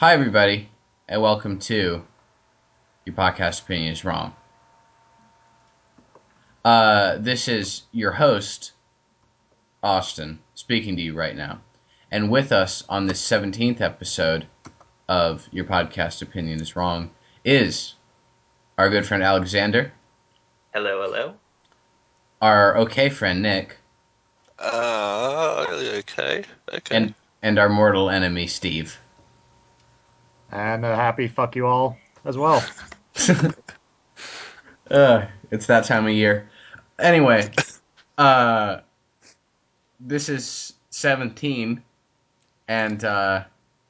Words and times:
Hi, 0.00 0.14
everybody, 0.14 0.70
and 1.10 1.20
welcome 1.20 1.58
to 1.58 2.02
Your 3.04 3.14
Podcast 3.14 3.60
Opinion 3.64 3.92
is 3.92 4.02
Wrong. 4.02 4.34
Uh, 6.64 7.18
this 7.18 7.48
is 7.48 7.82
your 7.92 8.12
host, 8.12 8.72
Austin, 9.82 10.38
speaking 10.54 10.96
to 10.96 11.02
you 11.02 11.12
right 11.14 11.36
now. 11.36 11.60
And 12.10 12.30
with 12.30 12.50
us 12.50 12.82
on 12.88 13.08
this 13.08 13.20
17th 13.22 13.82
episode 13.82 14.46
of 15.06 15.46
Your 15.52 15.66
Podcast 15.66 16.22
Opinion 16.22 16.62
is 16.62 16.76
Wrong 16.76 17.10
is 17.44 17.94
our 18.78 18.88
good 18.88 19.04
friend 19.04 19.22
Alexander, 19.22 19.92
Hello, 20.72 21.02
hello. 21.02 21.34
our 22.40 22.74
okay 22.78 23.10
friend 23.10 23.42
Nick, 23.42 23.76
Uh, 24.58 25.66
okay, 25.98 26.44
okay. 26.72 26.96
and, 26.96 27.14
and 27.42 27.58
our 27.58 27.68
mortal 27.68 28.08
enemy 28.08 28.46
Steve. 28.46 28.98
And 30.52 30.84
a 30.84 30.96
happy 30.96 31.28
fuck 31.28 31.56
you 31.56 31.66
all 31.66 31.96
as 32.24 32.36
well. 32.36 32.64
uh, 34.90 35.26
it's 35.50 35.66
that 35.66 35.84
time 35.84 36.06
of 36.06 36.12
year. 36.12 36.50
Anyway, 36.98 37.50
uh, 38.18 38.80
this 40.00 40.28
is 40.28 40.74
17, 40.90 41.82
and 42.68 43.04
uh, 43.04 43.44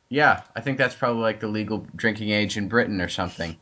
yeah, 0.08 0.42
I 0.54 0.60
think 0.60 0.78
that's 0.78 0.94
probably 0.94 1.22
like 1.22 1.40
the 1.40 1.48
legal 1.48 1.86
drinking 1.96 2.30
age 2.30 2.56
in 2.56 2.68
Britain 2.68 3.00
or 3.00 3.08
something. 3.08 3.56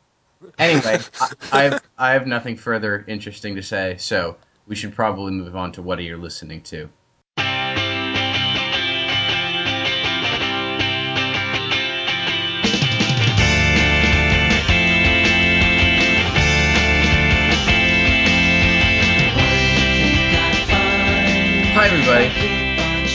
Anyway, 0.58 0.98
I, 1.20 1.32
I 1.52 1.62
have 1.64 1.82
I 1.98 2.12
have 2.12 2.26
nothing 2.26 2.56
further 2.56 3.04
interesting 3.08 3.56
to 3.56 3.62
say, 3.62 3.96
so 3.98 4.36
we 4.66 4.76
should 4.76 4.94
probably 4.94 5.32
move 5.32 5.56
on 5.56 5.72
to 5.72 5.82
what 5.82 5.98
are 5.98 6.02
you 6.02 6.16
listening 6.16 6.60
to. 6.62 6.88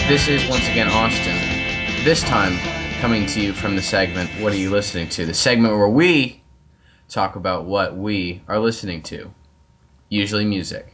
This 0.08 0.28
is 0.28 0.48
once 0.50 0.68
again 0.68 0.88
Austin. 0.90 1.36
This 2.04 2.22
time, 2.24 2.58
coming 3.00 3.26
to 3.28 3.42
you 3.42 3.54
from 3.54 3.76
the 3.76 3.82
segment 3.82 4.30
What 4.42 4.52
Are 4.54 4.58
You 4.58 4.70
Listening 4.70 5.08
to? 5.10 5.26
The 5.26 5.34
segment 5.34 5.76
where 5.76 5.88
we 5.88 6.42
talk 7.10 7.36
about 7.36 7.66
what 7.66 7.96
we 7.96 8.42
are 8.48 8.60
listening 8.60 9.02
to, 9.04 9.34
usually 10.10 10.46
music. 10.46 10.94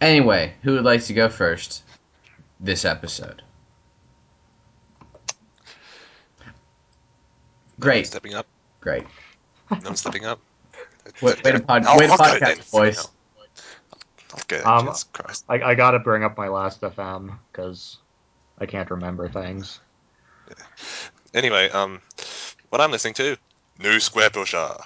Anyway, 0.00 0.54
who 0.62 0.72
would 0.72 0.84
like 0.84 1.04
to 1.04 1.12
go 1.14 1.28
first 1.28 1.82
this 2.58 2.84
episode? 2.84 3.42
No 6.40 6.46
one's 6.46 6.54
Great, 7.78 8.06
stepping 8.06 8.34
up. 8.34 8.46
great. 8.80 9.04
No 9.70 9.78
one's 9.84 10.00
stepping 10.00 10.24
up. 10.24 10.40
Way, 11.22 11.34
way 11.44 11.52
to, 11.52 11.60
pod, 11.60 11.84
I'll- 11.86 11.98
way 11.98 12.06
to 12.06 12.12
I'll 12.12 12.18
go 12.18 12.24
podcast, 12.24 12.40
then. 12.40 12.58
boys. 12.72 12.98
I'll. 12.98 13.10
Um, 14.64 14.86
Jesus 14.86 15.04
Christ. 15.04 15.44
I, 15.48 15.54
I 15.60 15.74
gotta 15.74 15.98
bring 15.98 16.22
up 16.24 16.36
my 16.38 16.48
last 16.48 16.80
FM 16.82 17.36
because 17.52 17.98
I 18.60 18.66
can't 18.66 18.90
remember 18.90 19.28
things. 19.28 19.80
Anyway, 21.34 21.70
um, 21.70 22.00
what 22.70 22.80
I'm 22.80 22.90
listening 22.90 23.14
to, 23.14 23.36
New 23.78 23.96
Squarepusher. 23.96 24.80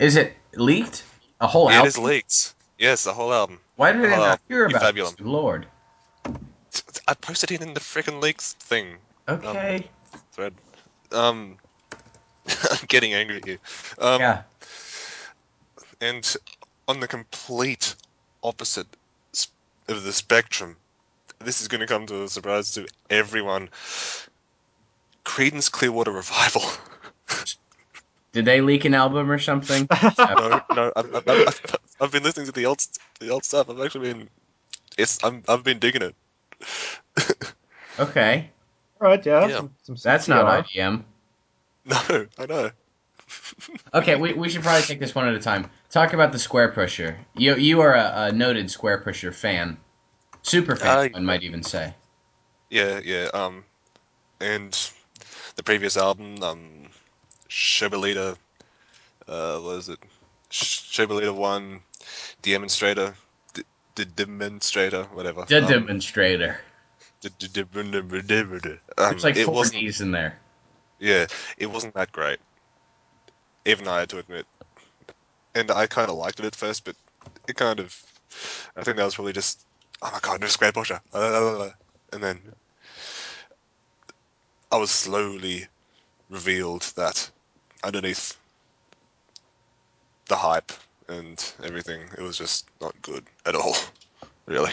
Is 0.00 0.16
it 0.16 0.34
leaked? 0.54 1.04
A 1.40 1.46
whole 1.46 1.68
It 1.68 1.74
album? 1.74 1.86
It 1.86 1.88
is 1.88 1.98
leaked. 1.98 2.54
Yes, 2.78 3.04
the 3.04 3.12
whole 3.12 3.32
album. 3.32 3.58
Why 3.76 3.92
did 3.92 4.04
I 4.04 4.08
Hello, 4.14 4.28
not 4.30 4.40
hear 4.48 4.64
about 4.66 4.82
Ufabulum. 4.82 5.16
this? 5.18 5.26
Lord. 5.26 5.66
I 7.08 7.14
posted 7.14 7.50
it 7.52 7.60
in 7.62 7.74
the 7.74 7.80
freaking 7.80 8.22
leaks 8.22 8.54
thing 8.54 8.98
Okay. 9.28 9.88
thread. 10.32 10.54
Um, 11.12 11.56
I'm 12.70 12.86
getting 12.88 13.14
angry 13.14 13.36
at 13.36 13.46
you. 13.46 13.58
Um, 13.98 14.20
yeah. 14.20 14.42
and 16.00 16.36
on 16.86 17.00
the 17.00 17.08
complete 17.08 17.96
opposite 18.42 18.86
of 19.88 20.04
the 20.04 20.12
spectrum, 20.12 20.76
this 21.40 21.60
is 21.60 21.68
going 21.68 21.80
to 21.80 21.86
come 21.86 22.06
to 22.06 22.24
a 22.24 22.28
surprise 22.28 22.72
to 22.72 22.86
everyone. 23.10 23.68
Creedence 25.24 25.70
Clearwater 25.70 26.12
Revival. 26.12 26.62
Did 28.32 28.44
they 28.44 28.60
leak 28.60 28.84
an 28.84 28.94
album 28.94 29.30
or 29.30 29.38
something? 29.38 29.88
no, 30.18 30.62
no, 30.74 30.92
I've, 30.96 31.14
I've, 31.14 31.28
I've, 31.28 31.76
I've 32.00 32.12
been 32.12 32.22
listening 32.22 32.46
to 32.46 32.52
the 32.52 32.66
old, 32.66 32.86
the 33.20 33.30
old 33.30 33.44
stuff. 33.44 33.70
I've 33.70 33.80
actually 33.80 34.12
been, 34.12 34.28
it's, 34.96 35.22
I'm, 35.24 35.42
I've 35.48 35.64
been 35.64 35.78
digging 35.78 36.02
it. 36.02 36.14
Okay. 37.98 38.50
Alright, 39.00 39.26
yeah. 39.26 39.46
Yeah. 39.46 39.56
Some, 39.56 39.74
some 39.82 39.96
That's 40.02 40.28
not 40.28 40.66
IDM. 40.66 41.02
No, 41.84 42.26
I 42.38 42.46
know. 42.46 42.70
Okay, 43.94 44.16
we, 44.16 44.32
we 44.34 44.48
should 44.48 44.62
probably 44.62 44.82
take 44.82 45.00
this 45.00 45.14
one 45.14 45.28
at 45.28 45.34
a 45.34 45.40
time. 45.40 45.70
Talk 45.90 46.12
about 46.12 46.32
the 46.32 46.38
Squarepusher. 46.38 47.16
You 47.34 47.56
you 47.56 47.80
are 47.80 47.94
a, 47.94 48.12
a 48.14 48.32
noted 48.32 48.66
Squarepusher 48.66 49.34
fan. 49.34 49.78
Super 50.48 50.76
fan, 50.76 50.98
Uh, 50.98 51.08
one 51.12 51.24
might 51.24 51.42
even 51.42 51.62
say. 51.62 51.94
Yeah, 52.70 53.00
yeah. 53.04 53.28
Um, 53.34 53.64
and 54.40 54.72
the 55.56 55.62
previous 55.62 55.96
album, 55.96 56.42
um, 56.42 56.88
Shobaleader, 57.48 58.36
uh, 59.26 59.58
what 59.58 59.76
is 59.76 59.88
it? 59.88 59.98
Shobaleader 60.50 61.34
One, 61.34 61.80
Demonstrator, 62.42 63.14
D- 63.52 63.64
D- 63.94 64.04
Demonstrator, 64.04 65.04
whatever. 65.12 65.44
The 65.44 65.58
Um, 65.58 65.68
Demonstrator. 65.68 66.58
D-. 67.20 67.28
Um, 67.28 67.40
There's 68.96 69.24
like 69.24 69.36
it 69.36 69.44
four. 69.44 69.64
D's 69.64 70.00
in 70.00 70.12
there. 70.12 70.38
Yeah, 70.98 71.26
it 71.58 71.66
wasn't 71.66 71.94
that 71.94 72.10
great. 72.12 72.38
Even 73.66 73.86
I 73.86 74.00
had 74.00 74.08
to 74.10 74.18
admit. 74.18 74.46
And 75.54 75.70
I 75.70 75.86
kind 75.86 76.10
of 76.10 76.16
liked 76.16 76.40
it 76.40 76.46
at 76.46 76.54
first, 76.54 76.84
but 76.84 76.96
it 77.48 77.56
kind 77.56 77.80
of. 77.80 77.94
I 78.76 78.82
think 78.84 78.96
that 78.96 79.04
was 79.04 79.14
probably 79.16 79.32
just. 79.32 79.64
Oh 80.02 80.10
my 80.12 80.20
god, 80.20 80.40
no 80.40 80.46
Squarepusher. 80.46 81.00
And 82.12 82.22
then. 82.22 82.40
I 84.70 84.76
was 84.76 84.90
slowly 84.90 85.66
revealed 86.28 86.82
that 86.96 87.30
underneath 87.82 88.36
the 90.28 90.36
hype 90.36 90.72
and 91.08 91.52
everything, 91.64 92.02
it 92.16 92.20
was 92.20 92.36
just 92.36 92.66
not 92.80 93.00
good 93.02 93.24
at 93.46 93.54
all. 93.54 93.76
Really. 94.46 94.72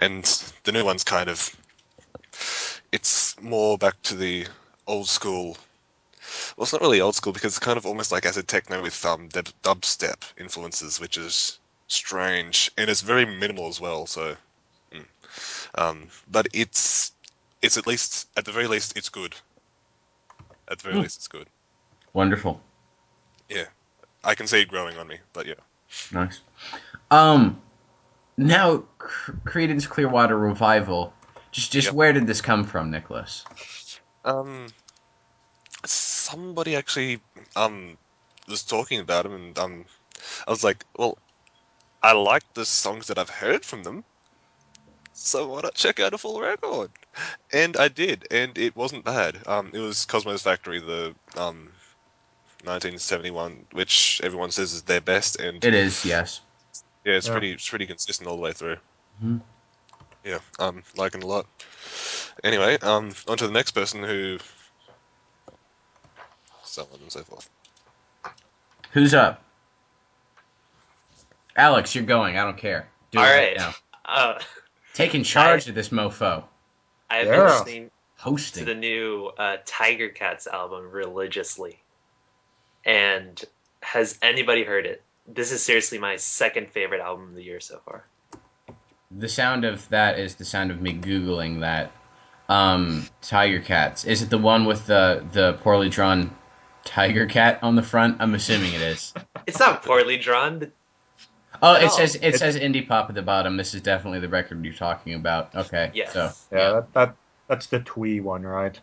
And 0.00 0.24
the 0.64 0.72
new 0.72 0.84
one's 0.84 1.04
kind 1.04 1.30
of. 1.30 1.54
It's 2.90 3.40
more 3.40 3.78
back 3.78 4.02
to 4.02 4.16
the 4.16 4.48
old 4.88 5.08
school. 5.08 5.56
Well, 6.56 6.64
it's 6.64 6.72
not 6.72 6.82
really 6.82 7.00
old 7.00 7.14
school 7.14 7.32
because 7.32 7.52
it's 7.52 7.64
kind 7.64 7.78
of 7.78 7.86
almost 7.86 8.10
like 8.10 8.26
acid 8.26 8.48
techno 8.48 8.82
with 8.82 9.04
um 9.06 9.28
dub- 9.28 9.52
dubstep 9.62 10.24
influences, 10.36 10.98
which 10.98 11.16
is 11.16 11.60
strange 11.88 12.70
and 12.78 12.88
it's 12.90 13.02
very 13.02 13.26
minimal 13.26 13.68
as 13.68 13.80
well. 13.80 14.06
So, 14.06 14.36
mm. 14.92 15.04
um, 15.74 16.08
but 16.30 16.48
it's 16.54 17.12
it's 17.62 17.76
at 17.76 17.86
least 17.86 18.28
at 18.36 18.44
the 18.44 18.52
very 18.52 18.66
least 18.68 18.96
it's 18.96 19.08
good. 19.10 19.34
At 20.68 20.78
the 20.78 20.84
very 20.84 20.96
Hmm. 20.96 21.02
least, 21.02 21.16
it's 21.18 21.28
good. 21.28 21.48
Wonderful. 22.12 22.60
Yeah, 23.48 23.66
I 24.24 24.34
can 24.34 24.46
see 24.46 24.60
it 24.60 24.68
growing 24.68 24.96
on 24.98 25.08
me, 25.08 25.18
but 25.32 25.46
yeah. 25.46 25.54
Nice. 26.12 26.40
Um, 27.10 27.60
now 28.36 28.84
C- 29.00 29.32
Creedence 29.44 29.88
Clearwater 29.88 30.36
Revival. 30.38 31.12
Just 31.52 31.72
just 31.72 31.88
Yep. 31.88 31.94
where 31.94 32.12
did 32.12 32.26
this 32.26 32.40
come 32.40 32.64
from, 32.64 32.90
Nicholas? 32.90 33.44
Um, 34.24 34.68
somebody 35.86 36.76
actually 36.76 37.20
um 37.56 37.96
was 38.48 38.62
talking 38.62 39.00
about 39.00 39.26
him, 39.26 39.32
and 39.32 39.58
um, 39.58 39.84
I 40.46 40.50
was 40.50 40.64
like, 40.64 40.84
well, 40.96 41.18
I 42.02 42.12
like 42.12 42.44
the 42.54 42.64
songs 42.64 43.06
that 43.08 43.18
I've 43.18 43.30
heard 43.30 43.64
from 43.64 43.82
them, 43.82 44.04
so 45.12 45.48
why 45.48 45.60
not 45.62 45.74
check 45.74 45.98
out 46.00 46.14
a 46.14 46.18
full 46.18 46.40
record? 46.40 46.90
And 47.52 47.76
I 47.76 47.88
did, 47.88 48.26
and 48.30 48.56
it 48.56 48.76
wasn't 48.76 49.04
bad. 49.04 49.36
Um, 49.46 49.70
it 49.74 49.80
was 49.80 50.04
Cosmo's 50.06 50.42
Factory, 50.42 50.80
the 50.80 51.14
um, 51.36 51.72
1971, 52.64 53.66
which 53.72 54.20
everyone 54.22 54.50
says 54.52 54.72
is 54.72 54.82
their 54.82 55.00
best, 55.00 55.40
and 55.40 55.64
It 55.64 55.74
is 55.74 56.04
yes. 56.04 56.40
yeah, 57.04 57.14
it's 57.14 57.26
Yeah. 57.26 57.32
pretty, 57.32 57.52
it's 57.52 57.68
pretty 57.68 57.86
consistent 57.86 58.28
all 58.28 58.36
the 58.36 58.42
way 58.42 58.52
through. 58.52 58.76
Mhm. 59.22 59.40
Yeah, 60.24 60.38
um, 60.58 60.82
liking 60.96 61.22
a 61.22 61.26
lot. 61.26 61.46
Anyway, 62.44 62.78
um, 62.82 63.12
on 63.26 63.36
to 63.38 63.46
the 63.46 63.52
next 63.52 63.72
person 63.72 64.02
who, 64.04 64.38
so 66.62 66.82
on 66.92 67.00
and 67.00 67.10
so 67.12 67.22
forth. 67.24 67.48
Who's 68.92 69.14
up? 69.14 69.42
Alex, 71.58 71.94
you're 71.94 72.04
going. 72.04 72.38
I 72.38 72.44
don't 72.44 72.56
care. 72.56 72.88
Do 73.10 73.18
it 73.18 73.22
All 73.22 73.26
right 73.28 73.48
right. 73.48 73.56
now. 73.58 73.74
Uh, 74.10 74.38
Taking 74.94 75.22
charge 75.22 75.68
of 75.68 75.74
this 75.74 75.90
mofo. 75.90 76.42
I've 77.10 77.26
been 77.26 77.34
Yeah. 77.34 77.42
listening 77.58 77.90
to 78.24 78.64
the 78.64 78.74
new 78.74 79.30
uh, 79.36 79.58
Tigercats 79.66 80.46
album 80.46 80.90
religiously. 80.90 81.82
And 82.86 83.42
has 83.82 84.18
anybody 84.22 84.64
heard 84.64 84.86
it? 84.86 85.02
This 85.26 85.52
is 85.52 85.62
seriously 85.62 85.98
my 85.98 86.16
second 86.16 86.70
favorite 86.70 87.02
album 87.02 87.28
of 87.28 87.34
the 87.34 87.42
year 87.42 87.60
so 87.60 87.80
far. 87.84 88.06
The 89.10 89.28
sound 89.28 89.66
of 89.66 89.86
that 89.90 90.18
is 90.18 90.36
the 90.36 90.44
sound 90.46 90.70
of 90.70 90.80
me 90.80 90.94
googling 90.94 91.60
that. 91.60 91.92
um, 92.48 93.06
Tigercats. 93.20 94.06
Is 94.06 94.22
it 94.22 94.30
the 94.30 94.38
one 94.38 94.64
with 94.64 94.86
the 94.86 95.22
the 95.32 95.52
poorly 95.62 95.90
drawn 95.90 96.34
tiger 96.84 97.26
cat 97.26 97.58
on 97.62 97.76
the 97.76 97.82
front? 97.82 98.16
I'm 98.20 98.34
assuming 98.34 98.72
it 98.72 98.80
is. 98.80 99.12
It's 99.46 99.58
not 99.60 99.82
poorly 99.84 100.16
drawn. 100.16 100.60
The- 100.60 100.72
Oh, 101.62 101.74
it 101.74 101.90
says 101.90 102.14
it 102.16 102.22
it's- 102.24 102.38
says 102.38 102.56
indie 102.56 102.86
pop 102.86 103.08
at 103.08 103.14
the 103.14 103.22
bottom. 103.22 103.56
This 103.56 103.74
is 103.74 103.80
definitely 103.82 104.20
the 104.20 104.28
record 104.28 104.64
you're 104.64 104.74
talking 104.74 105.14
about. 105.14 105.54
Okay. 105.54 105.90
Yes. 105.94 106.12
So. 106.12 106.30
Yeah, 106.52 106.70
That, 106.72 106.92
that 106.94 107.14
that's 107.48 107.66
the 107.66 107.80
twee 107.80 108.20
one, 108.20 108.42
right? 108.42 108.78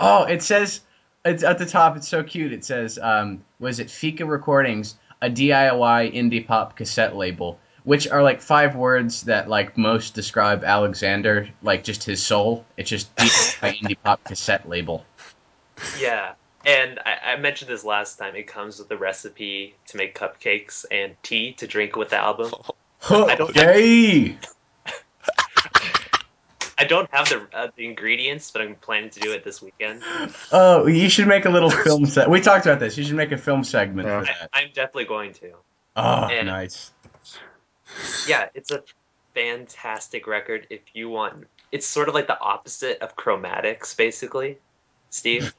Oh, 0.00 0.24
it 0.24 0.42
says 0.42 0.80
it's 1.24 1.42
at 1.42 1.58
the 1.58 1.66
top. 1.66 1.96
It's 1.96 2.08
so 2.08 2.22
cute. 2.22 2.52
It 2.52 2.64
says, 2.64 2.98
um, 3.00 3.44
"Was 3.58 3.80
it 3.80 3.90
Fika 3.90 4.24
Recordings, 4.26 4.96
a 5.22 5.28
DIY 5.30 6.12
indie 6.14 6.46
pop 6.46 6.76
cassette 6.76 7.16
label?" 7.16 7.58
Which 7.84 8.08
are 8.08 8.22
like 8.22 8.40
five 8.40 8.76
words 8.76 9.22
that 9.24 9.48
like 9.48 9.76
most 9.76 10.14
describe 10.14 10.64
Alexander, 10.64 11.48
like 11.62 11.84
just 11.84 12.04
his 12.04 12.22
soul. 12.22 12.64
It's 12.76 12.88
just 12.88 13.14
DIY 13.16 13.78
indie 13.80 13.96
pop 14.02 14.24
cassette 14.24 14.68
label. 14.68 15.04
yeah. 16.00 16.32
And 16.66 16.98
I, 17.04 17.32
I 17.32 17.36
mentioned 17.36 17.70
this 17.70 17.84
last 17.84 18.18
time. 18.18 18.34
It 18.36 18.46
comes 18.46 18.78
with 18.78 18.90
a 18.90 18.96
recipe 18.96 19.74
to 19.88 19.96
make 19.96 20.18
cupcakes 20.18 20.84
and 20.90 21.14
tea 21.22 21.52
to 21.54 21.66
drink 21.66 21.96
with 21.96 22.10
the 22.10 22.16
album. 22.16 22.52
I 23.10 23.34
don't- 23.34 23.54
Yay! 23.54 24.38
I 26.76 26.84
don't 26.84 27.08
have 27.12 27.28
the 27.28 27.46
uh, 27.52 27.68
the 27.76 27.84
ingredients, 27.86 28.50
but 28.50 28.62
I'm 28.62 28.74
planning 28.74 29.10
to 29.10 29.20
do 29.20 29.32
it 29.32 29.44
this 29.44 29.62
weekend. 29.62 30.02
Oh, 30.50 30.86
you 30.86 31.08
should 31.08 31.28
make 31.28 31.44
a 31.44 31.50
little 31.50 31.70
film 31.70 32.04
set. 32.06 32.28
We 32.28 32.40
talked 32.40 32.66
about 32.66 32.80
this. 32.80 32.98
You 32.98 33.04
should 33.04 33.14
make 33.14 33.30
a 33.30 33.38
film 33.38 33.62
segment 33.62 34.08
Yeah. 34.08 34.20
for 34.24 34.26
I, 34.30 34.34
that. 34.40 34.50
I'm 34.52 34.68
definitely 34.74 35.04
going 35.04 35.34
to. 35.34 35.52
Oh, 35.96 36.24
And- 36.28 36.48
nice. 36.48 36.90
Yeah, 38.26 38.48
it's 38.54 38.72
a 38.72 38.82
fantastic 39.34 40.26
record. 40.26 40.66
If 40.68 40.80
you 40.94 41.08
want, 41.10 41.46
it's 41.70 41.86
sort 41.86 42.08
of 42.08 42.14
like 42.14 42.26
the 42.26 42.40
opposite 42.40 42.98
of 43.02 43.14
Chromatics, 43.16 43.96
basically, 43.96 44.58
Steve. 45.10 45.54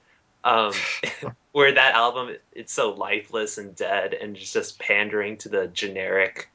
Um, 0.46 0.72
where 1.52 1.74
that 1.74 1.96
album, 1.96 2.36
it's 2.54 2.72
so 2.72 2.92
lifeless 2.92 3.58
and 3.58 3.76
dead, 3.76 4.14
and 4.14 4.36
just 4.36 4.54
just 4.54 4.80
pandering 4.80 5.38
to 5.38 5.50
the 5.50 5.68
generic 5.68 6.50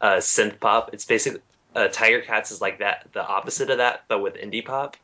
uh, 0.00 0.16
synth 0.16 0.60
pop. 0.60 0.90
It's 0.92 1.04
basically 1.04 1.40
uh, 1.74 1.88
Tigercats 1.88 2.50
is 2.50 2.60
like 2.60 2.80
that, 2.80 3.06
the 3.12 3.26
opposite 3.26 3.70
of 3.70 3.78
that, 3.78 4.04
but 4.08 4.20
with 4.20 4.34
indie 4.34 4.64
pop. 4.64 4.96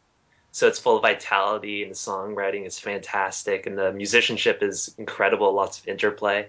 So 0.53 0.67
it's 0.67 0.79
full 0.79 0.97
of 0.97 1.03
vitality, 1.03 1.83
and 1.83 1.91
the 1.91 1.95
songwriting 1.95 2.67
is 2.67 2.79
fantastic, 2.79 3.67
and 3.67 3.77
the 3.77 3.93
musicianship 3.93 4.63
is 4.63 4.95
incredible. 4.99 5.53
Lots 5.53 5.79
of 5.79 5.89
interplay, 5.89 6.49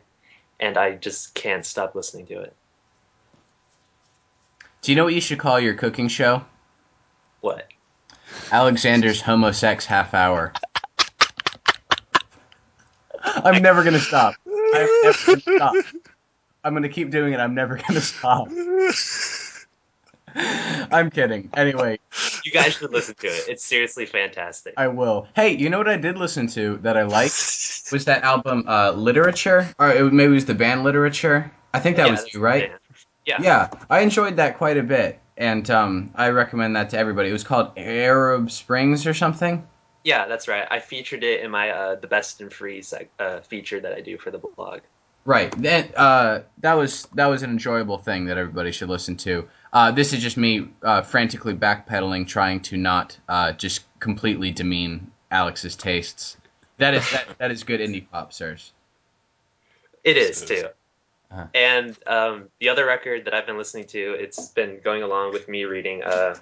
and 0.60 0.78
I 0.78 0.94
just 0.94 1.34
can't 1.34 1.66
stop 1.66 1.94
listening 1.94 2.26
to 2.28 2.40
it. 2.40 2.56
Do 4.82 4.92
you 4.92 4.96
know 4.96 5.04
what 5.04 5.14
you 5.14 5.22
should 5.22 5.40
call 5.40 5.60
your 5.60 5.74
cooking 5.74 6.08
show? 6.08 6.46
What? 7.42 7.68
Alexander's 8.52 9.22
homosex 9.22 9.84
half 9.84 10.14
hour. 10.14 10.54
I'm 13.44 13.62
never 13.62 13.84
gonna 13.84 14.00
stop. 14.00 14.36
I'm 14.46 14.88
never 15.04 15.18
gonna 15.26 15.40
stop. 15.56 15.76
I'm 16.64 16.74
gonna 16.74 16.90
keep 16.90 17.12
doing 17.12 17.34
it. 17.34 17.40
I'm 17.40 17.56
never 17.56 17.78
gonna 17.78 18.02
stop. 18.02 18.50
I'm 20.92 21.10
kidding. 21.10 21.50
Anyway, 21.56 22.00
You 22.44 22.52
guys 22.52 22.74
should 22.74 22.92
listen 22.92 23.16
to 23.16 23.28
it. 23.28 23.46
It's 23.48 23.66
seriously 23.66 24.06
fantastic. 24.06 24.74
I 24.78 24.88
will. 24.88 25.28
Hey, 25.36 25.56
you 25.56 25.70
know 25.70 25.78
what 25.78 25.88
I 25.88 25.98
did 25.98 26.18
listen 26.18 26.48
to 26.48 26.78
that 26.78 26.98
I 26.98 27.04
liked 27.04 27.34
was 27.92 28.06
that 28.06 28.24
album 28.24 28.64
uh, 28.68 28.92
Literature, 28.92 29.74
or 29.80 29.90
it, 29.90 30.14
maybe 30.14 30.32
it 30.32 30.36
was 30.36 30.46
the 30.46 30.54
band 30.54 30.84
Literature. 30.84 31.52
I 31.74 31.80
think 31.80 31.98
that 31.98 32.06
Yeah, 32.06 32.12
was 32.12 32.34
you, 32.34 32.40
right? 32.40 32.72
Yeah. 33.26 33.38
Yeah, 33.42 33.70
I 33.90 34.00
enjoyed 34.00 34.36
that 34.38 34.58
quite 34.58 34.78
a 34.78 34.84
bit, 34.84 35.20
and 35.38 35.70
um, 35.70 36.12
I 36.16 36.30
recommend 36.30 36.76
that 36.76 36.90
to 36.92 36.98
everybody. 36.98 37.30
It 37.30 37.34
was 37.34 37.44
called 37.44 37.72
Arab 37.78 38.50
Springs 38.50 39.06
or 39.06 39.14
something. 39.14 39.68
Yeah, 40.08 40.26
that's 40.26 40.48
right. 40.48 40.66
I 40.72 40.80
featured 40.80 41.26
it 41.26 41.42
in 41.42 41.52
my 41.52 41.70
uh, 41.70 41.96
the 41.96 42.08
best 42.08 42.40
and 42.40 42.52
free 42.52 42.80
seg- 42.80 43.10
uh, 43.20 43.42
feature 43.42 43.82
that 43.82 43.92
I 43.92 44.00
do 44.00 44.18
for 44.18 44.32
the 44.32 44.38
blog. 44.38 44.80
Right. 45.26 45.52
That 45.62 45.98
uh, 45.98 46.44
that 46.60 46.76
was 46.76 47.10
that 47.16 47.26
was 47.26 47.44
an 47.44 47.50
enjoyable 47.50 47.98
thing 47.98 48.24
that 48.28 48.38
everybody 48.38 48.72
should 48.72 48.88
listen 48.88 49.18
to. 49.18 49.50
Uh, 49.74 49.92
this 49.92 50.14
is 50.14 50.22
just 50.22 50.38
me 50.38 50.70
uh, 50.82 51.02
frantically 51.02 51.54
backpedaling, 51.56 52.26
trying 52.26 52.62
to 52.62 52.78
not 52.78 53.18
uh, 53.28 53.52
just 53.52 53.84
completely 54.00 54.50
demean 54.50 55.12
Alex's 55.30 55.76
tastes. 55.76 56.38
That 56.78 56.94
is 56.94 57.12
that, 57.12 57.28
that 57.40 57.52
is 57.52 57.66
good 57.66 57.82
indie 57.82 58.10
pop, 58.10 58.32
sirs. 58.32 58.72
It 60.06 60.16
is 60.16 60.42
It 60.42 60.52
is. 60.52 60.62
too. 60.62 60.68
Uh-huh. 61.32 61.48
And 61.54 61.98
um, 62.08 62.48
the 62.62 62.70
other 62.70 62.86
record 62.86 63.26
that 63.26 63.34
I've 63.34 63.46
been 63.46 63.58
listening 63.58 63.88
to, 63.88 64.14
it's 64.14 64.48
been 64.52 64.80
going 64.82 65.04
along 65.04 65.34
with 65.34 65.50
me 65.50 65.66
reading 65.66 66.02
uh, 66.02 66.36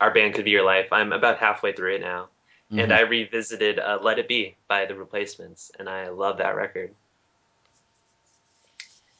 "Our 0.00 0.14
Band 0.14 0.34
Could 0.34 0.44
Be 0.44 0.52
Your 0.52 0.64
Life." 0.64 0.92
I'm 0.92 1.12
about 1.12 1.38
halfway 1.38 1.72
through 1.72 1.96
it 1.96 2.00
now, 2.00 2.28
and 2.78 2.90
Mhm. 2.90 2.96
I 2.96 3.00
revisited 3.00 3.78
uh, 3.78 3.98
"Let 4.02 4.18
It 4.18 4.28
Be" 4.28 4.56
by 4.68 4.84
the 4.84 4.94
Replacements, 4.94 5.70
and 5.78 5.88
I 5.88 6.08
love 6.08 6.38
that 6.38 6.56
record. 6.56 6.94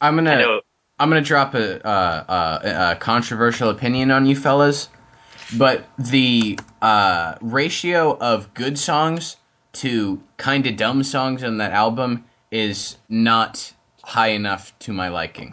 I'm 0.00 0.16
gonna 0.16 0.38
know 0.38 0.60
I'm 0.98 1.08
gonna 1.08 1.20
drop 1.22 1.54
a, 1.54 1.84
uh, 1.86 2.24
uh, 2.28 2.92
a 2.94 2.96
controversial 2.96 3.70
opinion 3.70 4.10
on 4.10 4.26
you 4.26 4.36
fellas, 4.36 4.88
but 5.58 5.88
the 5.98 6.58
uh, 6.82 7.36
ratio 7.40 8.16
of 8.18 8.52
good 8.54 8.78
songs 8.78 9.36
to 9.74 10.22
kind 10.36 10.66
of 10.66 10.76
dumb 10.76 11.02
songs 11.02 11.42
on 11.42 11.58
that 11.58 11.72
album 11.72 12.24
is 12.50 12.96
not 13.08 13.72
high 14.04 14.28
enough 14.28 14.78
to 14.80 14.92
my 14.92 15.08
liking. 15.08 15.52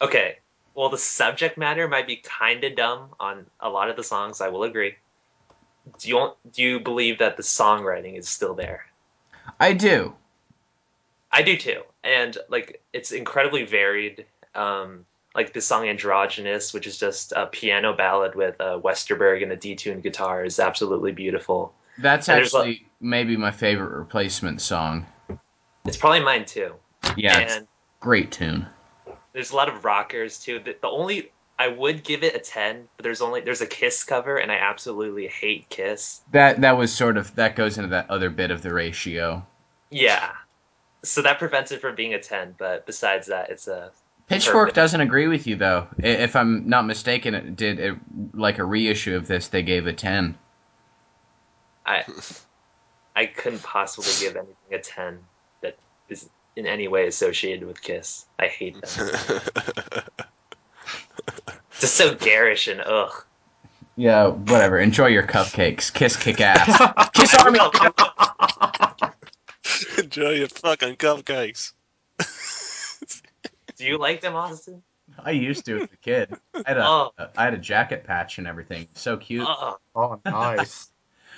Okay. 0.00 0.38
Well, 0.74 0.90
the 0.90 0.98
subject 0.98 1.58
matter 1.58 1.88
might 1.88 2.06
be 2.06 2.16
kind 2.16 2.62
of 2.64 2.76
dumb 2.76 3.14
on 3.18 3.46
a 3.60 3.68
lot 3.68 3.90
of 3.90 3.96
the 3.96 4.04
songs. 4.04 4.40
I 4.40 4.48
will 4.48 4.62
agree. 4.64 4.96
Do 5.98 6.08
you 6.08 6.32
do 6.52 6.62
you 6.62 6.80
believe 6.80 7.18
that 7.18 7.36
the 7.36 7.42
songwriting 7.42 8.18
is 8.18 8.28
still 8.28 8.54
there? 8.54 8.86
I 9.60 9.72
do. 9.72 10.14
I 11.32 11.42
do 11.42 11.56
too, 11.56 11.82
and 12.04 12.36
like 12.48 12.82
it's 12.92 13.12
incredibly 13.12 13.64
varied. 13.64 14.24
Um, 14.54 15.04
like 15.34 15.52
the 15.52 15.60
song 15.60 15.86
"Androgynous," 15.88 16.72
which 16.72 16.86
is 16.86 16.98
just 16.98 17.32
a 17.36 17.46
piano 17.46 17.92
ballad 17.94 18.34
with 18.34 18.60
uh, 18.60 18.78
Westerberg 18.82 19.42
and 19.42 19.52
a 19.52 19.56
detuned 19.56 20.02
guitar, 20.02 20.44
is 20.44 20.58
absolutely 20.58 21.12
beautiful. 21.12 21.72
That's 21.98 22.28
And 22.28 22.38
a- 22.40 22.42
actually 22.42 22.86
maybe 23.00 23.36
my 23.36 23.50
favorite 23.50 23.96
replacement 23.96 24.60
song. 24.60 25.06
It's 25.84 25.96
probably 25.96 26.20
mine 26.20 26.44
too. 26.44 26.74
Yeah, 27.16 27.58
a 27.58 27.66
great 28.00 28.32
tune. 28.32 28.66
there's 29.32 29.50
a 29.52 29.56
lot 29.56 29.68
of 29.68 29.84
rockers 29.84 30.38
too. 30.38 30.58
The, 30.64 30.76
the 30.80 30.88
only 30.88 31.30
I 31.58 31.68
would 31.68 32.04
give 32.04 32.22
it 32.22 32.36
a 32.36 32.38
ten, 32.38 32.88
but 32.96 33.02
there's 33.02 33.20
only 33.20 33.40
there's 33.40 33.60
a 33.60 33.66
Kiss 33.66 34.04
cover, 34.04 34.36
and 34.36 34.52
I 34.52 34.56
absolutely 34.56 35.26
hate 35.26 35.68
Kiss. 35.68 36.20
That 36.32 36.60
that 36.60 36.76
was 36.76 36.92
sort 36.92 37.16
of 37.16 37.34
that 37.34 37.56
goes 37.56 37.78
into 37.78 37.90
that 37.90 38.08
other 38.10 38.30
bit 38.30 38.50
of 38.50 38.62
the 38.62 38.72
ratio. 38.72 39.44
Yeah. 39.90 40.30
So 41.02 41.22
that 41.22 41.38
prevents 41.38 41.72
it 41.72 41.80
from 41.80 41.94
being 41.94 42.14
a 42.14 42.20
10, 42.20 42.56
but 42.58 42.84
besides 42.86 43.28
that, 43.28 43.50
it's 43.50 43.68
a. 43.68 43.90
Pitchfork 44.26 44.68
Perfect. 44.68 44.76
doesn't 44.76 45.00
agree 45.00 45.26
with 45.26 45.46
you 45.46 45.56
though. 45.56 45.86
If 45.98 46.36
I'm 46.36 46.68
not 46.68 46.84
mistaken, 46.84 47.34
it 47.34 47.56
did 47.56 47.80
it, 47.80 47.94
like 48.34 48.58
a 48.58 48.64
reissue 48.64 49.16
of 49.16 49.26
this. 49.26 49.48
They 49.48 49.62
gave 49.62 49.86
a 49.86 49.92
ten. 49.92 50.36
I, 51.86 52.04
I 53.16 53.26
couldn't 53.26 53.62
possibly 53.62 54.12
give 54.20 54.36
anything 54.36 54.54
a 54.70 54.78
10 54.78 55.18
that 55.62 55.76
is 56.10 56.28
in 56.54 56.66
any 56.66 56.86
way 56.86 57.06
associated 57.06 57.66
with 57.66 57.80
Kiss. 57.80 58.26
I 58.38 58.46
hate 58.46 58.76
them. 58.80 59.40
It's 61.78 61.82
just 61.82 61.94
so 61.94 62.12
garish 62.16 62.66
and 62.66 62.80
ugh. 62.80 63.24
Yeah, 63.94 64.28
whatever. 64.30 64.80
Enjoy 64.80 65.06
your 65.06 65.22
cupcakes. 65.22 65.92
Kiss 65.94 66.16
kick 66.16 66.40
ass. 66.40 66.66
Kiss 67.12 67.34
I 67.36 67.44
Army. 67.44 67.60
Enjoy 70.02 70.30
your 70.30 70.48
fucking 70.48 70.96
cupcakes. 70.96 71.72
Do 73.76 73.84
you 73.86 73.96
like 73.96 74.20
them, 74.20 74.34
Austin? 74.34 74.82
I 75.24 75.30
used 75.30 75.64
to 75.66 75.82
as 75.82 75.88
a 75.92 75.96
kid. 75.98 76.34
I 76.52 76.62
had 76.66 76.78
a, 76.78 76.84
Oh. 76.84 77.12
I 77.36 77.44
had 77.44 77.54
a 77.54 77.58
jacket 77.58 78.02
patch 78.02 78.38
and 78.38 78.48
everything. 78.48 78.88
So 78.94 79.16
cute. 79.16 79.46
Ugh. 79.48 79.78
Oh, 79.94 80.20
nice. 80.24 80.88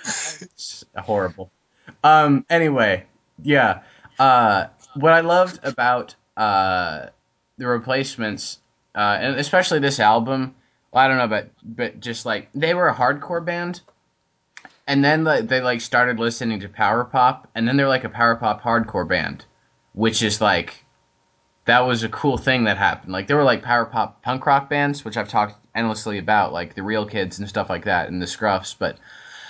It's 0.03 0.83
horrible. 0.97 1.51
Um. 2.03 2.45
Anyway, 2.49 3.05
yeah. 3.43 3.81
Uh, 4.17 4.67
what 4.95 5.13
I 5.13 5.19
loved 5.19 5.59
about 5.61 6.15
uh 6.35 7.07
the 7.59 7.67
replacements, 7.67 8.59
uh, 8.95 9.17
and 9.19 9.39
especially 9.39 9.79
this 9.79 9.99
album, 9.99 10.55
well, 10.91 11.03
I 11.03 11.07
don't 11.07 11.17
know, 11.17 11.27
but 11.27 11.51
but 11.63 11.99
just 11.99 12.25
like 12.25 12.49
they 12.53 12.73
were 12.73 12.89
a 12.89 12.95
hardcore 12.95 13.43
band, 13.43 13.81
and 14.87 15.03
then 15.03 15.23
like, 15.23 15.47
they 15.47 15.61
like 15.61 15.81
started 15.81 16.19
listening 16.19 16.59
to 16.59 16.69
power 16.69 17.03
pop, 17.03 17.47
and 17.55 17.67
then 17.67 17.77
they're 17.77 17.87
like 17.87 18.03
a 18.03 18.09
power 18.09 18.35
pop 18.35 18.61
hardcore 18.61 19.07
band, 19.07 19.45
which 19.93 20.21
is 20.21 20.41
like 20.41 20.83
that 21.65 21.81
was 21.81 22.03
a 22.03 22.09
cool 22.09 22.37
thing 22.37 22.65
that 22.65 22.77
happened. 22.77 23.13
Like 23.13 23.27
there 23.27 23.37
were 23.37 23.43
like 23.43 23.63
power 23.63 23.85
pop 23.85 24.21
punk 24.21 24.45
rock 24.45 24.69
bands, 24.69 25.05
which 25.05 25.17
I've 25.17 25.29
talked 25.29 25.55
endlessly 25.75 26.17
about, 26.17 26.51
like 26.51 26.75
the 26.75 26.83
Real 26.83 27.05
Kids 27.05 27.39
and 27.39 27.47
stuff 27.47 27.69
like 27.69 27.85
that, 27.85 28.09
and 28.09 28.21
the 28.21 28.25
Scruffs, 28.25 28.75
but 28.77 28.97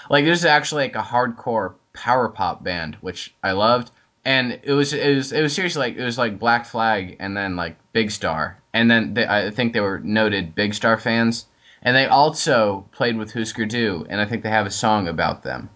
like 0.10 0.26
there's 0.26 0.46
actually 0.46 0.84
like 0.84 0.96
a 0.96 1.02
hardcore 1.02 1.76
power 1.94 2.30
pop 2.30 2.64
band 2.64 2.96
which 3.02 3.34
I 3.44 3.52
loved. 3.52 3.92
And 4.24 4.60
it 4.64 4.74
was 4.74 4.94
it 4.94 5.16
was 5.16 5.32
it 5.32 5.42
was 5.42 5.56
seriously 5.56 5.80
like 5.80 5.96
it 5.98 6.04
was 6.04 6.18
like 6.20 6.38
Black 6.38 6.66
Flag 6.66 7.18
and 7.20 7.36
then 7.36 7.56
like 7.56 7.76
Big 7.94 8.12
Star 8.12 8.61
and 8.74 8.90
then 8.90 9.14
they, 9.14 9.28
I 9.28 9.52
think 9.52 9.74
they 9.74 9.82
were 9.82 10.00
noted 10.00 10.56
Big 10.56 10.74
Star 10.74 10.98
fans 10.98 11.46
and 11.82 11.96
they 11.96 12.06
also 12.06 12.88
played 12.92 13.18
with 13.18 13.34
Husker 13.34 13.66
Du, 13.66 14.06
and 14.10 14.22
I 14.22 14.26
think 14.26 14.44
they 14.44 14.50
have 14.50 14.66
a 14.68 14.72
song 14.72 15.08
about 15.08 15.44
them. 15.44 15.70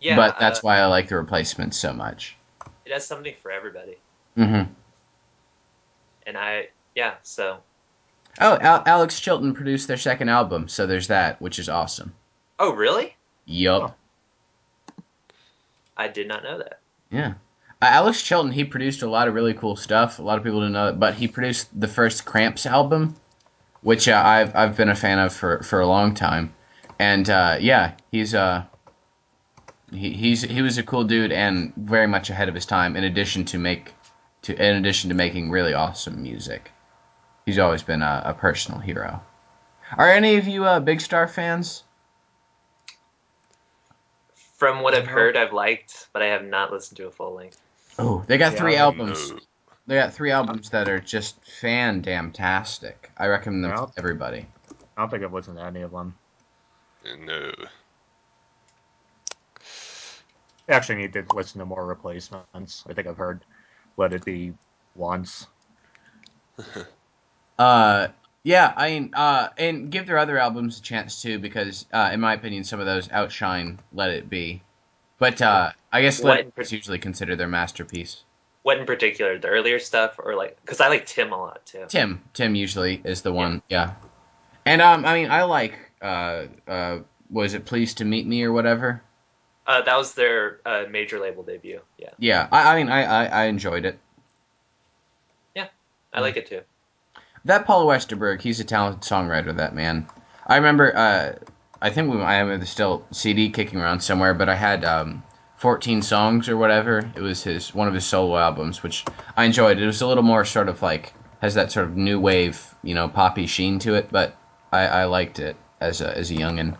Yeah, 0.00 0.16
but 0.16 0.38
that's 0.38 0.60
uh, 0.60 0.62
why 0.62 0.78
I 0.78 0.86
like 0.86 1.08
the 1.08 1.16
replacements 1.16 1.76
so 1.76 1.92
much. 1.92 2.36
it 2.84 2.92
has 2.92 3.06
something 3.06 3.34
for 3.42 3.50
everybody, 3.50 3.96
hmm 4.36 4.62
and 6.26 6.36
I 6.36 6.68
yeah. 6.94 7.14
So 7.22 7.58
Oh, 8.38 8.58
Al- 8.60 8.82
Alex 8.86 9.18
Chilton 9.18 9.54
produced 9.54 9.88
their 9.88 9.96
second 9.96 10.28
album, 10.28 10.68
so 10.68 10.86
there's 10.86 11.08
that, 11.08 11.40
which 11.40 11.58
is 11.58 11.68
awesome. 11.68 12.14
oh 12.58 12.72
really? 12.72 13.16
Yup. 13.46 13.96
I 15.96 16.08
did 16.08 16.28
not 16.28 16.42
know 16.42 16.58
that. 16.58 16.80
Yeah. 17.10 17.34
Uh, 17.82 17.86
Alex 17.86 18.22
Chilton, 18.22 18.52
he 18.52 18.64
produced 18.64 19.02
a 19.02 19.10
lot 19.10 19.28
of 19.28 19.34
really 19.34 19.52
cool 19.52 19.76
stuff. 19.76 20.18
A 20.18 20.22
lot 20.22 20.38
of 20.38 20.44
people 20.44 20.60
didn't 20.60 20.72
know 20.72 20.86
that, 20.86 20.98
but 20.98 21.14
he 21.14 21.28
produced 21.28 21.68
the 21.78 21.88
first 21.88 22.24
Cramps 22.24 22.64
album, 22.64 23.16
which 23.82 24.08
uh, 24.08 24.22
I've 24.24 24.56
I've 24.56 24.76
been 24.76 24.88
a 24.88 24.94
fan 24.94 25.18
of 25.18 25.34
for, 25.34 25.62
for 25.62 25.80
a 25.80 25.86
long 25.86 26.14
time. 26.14 26.54
And 26.98 27.28
uh, 27.28 27.58
yeah, 27.60 27.92
he's 28.10 28.34
uh 28.34 28.64
he, 29.92 30.12
he's 30.12 30.40
he 30.42 30.62
was 30.62 30.78
a 30.78 30.82
cool 30.82 31.04
dude 31.04 31.32
and 31.32 31.74
very 31.76 32.06
much 32.06 32.30
ahead 32.30 32.48
of 32.48 32.54
his 32.54 32.64
time. 32.64 32.96
In 32.96 33.04
addition 33.04 33.44
to 33.46 33.58
make 33.58 33.92
to 34.42 34.54
in 34.54 34.76
addition 34.76 35.10
to 35.10 35.14
making 35.14 35.50
really 35.50 35.74
awesome 35.74 36.22
music, 36.22 36.72
he's 37.44 37.58
always 37.58 37.82
been 37.82 38.00
a, 38.00 38.22
a 38.24 38.34
personal 38.34 38.80
hero. 38.80 39.22
Are 39.98 40.10
any 40.10 40.36
of 40.36 40.48
you 40.48 40.64
uh, 40.64 40.80
Big 40.80 41.02
Star 41.02 41.28
fans? 41.28 41.84
From 44.56 44.80
what 44.80 44.94
I've 44.94 45.06
heard, 45.06 45.36
I've 45.36 45.52
liked, 45.52 46.08
but 46.14 46.22
I 46.22 46.28
have 46.28 46.42
not 46.42 46.72
listened 46.72 46.96
to 46.96 47.06
a 47.06 47.10
full 47.10 47.34
length. 47.34 47.60
Oh, 47.98 48.24
they 48.26 48.38
got 48.38 48.52
Yeah, 48.52 48.60
three 48.60 48.76
I 48.76 48.80
albums. 48.80 49.30
No. 49.30 49.40
They 49.86 49.94
got 49.94 50.12
three 50.12 50.30
albums 50.32 50.70
that 50.70 50.88
are 50.88 51.00
just 51.00 51.36
fan 51.44 52.02
damn 52.02 52.32
tastic. 52.32 53.10
I 53.16 53.26
recommend 53.28 53.64
them 53.64 53.72
Yeah. 53.72 53.86
to 53.86 53.92
everybody. 53.96 54.46
I 54.96 55.02
don't 55.02 55.10
think 55.10 55.22
I've 55.22 55.32
listened 55.32 55.58
to 55.58 55.64
any 55.64 55.82
of 55.82 55.92
them. 55.92 56.14
No. 57.18 57.52
I 60.68 60.72
actually 60.72 60.96
need 60.96 61.12
to 61.12 61.24
listen 61.34 61.60
to 61.60 61.66
more 61.66 61.86
replacements. 61.86 62.84
I 62.88 62.92
think 62.92 63.06
I've 63.06 63.16
heard 63.16 63.44
Let 63.96 64.12
It 64.12 64.24
Be 64.24 64.52
once. 64.94 65.46
Uh, 67.58 68.08
yeah, 68.44 68.74
I 68.76 68.90
mean, 68.90 69.14
uh, 69.14 69.48
and 69.56 69.90
give 69.90 70.06
their 70.06 70.18
other 70.18 70.36
albums 70.36 70.78
a 70.78 70.82
chance 70.82 71.22
too, 71.22 71.38
because 71.38 71.86
uh, 71.90 72.10
in 72.12 72.20
my 72.20 72.34
opinion, 72.34 72.64
some 72.64 72.80
of 72.80 72.86
those 72.86 73.10
outshine 73.10 73.78
Let 73.94 74.10
It 74.10 74.28
Be. 74.28 74.60
But 75.18 75.40
uh, 75.40 75.72
I 75.92 76.02
guess 76.02 76.20
What 76.22 76.30
Let 76.30 76.40
in 76.40 76.46
It 76.48 76.54
par- 76.54 76.62
Be 76.62 76.66
is 76.66 76.72
usually 76.72 76.98
considered 76.98 77.38
their 77.38 77.48
masterpiece. 77.48 78.22
What 78.62 78.78
in 78.78 78.86
particular, 78.86 79.38
the 79.38 79.48
earlier 79.48 79.78
stuff, 79.78 80.18
or 80.18 80.34
like 80.34 80.60
because 80.60 80.80
I 80.80 80.88
like 80.88 81.06
Tim 81.06 81.32
a 81.32 81.38
lot 81.38 81.64
too. 81.64 81.84
Tim, 81.88 82.20
Tim 82.34 82.54
usually 82.54 83.00
is 83.04 83.22
the 83.22 83.32
one, 83.32 83.62
yeah. 83.68 83.94
And 84.64 84.82
um, 84.82 85.04
I 85.04 85.14
mean, 85.14 85.30
I 85.30 85.44
like 85.44 85.78
uh, 86.02 86.46
uh, 86.66 86.98
was 87.30 87.54
it 87.54 87.64
Pleased 87.64 87.98
to 87.98 88.04
Meet 88.04 88.26
Me 88.26 88.42
or 88.42 88.52
whatever? 88.52 89.02
Uh, 89.66 89.82
that 89.82 89.96
was 89.96 90.14
their 90.14 90.60
uh, 90.66 90.84
major 90.90 91.18
label 91.18 91.42
debut. 91.42 91.80
Yeah, 91.98 92.10
Yeah, 92.18 92.48
I, 92.52 92.72
I 92.72 92.76
mean, 92.76 92.88
I, 92.88 93.02
I, 93.02 93.24
I 93.24 93.44
enjoyed 93.46 93.84
it. 93.84 93.98
Yeah, 95.54 95.66
I 96.12 96.20
like 96.20 96.36
it 96.36 96.46
too. 96.46 96.60
That 97.44 97.66
Paul 97.66 97.86
Westerberg, 97.86 98.40
he's 98.40 98.60
a 98.60 98.64
talented 98.64 99.02
songwriter. 99.02 99.56
That 99.56 99.74
man. 99.74 100.06
I 100.46 100.56
remember. 100.56 100.96
Uh, 100.96 101.34
I 101.82 101.90
think 101.90 102.12
we, 102.12 102.20
I 102.20 102.34
have 102.34 102.60
the 102.60 102.66
still 102.66 103.04
CD 103.10 103.50
kicking 103.50 103.80
around 103.80 104.00
somewhere, 104.00 104.34
but 104.34 104.48
I 104.48 104.54
had 104.54 104.84
um, 104.84 105.22
14 105.56 106.02
songs 106.02 106.48
or 106.48 106.56
whatever. 106.56 107.10
It 107.14 107.20
was 107.20 107.42
his 107.42 107.74
one 107.74 107.88
of 107.88 107.94
his 107.94 108.06
solo 108.06 108.36
albums, 108.36 108.82
which 108.82 109.04
I 109.36 109.44
enjoyed. 109.44 109.78
It 109.78 109.86
was 109.86 110.00
a 110.00 110.06
little 110.06 110.22
more 110.22 110.44
sort 110.44 110.68
of 110.68 110.82
like 110.82 111.12
has 111.40 111.54
that 111.54 111.70
sort 111.70 111.86
of 111.86 111.96
new 111.96 112.18
wave, 112.18 112.74
you 112.82 112.94
know, 112.94 113.08
poppy 113.08 113.46
sheen 113.46 113.78
to 113.80 113.94
it, 113.94 114.08
but 114.10 114.36
I, 114.72 114.86
I 114.86 115.04
liked 115.04 115.38
it 115.38 115.56
as 115.80 116.00
a 116.00 116.16
as 116.16 116.30
a 116.30 116.34
youngin. 116.34 116.76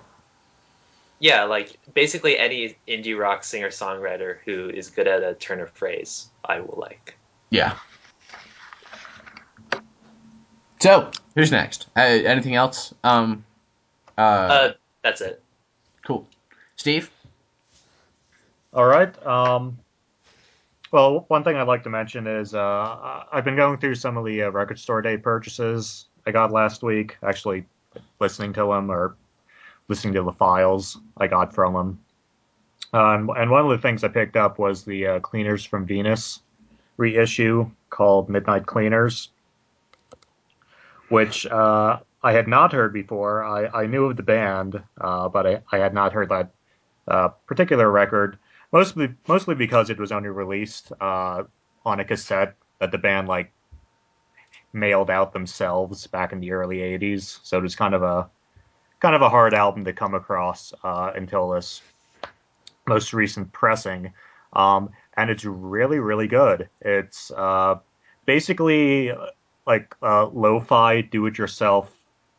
Yeah, 1.18 1.44
like 1.44 1.78
basically 1.94 2.38
any 2.38 2.76
indie 2.86 3.18
rock 3.18 3.44
singer 3.44 3.68
songwriter 3.68 4.38
who 4.44 4.68
is 4.68 4.90
good 4.90 5.06
at 5.06 5.22
a 5.22 5.34
turn 5.34 5.60
of 5.60 5.70
phrase, 5.70 6.28
I 6.44 6.60
will 6.60 6.78
like. 6.78 7.16
Yeah. 7.50 7.76
So 10.80 11.10
who's 11.34 11.50
next? 11.50 11.86
Uh, 11.96 12.00
anything 12.00 12.54
else? 12.54 12.94
Um. 13.02 13.44
Uh, 14.18 14.20
Uh, 14.20 14.72
that's 15.06 15.20
it. 15.20 15.40
cool. 16.04 16.26
Steve. 16.74 17.10
All 18.72 18.84
right. 18.86 19.14
Um, 19.24 19.78
well, 20.90 21.24
one 21.28 21.44
thing 21.44 21.54
I'd 21.54 21.68
like 21.68 21.84
to 21.84 21.90
mention 21.90 22.26
is 22.26 22.54
uh, 22.54 22.58
I- 22.60 23.24
I've 23.32 23.44
been 23.44 23.54
going 23.54 23.78
through 23.78 23.94
some 23.94 24.16
of 24.16 24.24
the 24.24 24.42
uh, 24.42 24.50
record 24.50 24.80
store 24.80 25.00
day 25.02 25.16
purchases 25.16 26.06
I 26.26 26.32
got 26.32 26.50
last 26.50 26.82
week. 26.82 27.16
Actually, 27.22 27.66
listening 28.18 28.52
to 28.54 28.66
them 28.66 28.90
or 28.90 29.14
listening 29.86 30.14
to 30.14 30.24
the 30.24 30.32
files 30.32 30.98
I 31.16 31.28
got 31.28 31.54
from 31.54 31.74
them. 31.74 32.00
Um, 32.92 33.30
and 33.36 33.48
one 33.48 33.64
of 33.64 33.70
the 33.70 33.78
things 33.78 34.02
I 34.02 34.08
picked 34.08 34.36
up 34.36 34.58
was 34.58 34.82
the 34.84 35.06
uh, 35.06 35.20
Cleaners 35.20 35.64
from 35.64 35.86
Venus 35.86 36.40
reissue 36.96 37.70
called 37.90 38.28
Midnight 38.28 38.66
Cleaners, 38.66 39.28
which 41.10 41.46
uh, 41.46 42.00
I 42.26 42.32
had 42.32 42.48
not 42.48 42.72
heard 42.72 42.92
before. 42.92 43.44
I, 43.44 43.82
I 43.82 43.86
knew 43.86 44.06
of 44.06 44.16
the 44.16 44.24
band, 44.24 44.82
uh, 45.00 45.28
but 45.28 45.46
I, 45.46 45.62
I 45.70 45.78
had 45.78 45.94
not 45.94 46.12
heard 46.12 46.30
that 46.30 46.50
uh, 47.06 47.28
particular 47.46 47.88
record 47.88 48.36
mostly 48.72 49.14
mostly 49.28 49.54
because 49.54 49.90
it 49.90 49.98
was 50.00 50.10
only 50.10 50.28
released 50.28 50.90
uh, 51.00 51.44
on 51.84 52.00
a 52.00 52.04
cassette 52.04 52.56
that 52.80 52.90
the 52.90 52.98
band 52.98 53.28
like 53.28 53.52
mailed 54.72 55.08
out 55.08 55.32
themselves 55.32 56.08
back 56.08 56.32
in 56.32 56.40
the 56.40 56.50
early 56.50 56.78
80s 56.78 57.38
so 57.44 57.58
it 57.58 57.62
was 57.62 57.76
kind 57.76 57.94
of 57.94 58.02
a 58.02 58.28
kind 58.98 59.14
of 59.14 59.22
a 59.22 59.28
hard 59.28 59.54
album 59.54 59.84
to 59.84 59.92
come 59.92 60.14
across 60.14 60.74
uh, 60.82 61.12
until 61.14 61.50
this 61.50 61.80
most 62.88 63.12
recent 63.12 63.52
pressing. 63.52 64.12
Um, 64.52 64.90
and 65.16 65.30
it's 65.30 65.44
really 65.44 66.00
really 66.00 66.26
good. 66.26 66.68
It's 66.80 67.30
uh, 67.30 67.76
basically 68.24 69.12
uh, 69.12 69.26
like 69.64 69.94
lo-fi 70.02 71.02
do-it-yourself 71.02 71.92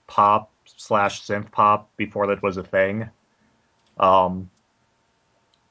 pop 0.08 0.52
slash 0.66 1.24
synth 1.24 1.52
pop 1.52 1.90
before 1.98 2.28
that 2.28 2.42
was 2.42 2.58
a 2.58 2.64
thing. 2.64 3.10
Um, 4.00 4.50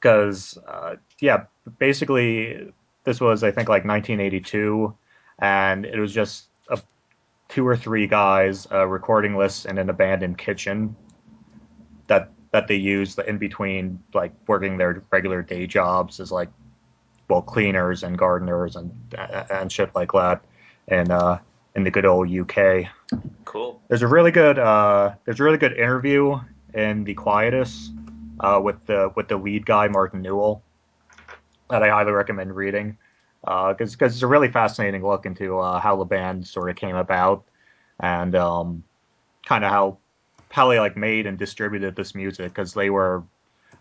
because 0.00 0.58
uh, 0.68 0.96
yeah, 1.20 1.44
basically 1.78 2.72
this 3.04 3.20
was 3.20 3.42
I 3.42 3.50
think 3.50 3.68
like 3.68 3.84
1982, 3.84 4.94
and 5.38 5.84
it 5.84 5.98
was 5.98 6.12
just 6.12 6.48
a, 6.68 6.80
two 7.48 7.66
or 7.66 7.76
three 7.76 8.06
guys 8.06 8.68
uh, 8.70 8.86
recording 8.86 9.36
lists 9.36 9.64
in 9.64 9.78
an 9.78 9.90
abandoned 9.90 10.38
kitchen 10.38 10.94
that 12.06 12.30
that 12.52 12.68
they 12.68 12.76
used 12.76 13.18
in 13.18 13.38
between 13.38 13.98
like 14.14 14.32
working 14.46 14.76
their 14.76 15.02
regular 15.10 15.42
day 15.42 15.66
jobs 15.66 16.20
as 16.20 16.30
like 16.30 16.50
well 17.28 17.42
cleaners 17.42 18.02
and 18.02 18.16
gardeners 18.16 18.76
and 18.76 18.92
and 19.50 19.72
shit 19.72 19.94
like 19.94 20.12
that, 20.12 20.44
and 20.88 21.10
uh, 21.10 21.38
in 21.76 21.84
the 21.84 21.90
good 21.90 22.06
old 22.06 22.28
UK. 22.30 22.86
Cool. 23.44 23.80
There's 23.88 24.02
a 24.02 24.08
really 24.08 24.32
good 24.32 24.58
uh, 24.58 25.14
there's 25.24 25.38
a 25.38 25.44
really 25.44 25.58
good 25.58 25.74
interview 25.74 26.40
in 26.74 27.04
the 27.04 27.14
Quietus 27.14 27.90
uh, 28.40 28.60
with 28.62 28.84
the 28.86 29.12
with 29.14 29.28
the 29.28 29.36
lead 29.36 29.64
guy 29.64 29.86
Martin 29.88 30.22
Newell 30.22 30.62
that 31.70 31.82
I 31.82 31.88
highly 31.88 32.12
recommend 32.12 32.56
reading 32.56 32.96
because 33.42 33.92
because 33.92 34.14
it's 34.14 34.22
a 34.22 34.26
really 34.26 34.50
fascinating 34.50 35.06
look 35.06 35.26
into 35.26 35.58
uh, 35.58 35.78
how 35.78 35.96
the 35.96 36.04
band 36.04 36.46
sort 36.46 36.70
of 36.70 36.76
came 36.76 36.96
about 36.96 37.44
and 38.00 38.34
um, 38.34 38.82
kind 39.46 39.64
of 39.64 39.70
how 39.70 39.98
how 40.50 40.68
they 40.68 40.80
like 40.80 40.96
made 40.96 41.26
and 41.26 41.38
distributed 41.38 41.94
this 41.94 42.14
music 42.14 42.48
because 42.48 42.72
they 42.72 42.90
were 42.90 43.22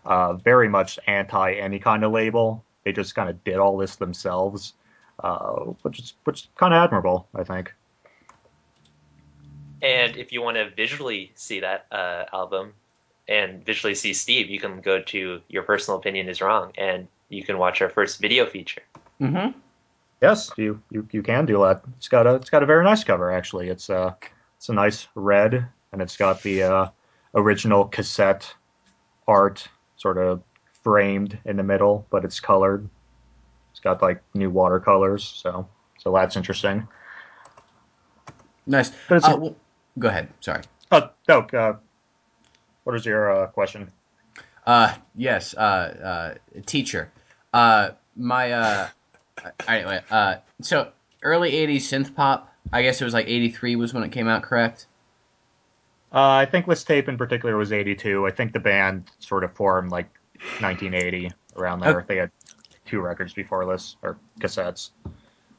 uh, 0.04 0.34
very 0.34 0.68
much 0.68 0.98
anti 1.06 1.54
any 1.54 1.78
kind 1.78 2.04
of 2.04 2.12
label. 2.12 2.64
They 2.84 2.92
just 2.92 3.14
kind 3.14 3.28
of 3.28 3.42
did 3.42 3.56
all 3.56 3.76
this 3.76 3.96
themselves, 3.96 4.74
uh, 5.22 5.64
which 5.82 5.98
is 5.98 6.14
which 6.24 6.42
is 6.42 6.48
kind 6.56 6.72
of 6.72 6.82
admirable, 6.84 7.26
I 7.34 7.42
think. 7.42 7.72
And 9.86 10.16
if 10.16 10.32
you 10.32 10.42
want 10.42 10.56
to 10.56 10.68
visually 10.70 11.30
see 11.34 11.60
that 11.60 11.86
uh, 11.92 12.24
album 12.32 12.72
and 13.28 13.64
visually 13.64 13.94
see 13.94 14.12
Steve, 14.14 14.50
you 14.50 14.58
can 14.58 14.80
go 14.80 15.00
to 15.02 15.40
Your 15.48 15.62
Personal 15.62 15.98
Opinion 15.98 16.28
is 16.28 16.40
Wrong 16.40 16.72
and 16.76 17.06
you 17.28 17.44
can 17.44 17.58
watch 17.58 17.80
our 17.82 17.88
first 17.88 18.20
video 18.20 18.46
feature. 18.46 18.82
Mm-hmm. 19.20 19.58
Yes, 20.22 20.50
you, 20.56 20.80
you 20.90 21.06
you 21.12 21.22
can 21.22 21.44
do 21.46 21.58
that. 21.62 21.82
It's 21.98 22.08
got 22.08 22.26
a 22.26 22.34
it's 22.34 22.50
got 22.50 22.62
a 22.62 22.66
very 22.66 22.82
nice 22.84 23.04
cover 23.04 23.30
actually. 23.30 23.68
It's 23.68 23.90
uh 23.90 24.14
it's 24.56 24.68
a 24.68 24.72
nice 24.72 25.06
red 25.14 25.66
and 25.92 26.02
it's 26.02 26.16
got 26.16 26.42
the 26.42 26.62
uh, 26.62 26.88
original 27.34 27.84
cassette 27.84 28.52
art 29.28 29.68
sort 29.96 30.18
of 30.18 30.42
framed 30.82 31.38
in 31.44 31.56
the 31.56 31.62
middle, 31.62 32.06
but 32.10 32.24
it's 32.24 32.40
colored. 32.40 32.88
It's 33.72 33.80
got 33.80 34.00
like 34.02 34.22
new 34.34 34.50
watercolors, 34.50 35.22
so 35.24 35.68
so 35.98 36.12
that's 36.12 36.34
interesting. 36.36 36.88
Nice. 38.66 38.90
But 39.08 39.16
it's 39.18 39.28
Uh, 39.28 39.32
a- 39.32 39.36
well, 39.38 39.56
go 39.98 40.08
ahead. 40.08 40.28
Sorry. 40.40 40.62
Oh 40.92 41.10
no, 41.28 41.40
uh, 41.40 41.76
what 42.84 42.96
is 42.96 43.04
your 43.04 43.30
uh, 43.30 43.46
question? 43.48 43.90
Uh, 44.66 44.94
yes. 45.14 45.54
Uh, 45.54 45.60
uh, 45.60 46.60
teacher. 46.66 47.10
Uh, 47.52 47.90
my 48.16 48.52
uh, 48.52 48.88
anyway. 49.68 50.00
Uh, 50.10 50.36
so 50.60 50.90
early 51.22 51.52
'80s 51.52 51.82
synth 51.82 52.14
pop. 52.14 52.52
I 52.72 52.82
guess 52.82 53.00
it 53.00 53.04
was 53.04 53.14
like 53.14 53.28
'83 53.28 53.76
was 53.76 53.94
when 53.94 54.02
it 54.02 54.12
came 54.12 54.28
out. 54.28 54.42
Correct. 54.42 54.86
Uh, 56.12 56.30
I 56.30 56.46
think 56.46 56.66
this 56.66 56.84
tape 56.84 57.08
in 57.08 57.18
particular 57.18 57.56
was 57.56 57.72
82. 57.72 58.26
I 58.26 58.30
think 58.30 58.52
the 58.52 58.60
band 58.60 59.10
sort 59.18 59.44
of 59.44 59.52
formed 59.52 59.90
like 59.90 60.08
1980 60.60 61.30
around 61.56 61.80
there. 61.80 62.04
They 62.06 62.16
had 62.16 62.30
two 62.86 63.00
records 63.00 63.34
before 63.34 63.66
this 63.66 63.96
or 64.02 64.16
cassettes. 64.40 64.90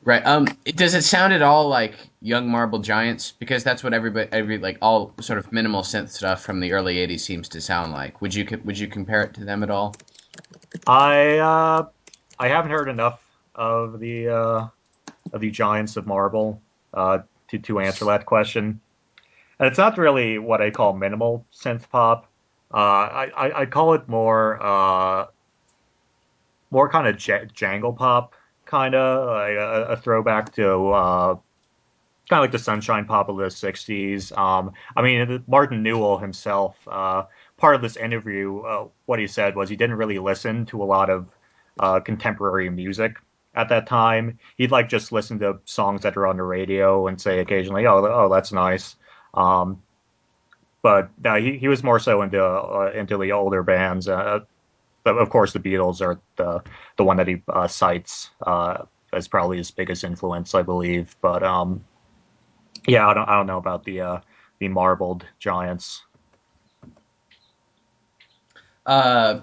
Right. 0.08 0.26
Um. 0.26 0.48
Does 0.64 0.94
it 0.94 1.02
sound 1.02 1.34
at 1.34 1.42
all 1.42 1.68
like 1.68 1.94
Young 2.22 2.50
Marble 2.50 2.80
Giants? 2.80 3.34
Because 3.40 3.62
that's 3.62 3.84
what 3.84 3.94
everybody, 3.94 4.30
every 4.32 4.58
like 4.58 4.78
all 4.82 5.14
sort 5.20 5.38
of 5.38 5.52
minimal 5.52 5.82
synth 5.82 6.12
stuff 6.12 6.42
from 6.42 6.62
the 6.62 6.72
early 6.72 7.06
'80s 7.06 7.20
seems 7.20 7.50
to 7.50 7.60
sound 7.60 7.92
like. 7.92 8.22
Would 8.22 8.34
you 8.34 8.48
would 8.64 8.80
you 8.80 8.88
compare 8.88 9.24
it 9.24 9.34
to 9.34 9.44
them 9.44 9.64
at 9.64 9.70
all? 9.70 9.98
I 10.88 11.40
uh, 11.40 11.88
I 12.40 12.48
haven't 12.48 12.72
heard 12.72 12.88
enough 12.88 13.22
of 13.54 14.00
the 14.00 14.30
uh, 14.30 14.68
of 15.34 15.42
the 15.42 15.52
Giants 15.52 15.98
of 15.98 16.08
Marble 16.08 16.62
uh, 16.94 17.20
to 17.50 17.60
to 17.60 17.82
answer 17.82 18.06
that 18.06 18.26
question. 18.26 18.80
And 19.60 19.68
it's 19.68 19.78
not 19.78 19.98
really 19.98 20.38
what 20.38 20.62
I 20.62 20.72
call 20.72 20.94
minimal 20.94 21.46
synth 21.54 21.90
pop. 21.90 22.32
Uh, 22.74 22.78
I, 22.78 23.32
I 23.36 23.62
I 23.62 23.66
call 23.66 23.94
it 23.94 24.08
more 24.08 24.58
uh, 24.66 25.26
more 26.72 26.88
kind 26.88 27.08
of 27.08 27.18
j- 27.18 27.50
jangle 27.54 27.92
pop, 27.92 28.36
kind 28.68 28.94
of 28.94 29.28
like 29.28 29.56
a, 29.56 29.94
a 29.94 29.98
throwback 29.98 30.54
to 30.54 30.90
uh, 30.90 31.34
kind 32.30 32.40
of 32.40 32.44
like 32.44 32.52
the 32.52 32.60
sunshine 32.60 33.06
pop 33.06 33.30
of 33.30 33.38
the 33.38 33.46
'60s. 33.46 34.38
Um, 34.38 34.74
I 34.96 35.02
mean, 35.02 35.44
Martin 35.48 35.82
Newell 35.82 36.18
himself. 36.20 36.76
Uh, 36.88 37.24
part 37.58 37.76
of 37.76 37.82
this 37.82 37.98
interview, 37.98 38.60
uh, 38.60 38.88
what 39.06 39.20
he 39.20 39.28
said 39.28 39.56
was 39.56 39.70
he 39.70 39.76
didn't 39.76 39.96
really 39.96 40.20
listen 40.20 40.66
to 40.68 40.84
a 40.84 40.86
lot 40.86 41.10
of 41.10 41.28
uh, 41.80 42.00
contemporary 42.00 42.70
music 42.70 43.18
at 43.56 43.70
that 43.70 43.88
time. 43.88 44.38
He'd 44.58 44.72
like 44.72 44.90
just 44.90 45.12
listen 45.12 45.40
to 45.40 45.60
songs 45.66 46.02
that 46.04 46.16
are 46.18 46.28
on 46.28 46.38
the 46.38 46.44
radio 46.44 47.08
and 47.08 47.20
say 47.20 47.40
occasionally, 47.40 47.86
"Oh, 47.88 48.06
oh, 48.06 48.30
that's 48.32 48.52
nice." 48.52 48.96
Um, 49.34 49.82
but 50.82 51.10
no, 51.24 51.36
he, 51.36 51.58
he 51.58 51.68
was 51.68 51.84
more 51.84 52.00
so 52.00 52.22
into 52.22 52.44
uh, 52.44 52.92
into 52.94 53.18
the 53.18 53.32
older 53.32 53.64
bands. 53.64 54.08
Uh, 54.08 54.42
of 55.16 55.30
course, 55.30 55.54
the 55.54 55.60
Beatles 55.60 56.02
are 56.02 56.20
the 56.36 56.62
the 56.98 57.04
one 57.04 57.18
that 57.18 57.28
he 57.28 57.42
uh, 57.48 57.68
cites 57.68 58.30
uh, 58.46 58.84
as 59.14 59.28
probably 59.28 59.58
his 59.58 59.72
biggest 59.72 60.04
influence, 60.04 60.54
I 60.56 60.62
believe. 60.62 61.16
But 61.22 61.44
um, 61.44 61.84
yeah, 62.88 63.08
I 63.08 63.14
don't 63.14 63.30
I 63.30 63.36
don't 63.36 63.48
know 63.48 63.58
about 63.58 63.84
the 63.84 64.02
uh, 64.02 64.20
the 64.60 64.68
marbled 64.68 65.26
giants. 65.40 66.04
Uh, 68.86 69.42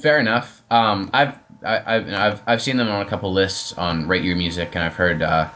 fair 0.00 0.18
enough. 0.18 0.62
Um, 0.70 1.10
I've 1.12 1.38
I, 1.64 1.96
I've 1.96 2.08
I've 2.12 2.42
I've 2.46 2.62
seen 2.62 2.76
them 2.76 2.88
on 2.88 3.04
a 3.04 3.08
couple 3.08 3.32
lists 3.32 3.72
on 3.74 4.06
Rate 4.06 4.24
Your 4.24 4.36
Music, 4.36 4.70
and 4.74 4.84
I've 4.84 4.94
heard 4.94 5.22
uh, 5.22 5.48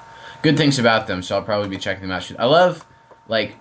good 0.43 0.57
things 0.57 0.78
about 0.78 1.07
them. 1.07 1.23
So 1.23 1.37
I'll 1.37 1.43
probably 1.43 1.69
be 1.69 1.78
checking 1.78 2.02
them 2.02 2.12
out. 2.12 2.31
I 2.38 2.47
love 2.47 2.87
like 3.28 3.55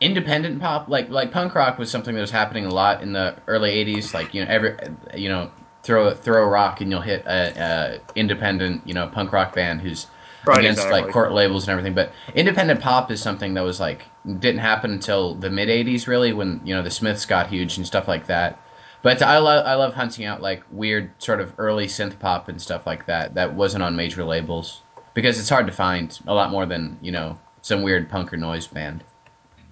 independent 0.00 0.60
pop, 0.60 0.88
like 0.88 1.08
like 1.10 1.32
punk 1.32 1.54
rock 1.54 1.78
was 1.78 1.90
something 1.90 2.14
that 2.14 2.20
was 2.20 2.30
happening 2.30 2.66
a 2.66 2.70
lot 2.72 3.02
in 3.02 3.12
the 3.12 3.36
early 3.46 3.70
'80s. 3.70 4.14
Like 4.14 4.34
you 4.34 4.44
know 4.44 4.50
every 4.50 4.76
you 5.14 5.28
know 5.28 5.50
throw 5.82 6.14
throw 6.14 6.44
a 6.44 6.48
rock 6.48 6.80
and 6.80 6.90
you'll 6.90 7.00
hit 7.00 7.24
a, 7.26 7.54
a 7.56 8.00
independent 8.18 8.86
you 8.86 8.94
know 8.94 9.08
punk 9.08 9.32
rock 9.32 9.54
band 9.54 9.80
who's 9.80 10.06
Right, 10.44 10.64
against 10.64 10.64
exactly. 10.64 10.90
like 10.90 11.08
court 11.08 11.32
labels 11.32 11.64
and 11.64 11.70
everything. 11.70 11.94
But 11.94 12.12
independent 12.34 12.80
pop 12.80 13.10
is 13.10 13.20
something 13.20 13.54
that 13.54 13.62
was 13.62 13.80
like 13.80 14.06
didn't 14.38 14.60
happen 14.60 14.92
until 14.92 15.34
the 15.34 15.50
mid 15.50 15.68
'80s, 15.68 16.06
really, 16.06 16.32
when 16.32 16.60
you 16.64 16.74
know 16.74 16.82
the 16.82 16.90
Smiths 16.90 17.26
got 17.26 17.48
huge 17.48 17.76
and 17.76 17.86
stuff 17.86 18.08
like 18.08 18.26
that. 18.26 18.58
But 19.02 19.22
I 19.22 19.38
love 19.38 19.66
I 19.66 19.74
love 19.74 19.94
hunting 19.94 20.24
out 20.24 20.42
like 20.42 20.64
weird 20.70 21.20
sort 21.22 21.40
of 21.40 21.54
early 21.58 21.86
synth 21.86 22.18
pop 22.18 22.48
and 22.48 22.60
stuff 22.60 22.86
like 22.86 23.06
that 23.06 23.34
that 23.34 23.54
wasn't 23.54 23.82
on 23.84 23.96
major 23.96 24.24
labels 24.24 24.82
because 25.14 25.38
it's 25.38 25.48
hard 25.48 25.66
to 25.66 25.72
find 25.72 26.18
a 26.26 26.34
lot 26.34 26.50
more 26.50 26.66
than 26.66 26.98
you 27.00 27.12
know 27.12 27.38
some 27.62 27.82
weird 27.82 28.08
punk 28.08 28.32
or 28.32 28.36
noise 28.36 28.66
band. 28.66 29.04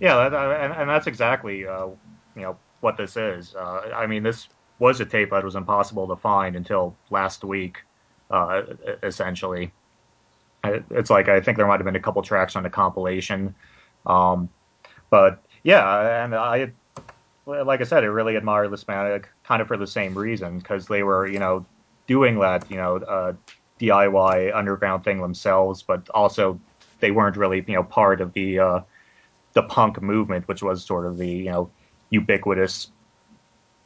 Yeah, 0.01 0.29
that, 0.29 0.35
and, 0.35 0.73
and 0.73 0.91
that's 0.91 1.07
exactly 1.07 1.67
uh, 1.67 1.87
you 2.35 2.43
know 2.43 2.57
what 2.81 2.97
this 2.97 3.17
is. 3.17 3.55
Uh, 3.55 3.93
I 3.95 4.07
mean, 4.07 4.23
this 4.23 4.49
was 4.79 5.01
a 5.01 5.07
tape 5.07 5.31
that 5.31 5.45
was 5.45 5.55
impossible 5.55 6.07
to 6.09 6.17
find 6.17 6.55
until 6.57 6.95
last 7.11 7.45
week, 7.45 7.79
uh, 8.31 8.63
essentially. 9.03 9.73
It's 10.65 11.11
like 11.11 11.29
I 11.29 11.41
think 11.41 11.57
there 11.57 11.67
might 11.67 11.79
have 11.79 11.85
been 11.85 11.97
a 11.97 12.01
couple 12.01 12.23
tracks 12.23 12.57
on 12.57 12.65
the 12.65 12.71
compilation, 12.71 13.55
um, 14.05 14.49
but 15.11 15.43
yeah, 15.63 16.25
and 16.25 16.35
I, 16.35 16.73
like 17.47 17.81
I 17.81 17.85
said, 17.85 18.03
I 18.03 18.09
really 18.09 18.37
admire 18.37 18.69
this 18.69 18.85
band 18.85 19.25
kind 19.45 19.63
of 19.63 19.69
for 19.69 19.77
the 19.77 19.87
same 19.87 20.17
reason 20.17 20.59
because 20.59 20.87
they 20.89 21.03
were 21.03 21.27
you 21.27 21.39
know 21.39 21.65
doing 22.07 22.39
that 22.41 22.69
you 22.71 22.77
know 22.77 22.97
uh, 22.97 23.33
DIY 23.81 24.55
underground 24.55 25.05
thing 25.05 25.21
themselves, 25.21 25.83
but 25.83 26.09
also 26.11 26.61
they 27.01 27.13
weren't 27.13 27.37
really 27.37 27.65
you 27.67 27.75
know 27.75 27.85
part 27.85 28.21
of 28.21 28.33
the 28.33 28.59
uh, 28.59 28.81
the 29.57 29.63
punk 29.63 30.03
movement, 30.03 30.47
which 30.47 30.63
was 30.63 30.85
sort 30.85 31.07
of 31.07 31.17
the 31.17 31.27
you 31.27 31.51
know 31.51 31.71
ubiquitous 32.11 32.93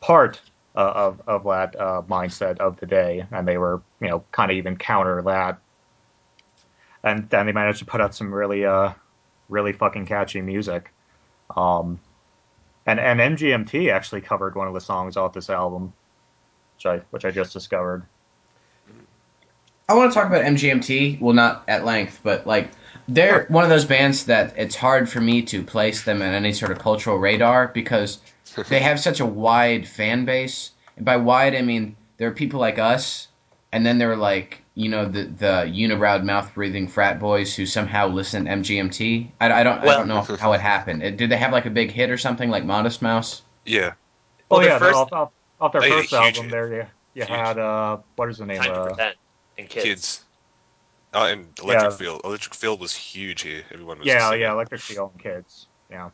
part 0.00 0.40
uh, 0.74 0.80
of 0.80 1.22
of 1.28 1.44
that 1.44 1.80
uh, 1.80 2.02
mindset 2.09 2.59
of 2.59 2.76
the 2.80 2.87
day, 2.87 3.24
and 3.30 3.46
they 3.46 3.56
were 3.56 3.80
you 4.00 4.09
know 4.09 4.24
kind 4.33 4.50
of 4.50 4.56
even 4.56 4.76
counter 4.76 5.22
that, 5.22 5.59
and 7.04 7.30
then 7.30 7.46
they 7.46 7.52
managed 7.52 7.78
to 7.78 7.85
put 7.85 8.00
out 8.00 8.14
some 8.16 8.35
really 8.35 8.66
uh 8.66 8.92
really 9.48 9.72
fucking 9.72 10.06
catchy 10.06 10.42
music, 10.42 10.92
um, 11.56 12.00
and 12.85 12.98
and 12.98 13.20
MGMT 13.20 13.92
actually 13.92 14.22
covered 14.22 14.56
one 14.56 14.66
of 14.66 14.74
the 14.74 14.80
songs 14.80 15.16
off 15.16 15.33
this 15.33 15.48
album, 15.48 15.92
which 16.74 16.87
I 16.87 16.98
which 17.11 17.24
I 17.24 17.30
just 17.30 17.52
discovered. 17.52 18.04
I 19.88 19.94
want 19.94 20.11
to 20.11 20.14
talk 20.18 20.26
about 20.26 20.42
MGMT. 20.44 21.20
Well, 21.20 21.35
not 21.35 21.62
at 21.68 21.85
length, 21.85 22.20
but 22.24 22.44
like 22.44 22.72
they're 23.14 23.44
one 23.49 23.64
of 23.64 23.70
those 23.70 23.85
bands 23.85 24.25
that 24.27 24.55
it's 24.57 24.77
hard 24.77 25.09
for 25.09 25.20
me 25.20 25.42
to 25.42 25.62
place 25.62 26.03
them 26.05 26.23
in 26.23 26.33
any 26.33 26.53
sort 26.53 26.73
of 26.73 26.79
cultural 26.79 27.18
radar 27.18 27.68
because 27.68 28.18
they 28.68 28.81
have 28.81 28.99
such 29.01 29.20
a 29.20 29.27
wide 29.27 29.87
fan 29.87 30.25
base. 30.25 30.70
And 30.96 31.05
by 31.05 31.16
wide, 31.16 31.55
I 31.55 31.62
mean 31.62 31.96
there 32.16 32.29
are 32.29 32.33
people 32.33 32.61
like 32.61 32.79
us, 32.79 33.29
and 33.73 33.85
then 33.85 33.99
there 33.99 34.11
are 34.12 34.16
like 34.16 34.62
you 34.75 34.88
know 34.88 35.05
the 35.07 35.25
the 35.25 35.64
unibrowed, 35.66 36.23
mouth 36.25 36.55
breathing 36.55 36.88
frat 36.88 37.18
boys 37.18 37.55
who 37.55 37.66
somehow 37.66 38.07
listen 38.09 38.44
to 38.44 38.51
MGMT. 38.51 39.29
I, 39.40 39.53
I 39.53 39.62
don't 39.62 39.81
I 39.81 39.96
don't 39.96 40.09
know 40.09 40.23
how 40.40 40.53
it 40.53 40.61
happened. 40.61 41.03
It- 41.03 41.16
Did 41.16 41.31
they 41.31 41.37
have 41.37 41.53
like 41.53 41.66
a 41.66 41.70
big 41.70 41.90
hit 41.90 42.11
or 42.11 42.18
something 42.18 42.51
like 42.51 42.64
Modest 42.64 43.03
Mouse? 43.03 43.42
Yeah. 43.66 43.92
Well, 44.49 44.61
oh 44.61 44.62
their 44.62 44.70
yeah, 44.73 44.79
first- 44.79 44.96
off, 44.96 45.12
off, 45.12 45.31
off 45.61 45.73
their 45.73 45.81
They 45.83 45.90
had 45.90 45.99
a 45.99 46.03
first 46.03 46.12
album, 46.12 46.44
hit. 46.44 46.51
there 46.51 46.75
you 46.75 46.87
you 47.14 47.25
had 47.25 47.59
uh 47.59 47.99
what 48.16 48.29
is 48.31 48.38
the 48.38 48.46
name? 48.46 48.59
Time 48.62 48.73
to 48.73 48.81
Uh, 48.81 48.87
pretend 48.87 49.14
and 49.59 49.68
kids. 49.68 49.85
Kids. 49.85 50.25
Oh, 51.12 51.27
and 51.27 51.46
Electric 51.62 51.90
Yeah. 51.90 51.96
Feel. 51.96 52.20
Electric 52.25 52.55
Feel 52.55 52.77
was 52.79 52.94
huge 52.94 53.42
here. 53.42 53.62
Everyone 53.73 53.99
was. 53.99 54.07
yeah, 54.07 54.27
singing. 54.29 54.42
yeah, 54.42 54.53
Electric 54.53 54.81
feel 54.81 55.11
and 55.12 55.23
Kids. 55.23 55.66
Yeah. 55.90 56.11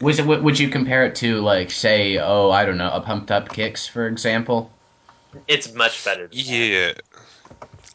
Was 0.00 0.18
it? 0.18 0.26
Would 0.26 0.58
you 0.58 0.68
compare 0.68 1.04
it 1.06 1.14
to 1.16 1.40
like 1.40 1.70
say 1.70 2.18
oh 2.18 2.50
I 2.50 2.64
don't 2.64 2.76
know 2.78 2.90
a 2.90 3.00
Pumped 3.00 3.30
Up 3.30 3.48
Kicks 3.48 3.86
for 3.86 4.06
example? 4.06 4.70
It's 5.48 5.72
much 5.74 6.04
better. 6.04 6.28
Than 6.28 6.36
that. 6.38 6.44
Yeah. 6.44 6.92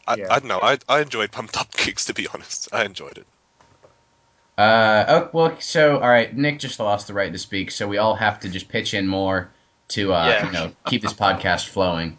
I, 0.06 0.14
Yeah. 0.16 0.26
I 0.32 0.38
don't 0.38 0.48
know. 0.48 0.60
I, 0.60 0.78
I 0.88 1.00
enjoyed 1.00 1.32
Pumped 1.32 1.56
Up 1.56 1.72
Kicks, 1.76 2.04
to 2.06 2.14
be 2.14 2.26
honest. 2.28 2.68
I 2.72 2.84
enjoyed 2.84 3.18
it. 3.18 3.26
Uh, 4.58 5.04
oh, 5.08 5.30
well, 5.32 5.56
so, 5.60 5.94
all 5.98 6.08
right, 6.08 6.36
Nick 6.36 6.58
just 6.58 6.78
lost 6.78 7.06
the 7.06 7.14
right 7.14 7.32
to 7.32 7.38
speak, 7.38 7.70
so 7.70 7.88
we 7.88 7.96
all 7.98 8.14
have 8.14 8.38
to 8.40 8.48
just 8.50 8.68
pitch 8.68 8.92
in 8.94 9.08
more 9.08 9.50
to, 9.88 10.12
uh, 10.12 10.26
Yeah. 10.28 10.46
you 10.46 10.52
know, 10.52 10.72
keep 10.86 11.02
this 11.02 11.14
podcast 11.14 11.68
flowing. 11.68 12.18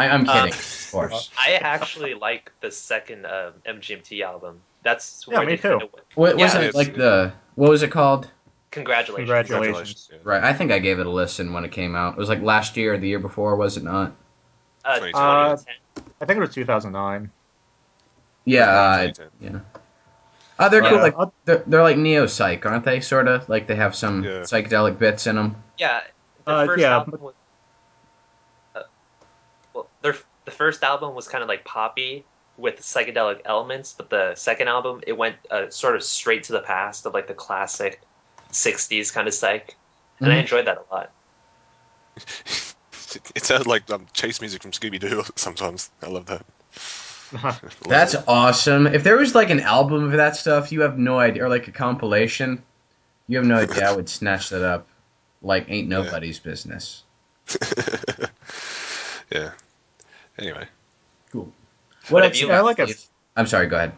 I, 0.00 0.08
I'm 0.08 0.24
kidding, 0.24 0.40
Um, 0.52 0.58
of 0.58 0.88
course. 0.92 1.30
I 1.38 1.52
actually 1.54 2.14
like 2.14 2.50
the 2.60 2.70
second 2.70 3.26
uh, 3.26 3.52
MGMT 3.66 4.22
album. 4.22 4.60
That's 4.82 5.24
Yeah, 5.28 5.38
where 5.38 5.46
me 5.46 5.56
they 5.56 5.62
kinda 5.62 5.80
too. 5.80 5.90
What, 6.14 6.38
yeah, 6.38 6.44
wasn't 6.44 6.64
it 6.64 6.68
it's- 6.68 6.74
like 6.86 6.96
the, 6.96 7.32
what 7.54 7.70
was 7.70 7.82
it 7.82 7.90
called? 7.90 8.30
Congratulations. 8.70 9.28
Congratulations. 9.28 10.08
Yeah. 10.12 10.18
Right, 10.22 10.44
I 10.44 10.52
think 10.52 10.70
I 10.70 10.78
gave 10.78 11.00
it 11.00 11.06
a 11.06 11.10
listen 11.10 11.52
when 11.52 11.64
it 11.64 11.72
came 11.72 11.96
out. 11.96 12.12
It 12.14 12.18
was 12.18 12.28
like 12.28 12.40
last 12.40 12.76
year 12.76 12.94
or 12.94 12.98
the 12.98 13.08
year 13.08 13.18
before, 13.18 13.56
was 13.56 13.76
it 13.76 13.82
not? 13.82 14.12
Uh, 14.84 15.00
2010. 15.00 15.66
2010. 15.96 16.04
I 16.20 16.24
think 16.24 16.36
it 16.36 16.40
was 16.40 16.54
2009. 16.54 17.30
Yeah, 18.44 18.70
uh, 18.70 19.12
yeah. 19.40 19.58
Oh, 20.60 20.68
they're 20.68 20.82
cool. 20.82 20.92
Yeah, 20.92 21.02
Like 21.02 21.14
I'll- 21.18 21.34
they're, 21.46 21.62
they're 21.66 21.82
like 21.82 21.96
neo 21.96 22.26
psych, 22.26 22.64
aren't 22.64 22.84
they? 22.84 23.00
Sort 23.00 23.26
of 23.28 23.48
like 23.48 23.66
they 23.66 23.74
have 23.76 23.94
some 23.96 24.22
Yeah. 24.24 24.30
psychedelic 24.42 24.98
bits 24.98 25.26
in 25.26 25.36
them. 25.36 25.56
Yeah, 25.78 26.02
the 26.44 26.50
Uh, 26.50 26.66
first 26.66 26.80
yeah, 26.80 26.92
album 26.96 27.20
was. 27.20 27.34
Their 30.02 30.14
the 30.44 30.50
first 30.50 30.82
album 30.82 31.14
was 31.14 31.28
kind 31.28 31.42
of 31.42 31.48
like 31.48 31.64
poppy 31.64 32.24
with 32.56 32.80
psychedelic 32.80 33.40
elements, 33.44 33.94
but 33.96 34.10
the 34.10 34.34
second 34.34 34.68
album 34.68 35.00
it 35.06 35.16
went 35.16 35.36
uh, 35.50 35.70
sort 35.70 35.96
of 35.96 36.02
straight 36.02 36.44
to 36.44 36.52
the 36.52 36.60
past 36.60 37.06
of 37.06 37.14
like 37.14 37.26
the 37.26 37.34
classic 37.34 38.00
'60s 38.52 39.12
kind 39.12 39.28
of 39.28 39.34
psych, 39.34 39.76
and 40.20 40.32
I 40.32 40.36
Mhm. 40.36 40.40
enjoyed 40.40 40.66
that 40.66 40.78
a 40.78 40.94
lot. 40.94 41.10
It 43.34 43.44
sounds 43.44 43.66
like 43.66 43.90
um, 43.90 44.06
chase 44.12 44.40
music 44.40 44.62
from 44.62 44.70
Scooby 44.70 45.00
Doo 45.00 45.24
sometimes. 45.34 45.90
I 46.00 46.06
love 46.06 46.26
that. 46.26 46.42
That's 47.88 48.14
awesome. 48.28 48.86
If 48.86 49.02
there 49.02 49.16
was 49.16 49.34
like 49.34 49.50
an 49.50 49.58
album 49.60 50.04
of 50.04 50.12
that 50.12 50.36
stuff, 50.36 50.70
you 50.70 50.82
have 50.82 50.96
no 50.96 51.18
idea, 51.18 51.44
or 51.44 51.48
like 51.48 51.66
a 51.66 51.72
compilation, 51.72 52.62
you 53.26 53.36
have 53.38 53.46
no 53.46 53.56
idea. 53.56 53.88
I 53.88 53.92
would 53.96 54.08
snatch 54.08 54.50
that 54.50 54.62
up 54.62 54.86
like 55.42 55.66
ain't 55.68 55.88
Yeah. 55.88 56.02
nobody's 56.02 56.38
business. 56.38 57.02
yeah. 59.32 59.50
Anyway, 60.40 60.66
Cool. 61.30 61.52
What 62.08 62.10
What 62.10 62.24
have 62.24 62.36
you 62.36 62.48
you 62.48 62.52
I 62.52 62.60
like 62.60 62.78
it. 62.78 62.88
Steve? 62.88 63.08
I'm 63.36 63.46
sorry. 63.46 63.66
Go 63.66 63.76
ahead. 63.76 63.92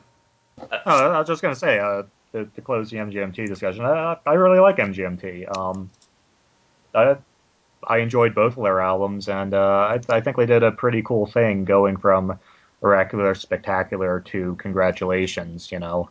Uh, 0.61 0.78
Oh, 0.87 1.11
I 1.12 1.18
was 1.18 1.28
just 1.28 1.40
gonna 1.40 1.55
say, 1.55 1.78
uh, 1.78 2.02
to, 2.33 2.44
to 2.46 2.61
close 2.61 2.90
the 2.90 2.98
MGMT 2.98 3.46
discussion, 3.46 3.85
I, 3.85 4.16
I 4.26 4.35
really 4.35 4.59
like 4.59 4.76
MGMT. 4.76 5.57
Um, 5.57 5.90
I 6.94 7.16
I 7.85 7.98
enjoyed 7.98 8.35
both 8.35 8.57
of 8.57 8.62
their 8.62 8.81
albums, 8.81 9.28
and 9.28 9.55
uh, 9.55 9.98
I, 10.09 10.14
I 10.16 10.20
think 10.20 10.37
they 10.37 10.46
did 10.46 10.62
a 10.62 10.72
pretty 10.72 11.02
cool 11.02 11.26
thing 11.26 11.64
going 11.64 11.96
from 11.96 12.38
oracular 12.83 13.35
spectacular 13.35 14.20
to 14.20 14.57
congratulations, 14.57 15.70
you 15.72 15.78
know, 15.78 16.11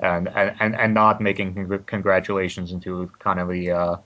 and 0.00 0.28
and 0.28 0.76
and 0.76 0.94
not 0.94 1.20
making 1.20 1.82
congratulations 1.86 2.72
into 2.72 3.10
kind 3.18 3.40
of 3.40 3.48
the 3.48 3.70
uh, 3.70 3.96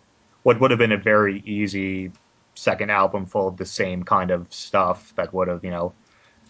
what 0.45 0.61
would 0.61 0.71
have 0.71 0.79
been 0.79 0.93
a 0.93 0.99
very 0.99 1.41
easy 1.47 2.13
second 2.55 2.91
album 2.91 3.27
full 3.27 3.49
of 3.49 3.57
the 3.57 3.67
same 3.67 4.03
kind 4.03 4.31
of 4.31 4.53
stuff 4.53 5.13
that 5.17 5.33
would 5.35 5.49
have 5.49 5.65
you 5.65 5.71
know 5.71 5.93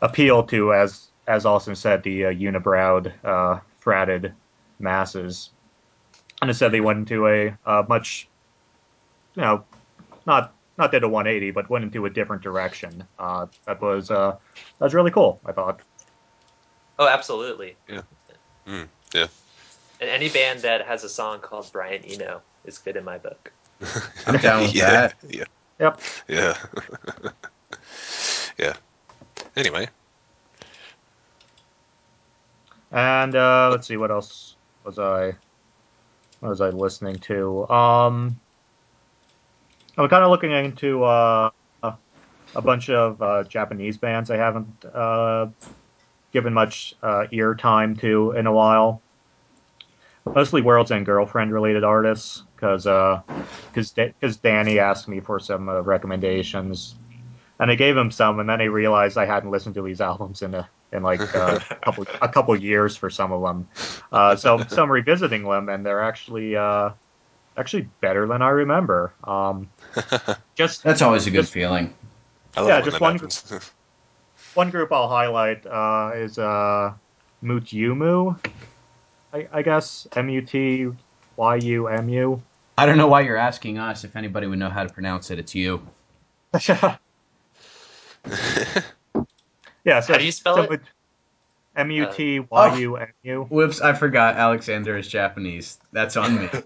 appealed 0.01 0.49
to 0.49 0.73
as 0.73 1.09
as 1.27 1.47
Austin 1.47 1.75
said 1.75 2.03
the 2.03 2.27
uh, 2.27 2.31
unibrowed 2.31 3.13
uh, 3.25 3.61
fratted 3.83 4.33
masses, 4.79 5.51
and 6.41 6.51
instead 6.51 6.73
they 6.73 6.81
went 6.81 6.99
into 6.99 7.27
a 7.27 7.57
uh, 7.67 7.83
much 7.89 8.29
you 9.35 9.43
know 9.43 9.65
not 10.27 10.55
not 10.77 10.91
did 10.91 11.05
a 11.05 11.09
180, 11.09 11.53
but 11.53 11.71
went 11.71 11.85
into 11.85 12.05
a 12.05 12.11
different 12.11 12.43
direction. 12.43 13.05
Uh, 13.19 13.47
that 13.67 13.81
was 13.81 14.11
uh, 14.11 14.37
that 14.79 14.85
was 14.85 14.95
really 14.95 15.11
cool. 15.11 15.41
I 15.45 15.53
thought. 15.53 15.81
Oh, 16.99 17.09
absolutely. 17.09 17.77
Yeah. 17.89 18.03
Mm, 18.67 18.89
yeah. 19.15 19.27
And 20.01 20.11
any 20.11 20.29
band 20.29 20.61
that 20.61 20.87
has 20.87 21.05
a 21.05 21.09
song 21.09 21.41
called 21.41 21.69
Brian 21.73 22.03
Eno 22.05 22.41
is 22.65 22.79
good 22.79 22.97
in 22.97 23.05
my 23.05 23.19
book. 23.19 23.53
I'm 24.27 24.37
down 24.39 24.63
with 24.63 24.75
yeah, 24.75 24.91
that. 24.91 25.15
Yeah. 25.29 25.45
Yep. 25.81 26.01
Yeah. 26.29 26.57
yeah. 28.59 28.75
Anyway, 29.57 29.89
And 32.95 33.35
uh, 33.35 33.71
let's 33.73 33.89
see 33.89 33.97
what 33.97 34.13
else 34.13 34.55
was 34.85 35.01
I 35.01 35.35
what 36.41 36.51
was 36.51 36.61
I 36.61 36.71
listening 36.71 37.17
to? 37.17 37.69
Um, 37.69 38.39
I'm 39.99 40.09
kind 40.09 40.25
of 40.25 40.31
looking 40.31 40.53
into 40.53 41.03
uh, 41.03 41.51
a 41.83 42.63
bunch 42.63 42.91
of 42.91 43.21
uh, 43.21 43.43
Japanese 43.45 43.97
bands 43.97 44.31
I 44.31 44.37
haven't 44.37 44.85
uh, 44.85 45.47
given 46.33 46.55
much 46.55 46.95
uh, 47.03 47.27
ear 47.33 47.55
time 47.55 47.97
to 47.97 48.33
in 48.33 48.47
a 48.47 48.53
while. 48.53 49.03
Mostly 50.27 50.63
World's 50.63 50.91
End 50.91 51.07
Girlfriend 51.07 51.53
related 51.53 51.85
artists, 51.85 52.45
because 52.65 52.87
uh, 52.87 53.21
because 53.71 53.91
because 53.93 54.39
Danny 54.39 54.79
asked 54.79 55.07
me 55.07 55.21
for 55.21 55.39
some 55.39 55.69
uh, 55.69 55.83
recommendations, 55.83 56.95
and 57.59 57.71
I 57.71 57.75
gave 57.75 57.95
him 57.95 58.11
some, 58.11 58.41
and 58.41 58.49
then 58.49 58.63
I 58.63 58.65
realized 58.65 59.19
I 59.19 59.27
hadn't 59.27 59.51
listened 59.51 59.75
to 59.75 59.83
these 59.83 60.01
albums 60.11 60.41
in 60.41 60.55
a 60.55 60.67
in 60.93 61.03
like 61.03 61.21
uh, 61.37 61.59
a 61.71 61.75
couple 61.77 62.07
a 62.23 62.29
couple 62.29 62.57
years 62.57 62.97
for 62.97 63.11
some 63.11 63.33
of 63.33 63.43
them. 63.43 63.69
Uh, 64.11 64.35
so 64.35 64.59
so 64.69 64.83
I'm 64.83 64.91
revisiting 64.91 65.43
them, 65.45 65.69
and 65.69 65.85
they're 65.85 66.03
actually 66.03 66.57
uh, 66.57 66.91
actually 67.59 67.83
better 68.01 68.27
than 68.27 68.41
I 68.41 68.49
remember. 68.49 69.13
Um, 69.25 69.69
just 70.55 70.83
That's 70.83 71.03
always 71.03 71.27
a 71.27 71.31
good 71.31 71.43
Just- 71.43 71.53
feeling. 71.53 71.93
I 72.57 72.61
love 72.61 72.69
Yeah, 72.71 72.81
just 72.81 73.01
one- 73.01 73.15
happens. 73.15 73.61
one 74.55 74.71
group 74.71 74.91
I'll 74.93 75.09
highlight 75.09 75.67
uh, 75.67 76.13
is 76.15 76.39
uh, 76.39 76.93
Mutyumu, 77.43 78.39
I, 79.35 79.49
I 79.53 79.63
guess 79.63 80.07
M 80.15 80.29
U 80.31 80.41
T 80.41 80.87
Y 81.37 81.57
U 81.57 81.89
M 81.89 82.09
U. 82.09 82.41
I 82.77 82.87
don't 82.87 82.97
know 82.99 83.07
why 83.07 83.21
you're 83.23 83.37
asking 83.37 83.79
us. 83.79 84.05
If 84.05 84.17
anybody 84.17 84.47
would 84.47 84.59
know 84.59 84.71
how 84.71 84.83
to 84.85 84.93
pronounce 84.93 85.31
it, 85.31 85.39
it's 85.39 85.55
you. 85.55 85.87
Yeah, 89.85 90.01
so 90.01 90.15
How 90.15 90.19
do 90.19 90.25
you 90.25 90.33
spell 90.33 90.61
it? 90.73 90.81
M 91.77 91.91
U 91.91 92.07
T 92.11 92.41
Y 92.41 92.79
U 92.79 92.97
M 92.97 93.09
U. 93.25 93.43
Whoops, 93.51 93.81
I 93.83 93.93
forgot 93.93 94.37
Alexander 94.37 94.97
is 94.97 95.07
Japanese. 95.09 95.79
That's 95.93 96.17
on 96.17 96.37
me. 96.41 96.49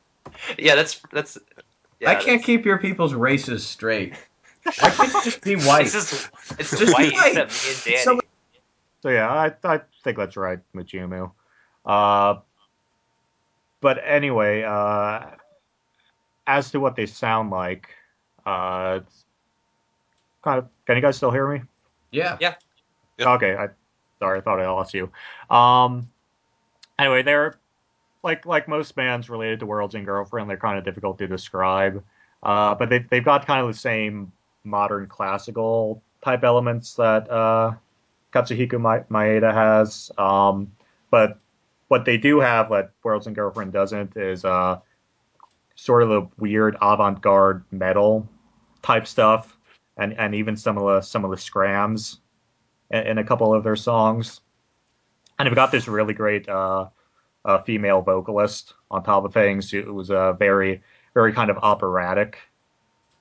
Yeah, 0.59 0.77
that's 0.77 1.01
that's. 1.11 1.37
Yeah, 1.99 2.11
I 2.11 2.15
can't 2.15 2.27
that's- 2.27 2.45
keep 2.45 2.65
your 2.67 2.79
people's 2.79 3.13
races 3.15 3.67
straight. 3.67 4.13
I 4.67 4.91
can't 4.91 5.11
just 5.25 5.41
be 5.41 5.57
white? 5.57 5.87
It's 5.87 5.93
just 5.95 6.31
it's 6.61 6.79
Just 6.79 6.93
white 6.93 7.13
white. 7.13 7.35
me 7.35 7.41
and 7.41 7.51
Danny. 7.85 7.97
So- 7.97 8.21
So 9.03 9.09
yeah, 9.09 9.29
I 9.29 9.53
I 9.65 9.81
think 10.05 10.19
that's 10.19 10.37
right, 10.37 10.61
Mutyumu. 10.77 11.33
Uh, 11.85 12.37
but 13.81 13.99
anyway, 14.05 14.63
uh, 14.63 15.31
as 16.49 16.71
to 16.73 16.81
what 16.81 16.97
they 16.97 17.07
sound 17.07 17.51
like, 17.51 17.89
uh, 18.45 19.01
kind 20.43 20.59
of. 20.59 20.69
Can 20.87 20.97
you 20.97 21.03
guys 21.03 21.17
still 21.17 21.31
hear 21.31 21.47
me? 21.47 21.63
yeah. 22.11 22.39
Yeah. 22.41 22.55
Yep. 23.19 23.29
Okay, 23.29 23.55
I 23.55 23.69
sorry, 24.19 24.39
I 24.39 24.43
thought 24.43 24.59
I 24.59 24.69
lost 24.71 24.95
you. 24.95 25.11
Um, 25.55 26.09
anyway, 26.99 27.23
they're 27.23 27.59
like 28.23 28.47
like 28.47 28.67
most 28.67 28.95
bands 28.95 29.29
related 29.29 29.61
to 29.61 29.67
World's 29.67 29.95
End 29.95 30.07
Girlfriend. 30.07 30.49
They're 30.49 30.57
kind 30.57 30.79
of 30.79 30.85
difficult 30.85 31.19
to 31.19 31.27
describe, 31.29 32.03
uh, 32.43 32.75
but 32.75 32.89
they 32.89 33.01
they've 33.01 33.25
got 33.25 33.47
kind 33.47 33.61
of 33.61 33.69
the 33.69 33.79
same 33.79 34.33
modern 34.65 35.07
classical 35.07 36.03
type 36.25 36.45
elements 36.45 36.95
that 36.95 37.31
uh, 37.31 37.73
Katsuhiko 38.33 38.81
Ma- 38.81 39.05
Maeda 39.11 39.53
has. 39.53 40.11
Um, 40.17 40.73
but 41.11 41.39
what 41.89 42.05
they 42.05 42.17
do 42.17 42.41
have 42.41 42.71
that 42.71 42.93
World's 43.03 43.27
End 43.27 43.37
Girlfriend 43.37 43.73
doesn't 43.73 44.17
is 44.17 44.45
uh, 44.45 44.79
sort 45.79 46.03
of 46.03 46.09
the 46.09 46.29
weird 46.39 46.77
avant-garde 46.83 47.65
metal 47.71 48.29
type 48.83 49.07
stuff, 49.07 49.57
and 49.97 50.13
and 50.19 50.35
even 50.35 50.57
some 50.57 50.77
of 50.77 50.85
the 50.85 51.01
some 51.01 51.25
of 51.25 51.31
the 51.31 51.37
scrams 51.37 52.21
in, 52.91 53.07
in 53.07 53.19
a 53.19 53.25
couple 53.25 53.55
of 53.55 53.63
their 53.63 53.77
songs. 53.77 54.41
And 55.39 55.47
they've 55.47 55.55
got 55.55 55.71
this 55.71 55.87
really 55.87 56.15
great 56.15 56.49
uh, 56.49 56.89
female 57.65 58.03
vocalist 58.03 58.75
on 58.91 59.05
top 59.05 59.25
of 59.25 59.33
things. 59.33 59.73
It 59.73 59.87
was 59.87 60.11
uh, 60.11 60.33
very 60.33 60.83
very 61.15 61.33
kind 61.33 61.49
of 61.49 61.59
operatic 61.59 62.39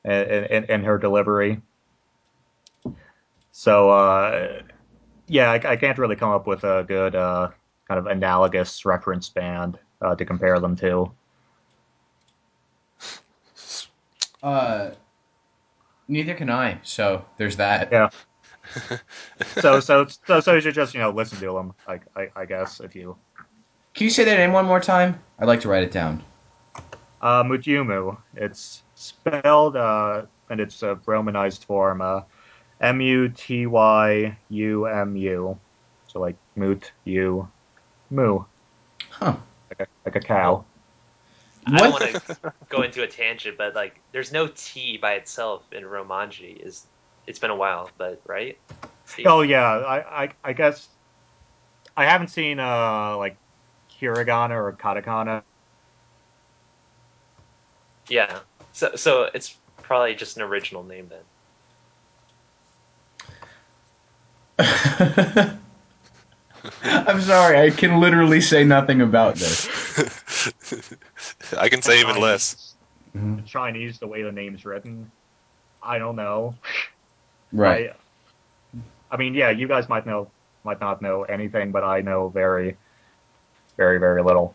in, 0.04 0.12
in, 0.14 0.64
in 0.66 0.84
her 0.84 0.98
delivery. 0.98 1.62
So 3.52 3.92
uh, 3.92 4.62
yeah, 5.28 5.52
I, 5.52 5.56
I 5.56 5.76
can't 5.76 5.98
really 6.00 6.16
come 6.16 6.32
up 6.32 6.48
with 6.48 6.64
a 6.64 6.86
good 6.88 7.16
uh, 7.16 7.52
kind 7.88 8.00
of 8.00 8.08
analogous 8.08 8.84
reference 8.84 9.30
band 9.30 9.78
uh, 10.02 10.16
to 10.16 10.26
compare 10.26 10.60
them 10.60 10.76
to. 10.78 11.12
Uh, 14.48 14.92
neither 16.08 16.34
can 16.34 16.50
I. 16.50 16.80
So 16.84 17.26
there's 17.38 17.58
that. 17.58 17.90
Yeah. 17.92 18.10
So 19.60 19.80
so 19.80 20.06
so 20.08 20.40
so 20.40 20.54
you 20.54 20.62
should 20.62 20.76
just 20.76 20.94
you 20.94 21.00
know 21.00 21.10
listen 21.12 21.40
to 21.40 21.54
them. 21.54 21.74
Like 21.88 22.04
I, 22.16 22.28
I 22.36 22.46
guess 22.46 22.80
if 22.80 22.96
you 22.96 23.18
Can 23.94 24.06
you 24.06 24.10
say 24.10 24.24
their 24.24 24.38
name 24.38 24.52
one 24.54 24.66
more 24.66 24.80
time? 24.80 25.20
I'd 25.40 25.48
like 25.48 25.62
to 25.62 25.70
write 25.70 25.84
it 25.84 25.92
down. 25.92 26.24
uh, 27.22 27.44
Mutyumu. 27.44 28.18
It's 28.36 28.84
spelled 28.96 29.76
uh, 29.76 30.24
and 30.50 30.60
it's 30.60 30.84
a 30.84 31.00
romanized 31.06 31.64
form. 31.66 32.02
Uh, 32.02 32.22
M 32.82 33.02
U 33.02 33.30
T 33.30 33.66
Y 33.68 34.38
U 34.50 34.86
M 34.86 35.16
U. 35.16 35.60
So 36.08 36.20
like 36.20 36.36
moot 36.56 36.92
you 37.06 37.48
moo 38.10 38.46
Huh. 39.10 39.36
like 39.70 39.82
a 39.82 39.88
like 40.06 40.16
a 40.16 40.20
cow. 40.22 40.66
I 41.74 41.80
don't 41.80 41.92
want 41.92 42.04
to 42.04 42.54
go 42.70 42.82
into 42.82 43.04
a 43.04 43.08
tangent, 43.08 43.58
but 43.58 43.76
like, 43.76 44.02
there's 44.12 44.32
no 44.32 44.48
T 44.48 44.98
by 44.98 45.14
itself 45.14 45.64
in 45.72 45.84
Romanji. 45.84 46.66
Is 46.66 46.86
it's 47.26 47.40
been 47.40 47.52
a 47.52 47.56
while, 47.56 47.90
but 47.98 48.22
right? 48.26 48.58
Steve? 49.06 49.28
Oh 49.28 49.42
yeah, 49.42 49.64
I, 49.64 50.24
I 50.24 50.30
I 50.44 50.54
guess 50.54 50.88
I 51.96 52.06
haven't 52.06 52.30
seen 52.30 52.60
uh 52.60 53.18
like 53.18 53.38
hiragana 54.00 54.52
or 54.52 54.72
katakana. 54.74 55.44
Yeah. 58.10 58.40
So 58.74 58.96
so 58.96 59.30
it's 59.34 59.56
probably 59.82 60.16
just 60.16 60.38
an 60.38 60.44
original 60.44 60.84
name 60.84 61.10
then. 61.10 61.24
I'm 66.84 67.22
sorry. 67.22 67.60
I 67.60 67.70
can 67.70 68.00
literally 68.00 68.42
say 68.42 68.64
nothing 68.64 69.02
about 69.02 69.36
this. 69.36 69.68
I 71.58 71.70
can 71.70 71.82
say 71.82 72.00
even 72.00 72.20
less. 72.20 72.76
In 73.14 73.44
Chinese, 73.46 74.00
the 74.00 74.08
way 74.08 74.22
the 74.22 74.32
name's 74.32 74.66
written, 74.66 75.12
I 75.82 75.98
don't 76.00 76.16
know. 76.16 76.56
Right. 77.54 77.92
I, 77.92 78.80
I 79.10 79.16
mean, 79.16 79.34
yeah, 79.34 79.52
you 79.52 79.70
guys 79.70 79.88
might 79.88 80.06
know, 80.06 80.30
might 80.66 80.82
not 80.82 81.02
know 81.02 81.24
anything, 81.24 81.72
but 81.72 81.82
I 81.82 82.02
know 82.02 82.28
very, 82.28 82.76
very, 83.78 84.00
very 84.00 84.22
little. 84.22 84.54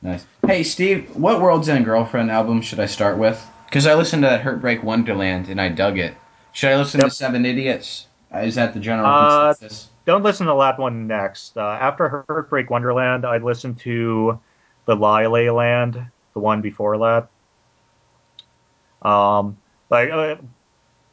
Nice. 0.00 0.24
Hey, 0.46 0.62
Steve, 0.62 1.14
what 1.14 1.42
World's 1.42 1.68
End 1.68 1.84
Girlfriend 1.84 2.30
album 2.30 2.62
should 2.62 2.80
I 2.80 2.86
start 2.86 3.18
with? 3.18 3.46
Because 3.66 3.86
I 3.86 3.92
listened 3.94 4.22
to 4.22 4.30
that 4.30 4.40
Hurtbreak 4.40 4.82
Wonderland 4.82 5.50
and 5.50 5.60
I 5.60 5.68
dug 5.68 5.98
it. 5.98 6.14
Should 6.52 6.70
I 6.70 6.76
listen 6.78 7.00
Yep. 7.00 7.10
to 7.10 7.14
Seven 7.14 7.44
Idiots? 7.44 8.06
Uh, 8.34 8.38
Is 8.38 8.54
that 8.54 8.72
the 8.72 8.80
general 8.80 9.06
Uh, 9.06 9.48
consensus? 9.52 9.90
Don't 10.06 10.22
listen 10.22 10.46
to 10.46 10.54
that 10.58 10.78
one 10.78 11.06
next. 11.06 11.58
Uh, 11.58 11.60
after 11.80 12.24
Hurtbreak 12.28 12.70
Wonderland, 12.70 13.26
I'd 13.26 13.42
listen 13.42 13.74
to 13.76 14.40
the 14.86 14.94
Lie 14.94 15.26
Lie 15.26 15.50
Land, 15.50 16.04
the 16.34 16.40
one 16.40 16.60
before 16.60 16.98
that. 16.98 19.08
Um, 19.08 19.56
like 19.90 20.10
uh, 20.10 20.36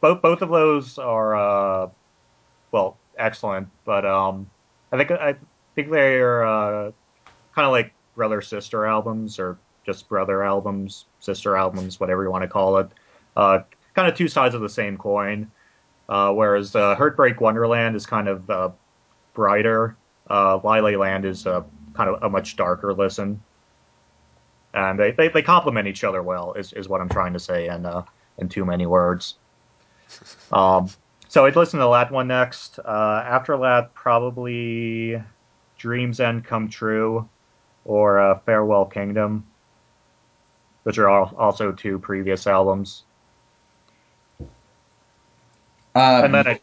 both 0.02 0.22
both 0.22 0.42
of 0.42 0.50
those 0.50 0.98
are 0.98 1.36
uh, 1.36 1.90
well 2.72 2.98
excellent, 3.18 3.68
but 3.86 4.06
um, 4.06 4.50
I 4.92 4.98
think 4.98 5.12
I 5.12 5.36
think 5.76 5.92
they're 5.92 6.46
uh, 6.46 6.92
kind 7.54 7.66
of 7.66 7.72
like 7.72 7.94
brother 8.16 8.42
sister 8.42 8.86
albums 8.86 9.40
or 9.40 9.58
just 9.86 10.08
brother 10.08 10.44
albums, 10.44 11.06
sister 11.20 11.56
albums, 11.56 12.00
whatever 12.00 12.24
you 12.24 12.32
want 12.32 12.44
to 12.44 12.48
call 12.48 12.78
it. 12.78 12.90
Uh, 13.36 13.60
kind 13.96 14.08
of 14.08 14.16
two 14.16 14.28
sides 14.28 14.56
of 14.56 14.62
the 14.62 14.70
same 14.70 14.98
coin. 14.98 15.50
Uh, 16.08 16.32
whereas 16.32 16.76
uh, 16.76 16.96
Hurtbreak 16.96 17.40
Wonderland 17.40 17.96
is 17.96 18.06
kind 18.06 18.28
of 18.28 18.50
uh, 18.50 18.70
brighter. 19.34 19.96
Uh, 20.30 20.58
Land 20.58 21.26
is 21.26 21.46
uh, 21.46 21.64
kind 21.94 22.10
of 22.10 22.24
a 22.24 22.30
much 22.30 22.56
darker 22.56 22.94
listen. 22.94 23.42
And 24.74 25.00
they, 25.00 25.12
they, 25.12 25.30
they 25.30 25.42
complement 25.42 25.88
each 25.88 26.04
other 26.04 26.22
well, 26.22 26.54
is, 26.54 26.74
is 26.74 26.88
what 26.88 27.02
I'm 27.02 27.10
trying 27.10 27.34
to 27.34 27.40
say 27.40 27.68
in, 27.68 27.86
uh, 27.86 28.04
in 28.38 28.50
too 28.50 28.66
many 28.66 28.86
words. 28.86 29.36
Um, 30.52 30.90
so 31.28 31.46
I'd 31.46 31.56
listen 31.56 31.80
to 31.80 31.86
that 31.92 32.12
one 32.12 32.28
next. 32.28 32.80
Uh, 32.80 33.24
after 33.24 33.56
that, 33.58 33.94
probably 33.94 35.22
Dreams 35.78 36.20
End 36.20 36.44
Come 36.44 36.68
True 36.68 37.30
or 37.86 38.20
uh, 38.20 38.40
Farewell 38.40 38.86
Kingdom, 38.86 39.46
which 40.84 40.98
are 40.98 41.08
all, 41.08 41.34
also 41.38 41.72
two 41.72 42.00
previous 42.00 42.48
albums. 42.48 43.04
Um, 44.40 46.26
and 46.26 46.34
then 46.34 46.48
I, 46.48 46.60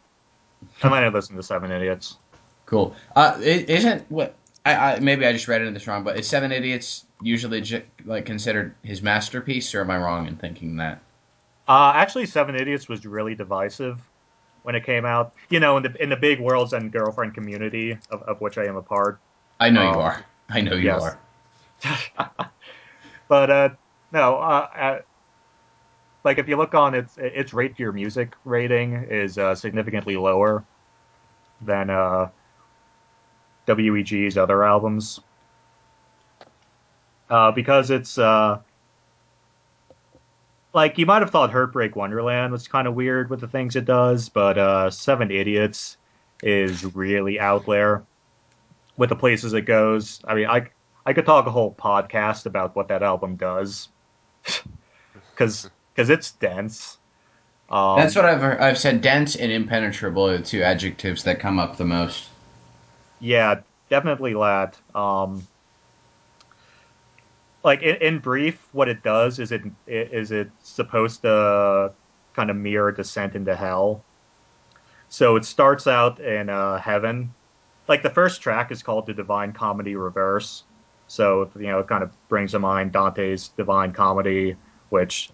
and 0.81 0.93
then 0.93 1.03
I 1.03 1.07
listened 1.07 1.37
to 1.37 1.43
Seven 1.43 1.71
Idiots. 1.71 2.17
Cool. 2.65 2.93
Uh, 3.15 3.39
it, 3.41 3.69
isn't 3.69 4.09
what 4.11 4.35
I, 4.65 4.75
I 4.75 4.99
maybe 4.99 5.25
I 5.25 5.31
just 5.31 5.47
read 5.47 5.61
it 5.61 5.67
in 5.67 5.73
this 5.73 5.87
wrong, 5.87 6.03
but 6.03 6.17
is 6.17 6.27
Seven 6.27 6.51
Idiots 6.51 7.05
usually 7.21 7.63
like 8.05 8.25
considered 8.25 8.75
his 8.83 9.01
masterpiece, 9.01 9.73
or 9.75 9.81
am 9.81 9.91
I 9.91 9.97
wrong 9.97 10.27
in 10.27 10.35
thinking 10.37 10.77
that? 10.77 11.01
Uh, 11.67 11.91
actually, 11.95 12.25
Seven 12.25 12.55
Idiots 12.55 12.87
was 12.87 13.05
really 13.05 13.35
divisive 13.35 14.01
when 14.63 14.75
it 14.75 14.85
came 14.85 15.05
out. 15.05 15.33
You 15.49 15.59
know, 15.59 15.77
in 15.77 15.83
the 15.83 16.03
in 16.03 16.09
the 16.09 16.15
big 16.17 16.39
World's 16.39 16.73
End 16.73 16.91
Girlfriend 16.91 17.33
community 17.33 17.97
of, 18.09 18.21
of 18.23 18.41
which 18.41 18.57
I 18.57 18.65
am 18.65 18.75
a 18.77 18.81
part. 18.83 19.19
I 19.59 19.69
know 19.69 19.83
you 19.83 19.99
Um, 19.99 19.99
are. 19.99 20.25
I 20.49 20.61
know 20.61 20.73
you 20.75 20.89
yes. 20.89 20.99
are. 20.99 21.19
but 23.27 23.49
uh, 23.49 23.69
no, 24.11 24.37
uh, 24.37 24.67
uh, 24.75 24.99
like 26.23 26.37
if 26.37 26.47
you 26.47 26.57
look 26.57 26.73
on 26.75 26.93
its 26.93 27.17
its 27.17 27.53
rate 27.53 27.79
your 27.79 27.91
music 27.91 28.33
rating 28.43 28.93
is 29.09 29.37
uh, 29.37 29.55
significantly 29.55 30.17
lower 30.17 30.65
than 31.61 31.89
uh, 31.89 32.29
WEG's 33.67 34.37
other 34.37 34.63
albums 34.63 35.19
uh, 37.29 37.51
because 37.51 37.89
it's 37.89 38.17
uh, 38.17 38.59
like 40.73 40.97
you 40.97 41.05
might 41.05 41.21
have 41.21 41.31
thought 41.31 41.51
Hurtbreak 41.51 41.95
Wonderland 41.95 42.51
was 42.51 42.67
kind 42.67 42.87
of 42.87 42.93
weird 42.93 43.29
with 43.29 43.41
the 43.41 43.47
things 43.47 43.75
it 43.75 43.85
does, 43.85 44.29
but 44.29 44.57
uh, 44.57 44.89
Seven 44.89 45.31
Idiots 45.31 45.97
is 46.43 46.85
really 46.95 47.39
out 47.39 47.65
there 47.65 48.03
with 48.95 49.09
the 49.09 49.15
places 49.15 49.53
it 49.53 49.61
goes. 49.61 50.21
I 50.25 50.35
mean, 50.35 50.47
I 50.47 50.69
I 51.05 51.13
could 51.13 51.25
talk 51.25 51.47
a 51.47 51.51
whole 51.51 51.73
podcast 51.73 52.45
about 52.45 52.75
what 52.75 52.89
that 52.89 53.03
album 53.03 53.35
does, 53.35 53.89
because 55.31 55.69
because 55.93 56.09
it's 56.09 56.31
dense. 56.31 56.97
Um, 57.69 57.97
That's 57.97 58.15
what 58.15 58.25
I've 58.25 58.43
I've 58.61 58.77
said. 58.77 59.01
Dense 59.01 59.35
and 59.35 59.51
impenetrable 59.51 60.27
are 60.27 60.37
the 60.37 60.43
two 60.43 60.63
adjectives 60.63 61.23
that 61.23 61.39
come 61.39 61.59
up 61.59 61.77
the 61.77 61.85
most. 61.85 62.29
Yeah, 63.19 63.61
definitely 63.89 64.33
that. 64.33 64.77
Um, 64.95 65.47
like 67.67 67.83
in, 67.83 67.97
in 67.97 68.19
brief, 68.19 68.65
what 68.71 68.87
it 68.87 69.03
does 69.03 69.39
is 69.39 69.51
it 69.51 69.61
is 69.85 70.31
it 70.31 70.49
supposed 70.63 71.21
to 71.23 71.91
kind 72.33 72.49
of 72.49 72.55
mirror 72.55 72.93
Descent 72.93 73.35
into 73.35 73.55
Hell. 73.55 74.03
So 75.09 75.35
it 75.35 75.43
starts 75.43 75.85
out 75.85 76.19
in 76.21 76.49
uh, 76.49 76.79
heaven. 76.79 77.33
Like 77.89 78.03
the 78.03 78.09
first 78.09 78.41
track 78.41 78.71
is 78.71 78.81
called 78.81 79.05
the 79.05 79.13
Divine 79.13 79.51
Comedy 79.51 79.97
Reverse. 79.97 80.63
So 81.07 81.51
you 81.55 81.67
know, 81.67 81.79
it 81.79 81.87
kind 81.87 82.03
of 82.03 82.11
brings 82.29 82.51
to 82.51 82.59
mind 82.59 82.93
Dante's 82.93 83.49
Divine 83.49 83.91
Comedy, 83.91 84.55
which, 84.87 85.29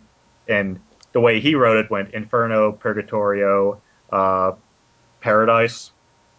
and 0.47 0.79
the 1.11 1.19
way 1.19 1.39
he 1.39 1.53
wrote 1.53 1.77
it 1.77 1.91
went 1.91 2.15
Inferno, 2.15 2.71
Purgatorio, 2.71 3.79
uh, 4.11 4.53
Paradise, 5.21 5.91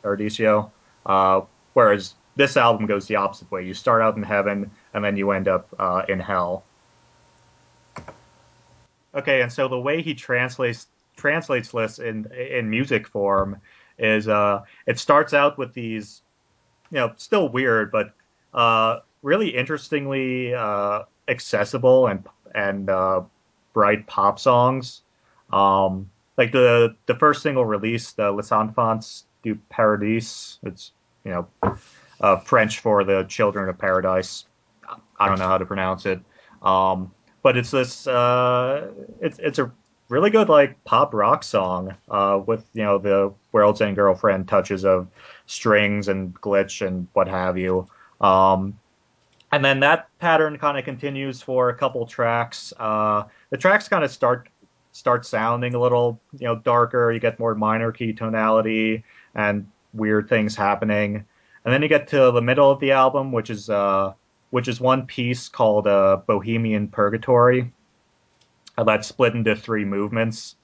Paradiso. 0.03 0.73
Uh, 1.07 1.43
whereas 1.75 2.15
this 2.35 2.57
album 2.57 2.87
goes 2.87 3.07
the 3.07 3.15
opposite 3.15 3.49
way. 3.53 3.65
You 3.65 3.75
start 3.75 4.03
out 4.03 4.17
in 4.17 4.25
heaven, 4.25 4.73
and 4.95 5.05
then 5.05 5.17
you 5.17 5.33
end 5.33 5.49
up 5.49 5.69
uh, 5.79 6.03
in 6.09 6.21
hell. 6.21 6.65
Okay, 9.15 9.43
and 9.43 9.53
so 9.53 9.69
the 9.69 9.79
way 9.79 10.01
he 10.03 10.15
translates 10.15 10.87
translates 11.17 11.71
this 11.71 11.99
in 11.99 12.27
in 12.33 12.71
music 12.71 13.07
form 13.07 13.61
is 13.99 14.29
uh, 14.29 14.63
it 14.87 14.99
starts 14.99 15.35
out 15.35 15.59
with 15.59 15.73
these, 15.75 16.23
you 16.91 16.99
know, 16.99 17.13
still 17.17 17.49
weird, 17.49 17.93
but 17.93 18.13
uh, 18.53 19.01
really 19.23 19.55
interestingly 19.55 20.55
uh, 20.55 21.03
accessible 21.29 22.07
and 22.07 22.27
and 22.55 22.89
uh, 22.91 23.23
bright 23.73 24.07
pop 24.07 24.39
songs. 24.39 25.03
Um, 25.53 26.11
like 26.37 26.51
the 26.51 26.97
the 27.07 27.15
first 27.15 27.43
single 27.43 27.65
released, 27.65 28.19
uh, 28.19 28.33
Les 28.33 28.51
Enfants 28.51 29.25
du 29.43 29.57
Paradis. 29.71 30.59
It's 30.65 30.93
you 31.25 31.31
know 31.31 32.39
French 32.45 32.81
for 32.81 33.05
the 33.05 33.25
Children 33.25 33.69
of 33.69 33.79
Paradise. 33.79 34.45
I 35.19 35.29
don't 35.29 35.39
know 35.39 35.49
how 35.49 35.59
to 35.59 35.67
pronounce 35.67 36.07
it, 36.07 36.21
um, 36.63 37.13
but 37.43 37.57
it's 37.57 37.71
this. 37.71 38.07
Uh, 38.07 38.91
it's 39.21 39.39
it's 39.39 39.59
a 39.59 39.71
really 40.09 40.31
good 40.31 40.49
like 40.49 40.83
pop 40.85 41.15
rock 41.15 41.43
song 41.43 41.95
uh, 42.11 42.41
with 42.47 42.67
you 42.75 42.83
know 42.83 42.99
the 42.99 43.33
World's 43.53 43.81
End 43.81 43.97
Girlfriend 43.97 44.49
touches 44.49 44.85
of 44.85 45.09
strings 45.47 46.09
and 46.09 46.35
glitch 46.41 46.87
and 46.87 47.07
what 47.13 47.29
have 47.29 47.57
you. 47.59 47.89
Um, 48.21 48.79
and 49.53 49.65
then 49.65 49.81
that 49.81 50.09
pattern 50.19 50.59
kind 50.59 50.79
of 50.79 50.85
continues 50.85 51.41
for 51.41 51.69
a 51.69 51.75
couple 51.75 52.05
tracks. 52.07 52.73
Uh, 52.79 53.25
the 53.51 53.57
tracks 53.57 53.89
kind 53.89 54.05
of 54.05 54.11
start 54.11 54.49
start 54.93 55.27
sounding 55.27 55.75
a 55.75 55.81
little 55.81 56.21
you 56.39 56.47
know 56.47 56.57
darker. 56.57 57.13
You 57.13 57.21
get 57.21 57.39
more 57.39 57.55
minor 57.55 57.93
key 57.93 58.13
tonality 58.13 59.05
and 59.35 59.67
weird 59.93 60.29
things 60.29 60.57
happening. 60.57 61.25
And 61.65 61.73
then 61.73 61.83
you 61.83 61.89
get 61.89 62.09
to 62.09 62.31
the 62.31 62.43
middle 62.43 62.71
of 62.71 62.79
the 62.81 62.93
album, 62.93 63.33
which 63.33 63.49
is 63.49 63.71
uh, 63.71 64.13
which 64.55 64.69
is 64.69 64.81
one 64.81 65.05
piece 65.05 65.49
called 65.49 65.89
uh, 65.89 66.17
Bohemian 66.29 66.87
Purgatory. 66.87 67.73
Uh, 68.79 68.85
that's 68.85 69.09
split 69.09 69.35
into 69.35 69.57
three 69.57 69.85
movements. 69.85 70.55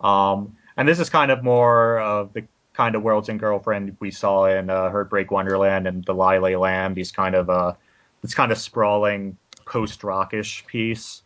Um, 0.00 0.56
and 0.78 0.88
this 0.88 0.98
is 0.98 1.10
kind 1.10 1.30
of 1.30 1.44
more 1.44 2.00
of 2.00 2.32
the 2.32 2.46
kind 2.72 2.94
of 2.94 3.02
World's 3.02 3.28
End 3.28 3.40
Girlfriend 3.40 3.98
we 4.00 4.10
saw 4.10 4.46
in 4.46 4.70
uh, 4.70 4.88
Hurtbreak 4.88 5.30
Wonderland 5.30 5.86
and 5.86 6.02
Delilah 6.02 6.58
Lamb. 6.58 6.94
These 6.94 7.12
kind 7.12 7.34
of 7.34 7.50
uh, 7.50 7.74
this 8.22 8.32
kind 8.32 8.50
of 8.50 8.56
sprawling 8.56 9.36
post 9.66 10.02
rockish 10.04 10.64
piece. 10.64 11.20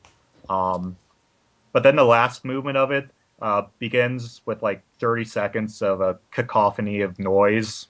Um, 0.50 0.96
but 1.70 1.84
then 1.84 1.94
the 1.94 2.04
last 2.04 2.44
movement 2.44 2.78
of 2.78 2.90
it 2.90 3.08
uh, 3.40 3.62
begins 3.78 4.40
with 4.44 4.60
like 4.60 4.82
30 4.98 5.24
seconds 5.24 5.82
of 5.82 6.00
a 6.00 6.18
cacophony 6.32 7.02
of 7.02 7.16
noise, 7.20 7.86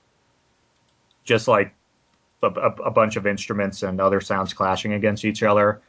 just 1.25 1.49
like 1.49 1.73
a, 2.43 2.47
a, 2.47 2.91
bunch 2.91 3.17
of 3.17 3.27
instruments 3.27 3.83
and 3.83 4.01
other 4.01 4.21
sounds 4.21 4.53
clashing 4.53 4.93
against 4.93 5.25
each 5.25 5.43
other. 5.43 5.81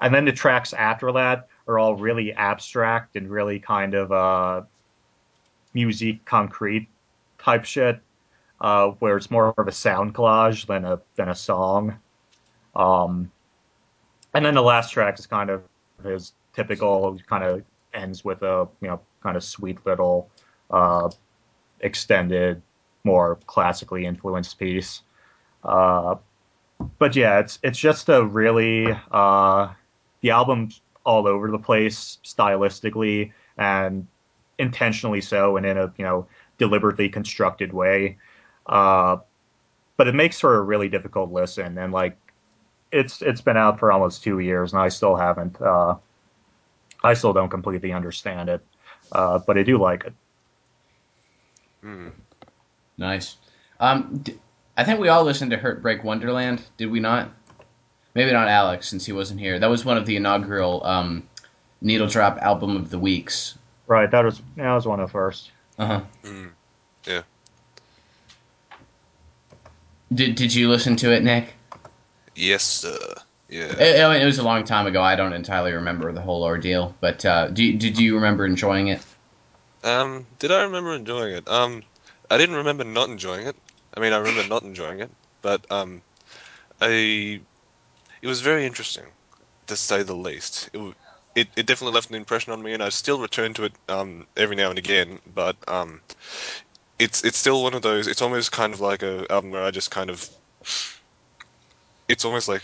And 0.00 0.14
then 0.14 0.24
the 0.24 0.32
tracks 0.32 0.72
after 0.72 1.12
that 1.12 1.48
are 1.68 1.78
all 1.78 1.94
really 1.94 2.32
abstract 2.32 3.16
and 3.16 3.30
really 3.30 3.58
kind 3.58 3.94
of 3.94 4.12
uh, 4.12 4.62
musique 5.74 6.24
concrete 6.24 6.88
type 7.38 7.64
shit, 7.64 8.00
uh, 8.60 8.88
where 8.98 9.16
it's 9.16 9.30
more 9.30 9.54
of 9.56 9.68
a 9.68 9.72
sound 9.72 10.14
collage 10.14 10.66
than 10.66 10.84
a 10.84 11.00
than 11.16 11.28
a 11.28 11.34
song. 11.34 11.98
Um, 12.74 13.30
and 14.34 14.44
then 14.44 14.54
the 14.54 14.62
last 14.62 14.92
track 14.92 15.18
is 15.18 15.26
kind 15.26 15.50
of 15.50 15.62
his 16.04 16.32
typical 16.52 17.18
kind 17.26 17.44
of 17.44 17.62
ends 17.94 18.24
with 18.24 18.42
a 18.42 18.68
you 18.80 18.88
know 18.88 19.00
kind 19.22 19.36
of 19.36 19.44
sweet 19.44 19.84
little 19.86 20.30
uh, 20.70 21.10
extended, 21.80 22.62
more 23.04 23.38
classically 23.46 24.04
influenced 24.04 24.58
piece. 24.58 25.02
Uh, 25.66 26.16
but 26.98 27.16
yeah, 27.16 27.40
it's 27.40 27.58
it's 27.62 27.78
just 27.78 28.08
a 28.08 28.24
really 28.24 28.86
uh, 29.10 29.68
the 30.20 30.30
album's 30.30 30.80
all 31.04 31.26
over 31.26 31.50
the 31.50 31.58
place 31.58 32.18
stylistically 32.24 33.32
and 33.58 34.06
intentionally 34.58 35.20
so, 35.20 35.56
and 35.56 35.66
in 35.66 35.76
a 35.76 35.92
you 35.96 36.04
know 36.04 36.26
deliberately 36.58 37.08
constructed 37.08 37.72
way. 37.72 38.16
Uh, 38.66 39.16
but 39.96 40.08
it 40.08 40.14
makes 40.14 40.40
for 40.40 40.56
a 40.56 40.62
really 40.62 40.88
difficult 40.88 41.32
listen, 41.32 41.76
and 41.78 41.92
like 41.92 42.16
it's 42.92 43.22
it's 43.22 43.40
been 43.40 43.56
out 43.56 43.78
for 43.78 43.90
almost 43.90 44.22
two 44.22 44.38
years, 44.38 44.72
and 44.72 44.80
I 44.80 44.88
still 44.88 45.16
haven't. 45.16 45.60
Uh, 45.60 45.96
I 47.02 47.14
still 47.14 47.32
don't 47.32 47.50
completely 47.50 47.92
understand 47.92 48.48
it, 48.48 48.64
uh, 49.12 49.38
but 49.46 49.58
I 49.58 49.62
do 49.62 49.78
like 49.78 50.04
it. 50.04 50.12
Hmm. 51.82 52.08
Nice. 52.98 53.36
Um, 53.78 54.20
d- 54.22 54.38
I 54.76 54.84
think 54.84 55.00
we 55.00 55.08
all 55.08 55.24
listened 55.24 55.50
to 55.52 55.56
Hurtbreak 55.56 56.04
Wonderland, 56.04 56.62
did 56.76 56.90
we 56.90 57.00
not? 57.00 57.30
Maybe 58.14 58.32
not 58.32 58.48
Alex, 58.48 58.88
since 58.88 59.04
he 59.06 59.12
wasn't 59.12 59.40
here. 59.40 59.58
That 59.58 59.70
was 59.70 59.84
one 59.84 59.96
of 59.96 60.06
the 60.06 60.16
inaugural 60.16 60.84
um, 60.86 61.26
Needle 61.80 62.06
Drop 62.06 62.38
album 62.38 62.76
of 62.76 62.90
the 62.90 62.98
weeks. 62.98 63.56
Right, 63.86 64.10
that 64.10 64.24
was 64.24 64.42
that 64.56 64.72
was 64.72 64.86
one 64.86 65.00
of 65.00 65.08
the 65.08 65.12
first. 65.12 65.50
Uh 65.78 65.86
huh. 65.86 66.00
Hmm. 66.24 66.46
Yeah. 67.06 67.22
Did 70.12 70.34
Did 70.34 70.54
you 70.54 70.68
listen 70.68 70.96
to 70.96 71.12
it, 71.12 71.22
Nick? 71.22 71.54
Yes, 72.34 72.62
sir. 72.62 72.98
Yeah. 73.48 73.72
It, 73.78 74.02
I 74.02 74.12
mean, 74.12 74.22
it 74.22 74.26
was 74.26 74.38
a 74.38 74.42
long 74.42 74.64
time 74.64 74.86
ago. 74.86 75.02
I 75.02 75.14
don't 75.14 75.32
entirely 75.32 75.72
remember 75.72 76.10
the 76.12 76.20
whole 76.20 76.42
ordeal, 76.42 76.94
but 77.00 77.24
uh, 77.24 77.48
do 77.48 77.72
did 77.74 77.98
you 77.98 78.14
remember 78.16 78.44
enjoying 78.44 78.88
it? 78.88 79.04
Um, 79.84 80.26
did 80.38 80.50
I 80.50 80.62
remember 80.62 80.94
enjoying 80.94 81.34
it? 81.34 81.48
Um, 81.48 81.82
I 82.30 82.38
didn't 82.38 82.56
remember 82.56 82.82
not 82.82 83.08
enjoying 83.08 83.46
it. 83.46 83.56
I 83.96 84.00
mean, 84.00 84.12
I 84.12 84.18
remember 84.18 84.44
not 84.48 84.62
enjoying 84.62 85.00
it, 85.00 85.10
but 85.42 85.64
um, 85.70 86.02
I 86.80 87.40
it 88.22 88.26
was 88.26 88.40
very 88.40 88.66
interesting, 88.66 89.04
to 89.66 89.76
say 89.76 90.02
the 90.02 90.14
least. 90.16 90.70
It, 90.74 90.94
it 91.34 91.48
it 91.56 91.66
definitely 91.66 91.94
left 91.94 92.10
an 92.10 92.16
impression 92.16 92.52
on 92.52 92.62
me, 92.62 92.72
and 92.74 92.82
I 92.82 92.90
still 92.90 93.20
return 93.20 93.54
to 93.54 93.64
it 93.64 93.72
um 93.88 94.26
every 94.36 94.56
now 94.56 94.70
and 94.70 94.78
again. 94.78 95.20
But 95.34 95.56
um, 95.68 96.00
it's 96.98 97.24
it's 97.24 97.38
still 97.38 97.62
one 97.62 97.74
of 97.74 97.82
those. 97.82 98.06
It's 98.06 98.22
almost 98.22 98.52
kind 98.52 98.74
of 98.74 98.80
like 98.80 99.02
a 99.02 99.26
album 99.30 99.50
where 99.50 99.64
I 99.64 99.70
just 99.70 99.90
kind 99.90 100.10
of. 100.10 100.28
It's 102.08 102.24
almost 102.24 102.48
like, 102.48 102.62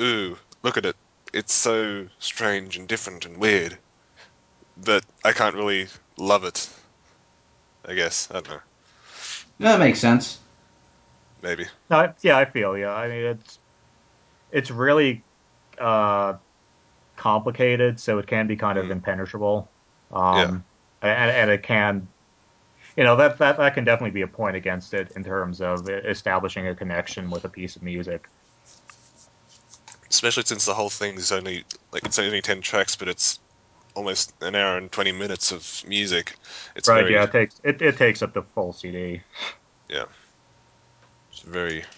ooh, 0.00 0.36
look 0.62 0.76
at 0.76 0.84
it. 0.84 0.96
It's 1.32 1.52
so 1.54 2.08
strange 2.18 2.76
and 2.76 2.88
different 2.88 3.24
and 3.24 3.36
weird, 3.38 3.78
but 4.76 5.04
I 5.24 5.32
can't 5.32 5.54
really 5.54 5.88
love 6.16 6.44
it. 6.44 6.68
I 7.86 7.94
guess 7.94 8.28
I 8.30 8.34
don't 8.34 8.48
know. 8.48 8.60
No, 9.60 9.68
that 9.70 9.78
makes 9.78 10.00
sense. 10.00 10.40
Maybe. 11.42 11.66
No, 11.88 12.14
yeah, 12.22 12.36
I 12.38 12.44
feel 12.44 12.76
yeah. 12.78 12.92
I 12.92 13.08
mean, 13.08 13.24
it's 13.24 13.58
it's 14.52 14.70
really 14.70 15.26
uh, 15.78 16.34
complicated, 17.16 18.00
so 18.00 18.18
it 18.18 18.26
can 18.28 18.46
be 18.46 18.56
kind 18.56 18.78
of 18.78 18.86
Mm. 18.86 18.92
impenetrable. 18.92 19.72
Um, 20.12 20.66
and, 21.02 21.30
and 21.30 21.50
it 21.50 21.62
can, 21.64 22.08
you 22.96 23.04
know, 23.04 23.16
that, 23.16 23.38
that 23.38 23.58
that 23.58 23.74
can 23.74 23.84
definitely 23.84 24.12
be 24.12 24.22
a 24.22 24.28
point 24.28 24.56
against 24.56 24.94
it 24.94 25.12
in 25.16 25.24
terms 25.24 25.60
of 25.62 25.88
establishing 25.90 26.68
a 26.68 26.76
connection 26.76 27.30
with 27.30 27.44
a 27.44 27.50
piece 27.50 27.76
of 27.76 27.82
music. 27.82 28.28
especially 30.10 30.42
since 30.44 30.64
the 30.64 30.74
whole 30.74 30.90
thing 30.90 31.16
is 31.16 31.32
only 31.32 31.64
like 31.92 32.04
it's 32.04 32.18
only 32.18 32.42
ten 32.42 32.60
tracks, 32.60 32.96
but 32.96 33.08
it's 33.08 33.40
almost 33.94 34.32
an 34.40 34.54
hour 34.54 34.76
and 34.76 34.90
twenty 34.90 35.12
minutes 35.12 35.52
of 35.52 35.82
music. 35.86 36.36
It's 36.76 36.88
right? 36.88 37.02
very, 37.02 37.14
Yeah, 37.14 37.24
it 37.24 37.32
takes 37.32 37.60
it, 37.64 37.82
it 37.82 37.96
takes 37.96 38.22
up 38.22 38.32
the 38.32 38.42
full 38.42 38.72
CD. 38.72 39.22
Yeah. 39.88 40.04
It's 41.30 41.40
very. 41.40 41.84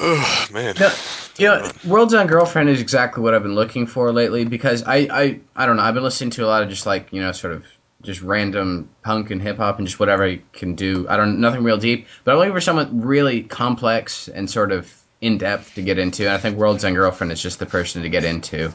Oh 0.00 0.46
man, 0.52 0.76
No, 0.78 0.92
You 1.38 1.48
know, 1.48 1.72
World's 1.84 2.14
End 2.14 2.28
Girlfriend 2.28 2.68
is 2.68 2.80
exactly 2.80 3.20
what 3.20 3.34
I've 3.34 3.42
been 3.42 3.56
looking 3.56 3.84
for 3.88 4.12
lately 4.12 4.44
because 4.44 4.84
I, 4.84 5.08
I, 5.10 5.40
I 5.56 5.66
don't 5.66 5.76
know. 5.76 5.82
I've 5.82 5.94
been 5.94 6.04
listening 6.04 6.30
to 6.30 6.44
a 6.44 6.46
lot 6.46 6.62
of 6.62 6.68
just 6.68 6.86
like 6.86 7.12
you 7.12 7.20
know, 7.20 7.32
sort 7.32 7.52
of 7.52 7.64
just 8.02 8.22
random 8.22 8.88
punk 9.02 9.32
and 9.32 9.42
hip 9.42 9.56
hop 9.56 9.78
and 9.78 9.88
just 9.88 9.98
whatever 9.98 10.24
I 10.24 10.40
can 10.52 10.76
do. 10.76 11.08
I 11.08 11.16
don't 11.16 11.40
nothing 11.40 11.64
real 11.64 11.78
deep, 11.78 12.06
but 12.22 12.30
I'm 12.30 12.38
looking 12.38 12.52
for 12.52 12.60
something 12.60 13.00
really 13.00 13.42
complex 13.42 14.28
and 14.28 14.48
sort 14.48 14.70
of 14.70 14.92
in 15.20 15.36
depth 15.38 15.74
to 15.74 15.82
get 15.82 15.98
into. 15.98 16.26
And 16.26 16.32
I 16.32 16.38
think 16.38 16.56
World's 16.56 16.84
End 16.84 16.94
Girlfriend 16.94 17.32
is 17.32 17.42
just 17.42 17.58
the 17.58 17.66
person 17.66 18.02
to 18.02 18.08
get 18.08 18.22
into 18.22 18.72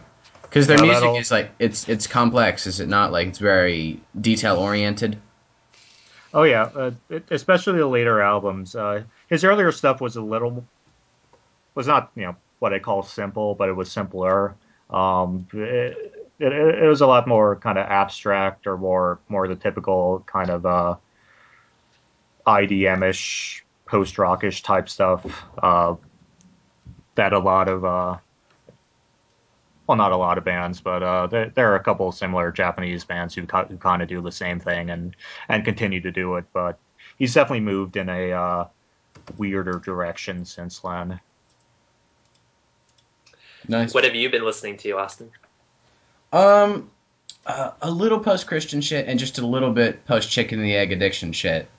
because 0.54 0.68
their 0.68 0.78
Yeah, 0.78 0.84
music 0.84 1.02
that'll- 1.02 1.18
is 1.18 1.32
like 1.32 1.50
it's 1.58 1.90
it's 1.90 2.06
complex, 2.06 2.68
is 2.68 2.80
it 2.80 2.88
not? 2.88 3.12
Like 3.12 3.28
it's 3.28 3.40
very 3.40 4.00
detail 4.22 4.58
oriented. 4.58 5.18
Oh 6.32 6.44
yeah, 6.44 6.70
uh, 6.76 6.92
it, 7.10 7.26
especially 7.32 7.80
the 7.80 7.88
later 7.88 8.22
albums. 8.22 8.76
Uh, 8.76 9.02
his 9.30 9.44
earlier 9.44 9.72
stuff 9.72 10.00
was 10.00 10.16
a 10.16 10.22
little 10.22 10.64
was 11.74 11.88
not 11.88 12.12
you 12.16 12.22
know 12.26 12.36
what 12.60 12.72
I 12.72 12.78
call 12.78 13.02
simple, 13.02 13.56
but 13.56 13.68
it 13.68 13.74
was 13.74 13.92
simpler. 13.92 14.54
Um, 14.92 15.48
it, 15.54 16.30
it, 16.38 16.54
it 16.54 16.88
was 16.88 17.02
a 17.02 17.08
lot 17.08 17.28
more 17.28 17.56
kind 17.56 17.80
of 17.80 17.88
abstract 17.88 18.68
or 18.68 18.78
more 18.78 19.20
more 19.30 19.48
the 19.48 19.56
typical 19.56 20.24
kind 20.28 20.52
of 20.52 20.68
uh, 20.68 20.96
IDM-ish, 22.46 23.66
post-rockish 23.88 24.62
type 24.62 24.88
stuff 24.88 25.26
uh, 25.64 25.96
that 27.16 27.34
a 27.34 27.40
lot 27.40 27.70
of 27.70 27.86
uh, 27.86 28.18
well, 29.88 29.98
not 29.98 30.12
a 30.12 30.18
lot 30.18 30.38
of 30.38 30.46
bands, 30.46 30.80
but 30.80 31.04
uh, 31.04 31.28
there, 31.28 31.50
there 31.50 31.72
are 31.72 31.76
a 31.76 31.84
couple 31.84 32.08
of 32.08 32.16
similar 32.16 32.52
Japanese 32.52 33.04
bands 33.04 33.36
who, 33.36 33.42
who 33.42 33.78
kind 33.78 34.02
of 34.02 34.08
do 34.08 34.22
the 34.22 34.32
same 34.32 34.60
thing 34.60 34.90
and 34.90 35.16
and 35.50 35.66
continue 35.66 36.02
to 36.02 36.12
do 36.12 36.36
it. 36.36 36.46
But 36.54 36.80
he's 37.18 37.34
definitely 37.34 37.62
moved 37.62 37.98
in 37.98 38.10
a 38.10 38.32
uh, 38.32 38.68
weirder 39.38 39.80
direction 39.80 40.46
since 40.46 40.80
then. 40.80 41.20
Nice. 43.68 43.94
What 43.94 44.04
have 44.04 44.16
you 44.16 44.30
been 44.30 44.44
listening 44.44 44.78
to, 44.78 44.92
Austin? 44.98 45.32
Um, 46.32 46.90
uh, 47.46 47.72
a 47.82 47.92
little 47.92 48.20
post 48.20 48.48
Christian 48.48 48.82
shit 48.82 49.08
and 49.08 49.20
just 49.20 49.38
a 49.38 49.46
little 49.46 49.72
bit 49.72 50.06
post 50.06 50.30
chicken 50.30 50.60
and 50.60 50.68
the 50.68 50.76
egg 50.76 50.92
addiction 50.92 51.34
shit. 51.34 51.70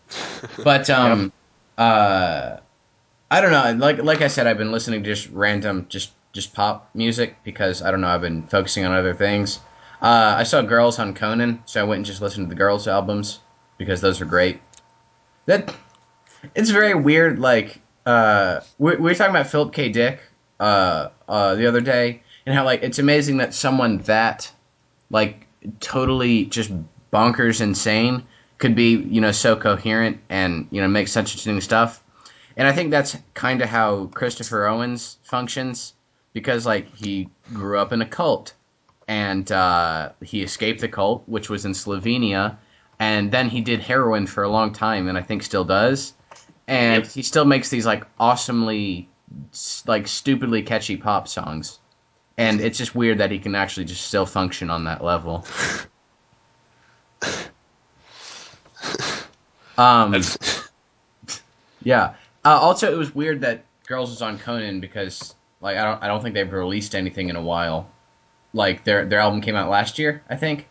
But 0.62 0.90
um, 0.90 1.32
uh, 1.78 2.58
I 3.30 3.40
don't 3.40 3.50
know. 3.50 3.84
Like 3.84 4.02
like 4.02 4.20
I 4.20 4.28
said, 4.28 4.46
I've 4.46 4.58
been 4.58 4.70
listening 4.70 5.02
to 5.02 5.14
just 5.14 5.28
random, 5.30 5.86
just 5.88 6.12
just 6.34 6.52
pop 6.52 6.90
music 6.94 7.36
because 7.44 7.80
I 7.80 7.90
don't 7.90 8.02
know. 8.02 8.08
I've 8.08 8.20
been 8.20 8.46
focusing 8.48 8.84
on 8.84 8.92
other 8.92 9.14
things. 9.14 9.60
Uh, 10.02 10.34
I 10.36 10.42
saw 10.42 10.60
Girls 10.60 10.98
on 10.98 11.14
Conan, 11.14 11.62
so 11.64 11.80
I 11.80 11.84
went 11.84 11.98
and 11.98 12.06
just 12.06 12.20
listened 12.20 12.46
to 12.46 12.48
the 12.54 12.58
Girls 12.58 12.86
albums 12.86 13.40
because 13.78 14.02
those 14.02 14.20
are 14.20 14.26
great. 14.26 14.60
That 15.46 15.74
it's 16.54 16.70
very 16.70 16.94
weird. 16.94 17.38
Like 17.38 17.80
uh, 18.04 18.60
we, 18.78 18.96
we 18.96 19.02
were 19.02 19.14
talking 19.14 19.30
about 19.34 19.46
Philip 19.46 19.72
K. 19.72 19.88
Dick 19.88 20.20
uh, 20.60 21.08
uh, 21.28 21.54
the 21.54 21.66
other 21.66 21.80
day, 21.80 22.22
and 22.44 22.54
how 22.54 22.64
like 22.64 22.82
it's 22.82 22.98
amazing 22.98 23.38
that 23.38 23.54
someone 23.54 23.98
that 23.98 24.52
like 25.08 25.46
totally 25.80 26.46
just 26.46 26.72
bonkers 27.12 27.60
insane 27.60 28.24
could 28.58 28.74
be 28.74 28.96
you 28.96 29.20
know 29.20 29.32
so 29.32 29.56
coherent 29.56 30.18
and 30.28 30.66
you 30.70 30.80
know 30.80 30.88
make 30.88 31.08
such 31.08 31.30
interesting 31.30 31.60
stuff 31.60 32.02
and 32.56 32.66
i 32.68 32.72
think 32.72 32.90
that's 32.90 33.16
kind 33.34 33.62
of 33.62 33.68
how 33.68 34.06
christopher 34.06 34.66
owens 34.66 35.18
functions 35.22 35.94
because 36.34 36.66
like 36.66 36.94
he 36.94 37.30
grew 37.54 37.78
up 37.78 37.92
in 37.92 38.02
a 38.02 38.06
cult 38.06 38.52
and 39.08 39.50
uh, 39.50 40.10
he 40.22 40.42
escaped 40.42 40.82
the 40.82 40.88
cult 40.88 41.22
which 41.26 41.48
was 41.48 41.64
in 41.64 41.72
slovenia 41.72 42.58
and 42.98 43.32
then 43.32 43.48
he 43.48 43.62
did 43.62 43.80
heroin 43.80 44.26
for 44.26 44.42
a 44.42 44.48
long 44.48 44.72
time 44.72 45.08
and 45.08 45.16
i 45.16 45.22
think 45.22 45.42
still 45.42 45.64
does 45.64 46.12
and 46.68 47.04
Yep. 47.04 47.12
he 47.12 47.22
still 47.22 47.44
makes 47.46 47.70
these 47.70 47.86
like 47.86 48.04
awesomely 48.20 49.08
like 49.86 50.06
stupidly 50.06 50.62
catchy 50.62 50.96
pop 50.98 51.28
songs 51.28 51.78
and 52.36 52.60
it's 52.60 52.78
just 52.78 52.94
weird 52.94 53.18
that 53.18 53.30
he 53.30 53.38
can 53.38 53.54
actually 53.54 53.84
just 53.84 54.06
still 54.06 54.26
function 54.26 54.70
on 54.70 54.84
that 54.84 55.04
level. 55.04 55.46
Um, 59.78 60.14
yeah. 61.82 62.14
Uh, 62.44 62.58
also, 62.60 62.92
it 62.92 62.96
was 62.96 63.14
weird 63.14 63.42
that 63.42 63.64
Girls 63.86 64.10
was 64.10 64.22
on 64.22 64.38
Conan 64.38 64.80
because, 64.80 65.34
like, 65.64 65.76
I 65.78 65.82
don't, 65.82 66.02
I 66.02 66.06
don't 66.06 66.22
think 66.22 66.34
they've 66.34 66.52
released 66.52 66.94
anything 66.94 67.30
in 67.30 67.36
a 67.36 67.42
while. 67.42 67.88
Like 68.52 68.84
their 68.84 69.04
their 69.04 69.18
album 69.18 69.40
came 69.40 69.56
out 69.56 69.68
last 69.68 69.98
year, 69.98 70.22
I 70.30 70.36
think, 70.36 70.68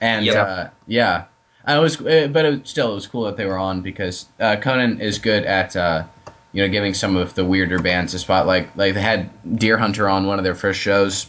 and 0.00 0.24
Yep. 0.24 0.36
uh, 0.36 0.68
yeah, 0.86 1.24
I 1.64 1.78
was, 1.80 2.00
uh, 2.00 2.28
but 2.30 2.44
it 2.44 2.60
was, 2.60 2.70
still, 2.70 2.92
it 2.92 2.94
was 2.94 3.08
cool 3.08 3.24
that 3.24 3.36
they 3.36 3.46
were 3.46 3.58
on 3.58 3.80
because 3.80 4.26
uh, 4.38 4.54
Conan 4.56 5.00
is 5.00 5.18
good 5.18 5.44
at, 5.44 5.74
uh, 5.74 6.04
you 6.52 6.62
know, 6.62 6.68
giving 6.68 6.94
some 6.94 7.16
of 7.16 7.34
the 7.34 7.44
weirder 7.44 7.80
bands 7.80 8.14
a 8.14 8.20
spot. 8.20 8.46
Like, 8.46 8.76
like 8.76 8.94
they 8.94 9.00
had 9.00 9.28
Deerhunter 9.44 10.08
on 10.12 10.26
one 10.26 10.38
of 10.38 10.44
their 10.44 10.54
first 10.54 10.78
shows, 10.78 11.26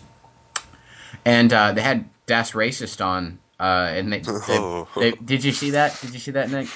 and 1.26 1.52
uh, 1.52 1.72
they 1.72 1.82
had 1.82 2.06
Das 2.28 2.52
Racist 2.52 3.04
on, 3.04 3.40
uh, 3.60 3.90
and 3.92 4.14
they, 4.14 4.20
they, 4.20 4.84
they 5.00 5.12
did 5.12 5.44
you 5.44 5.52
see 5.52 5.72
that? 5.72 6.00
Did 6.02 6.14
you 6.14 6.20
see 6.20 6.32
that, 6.32 6.52
Nick? 6.52 6.68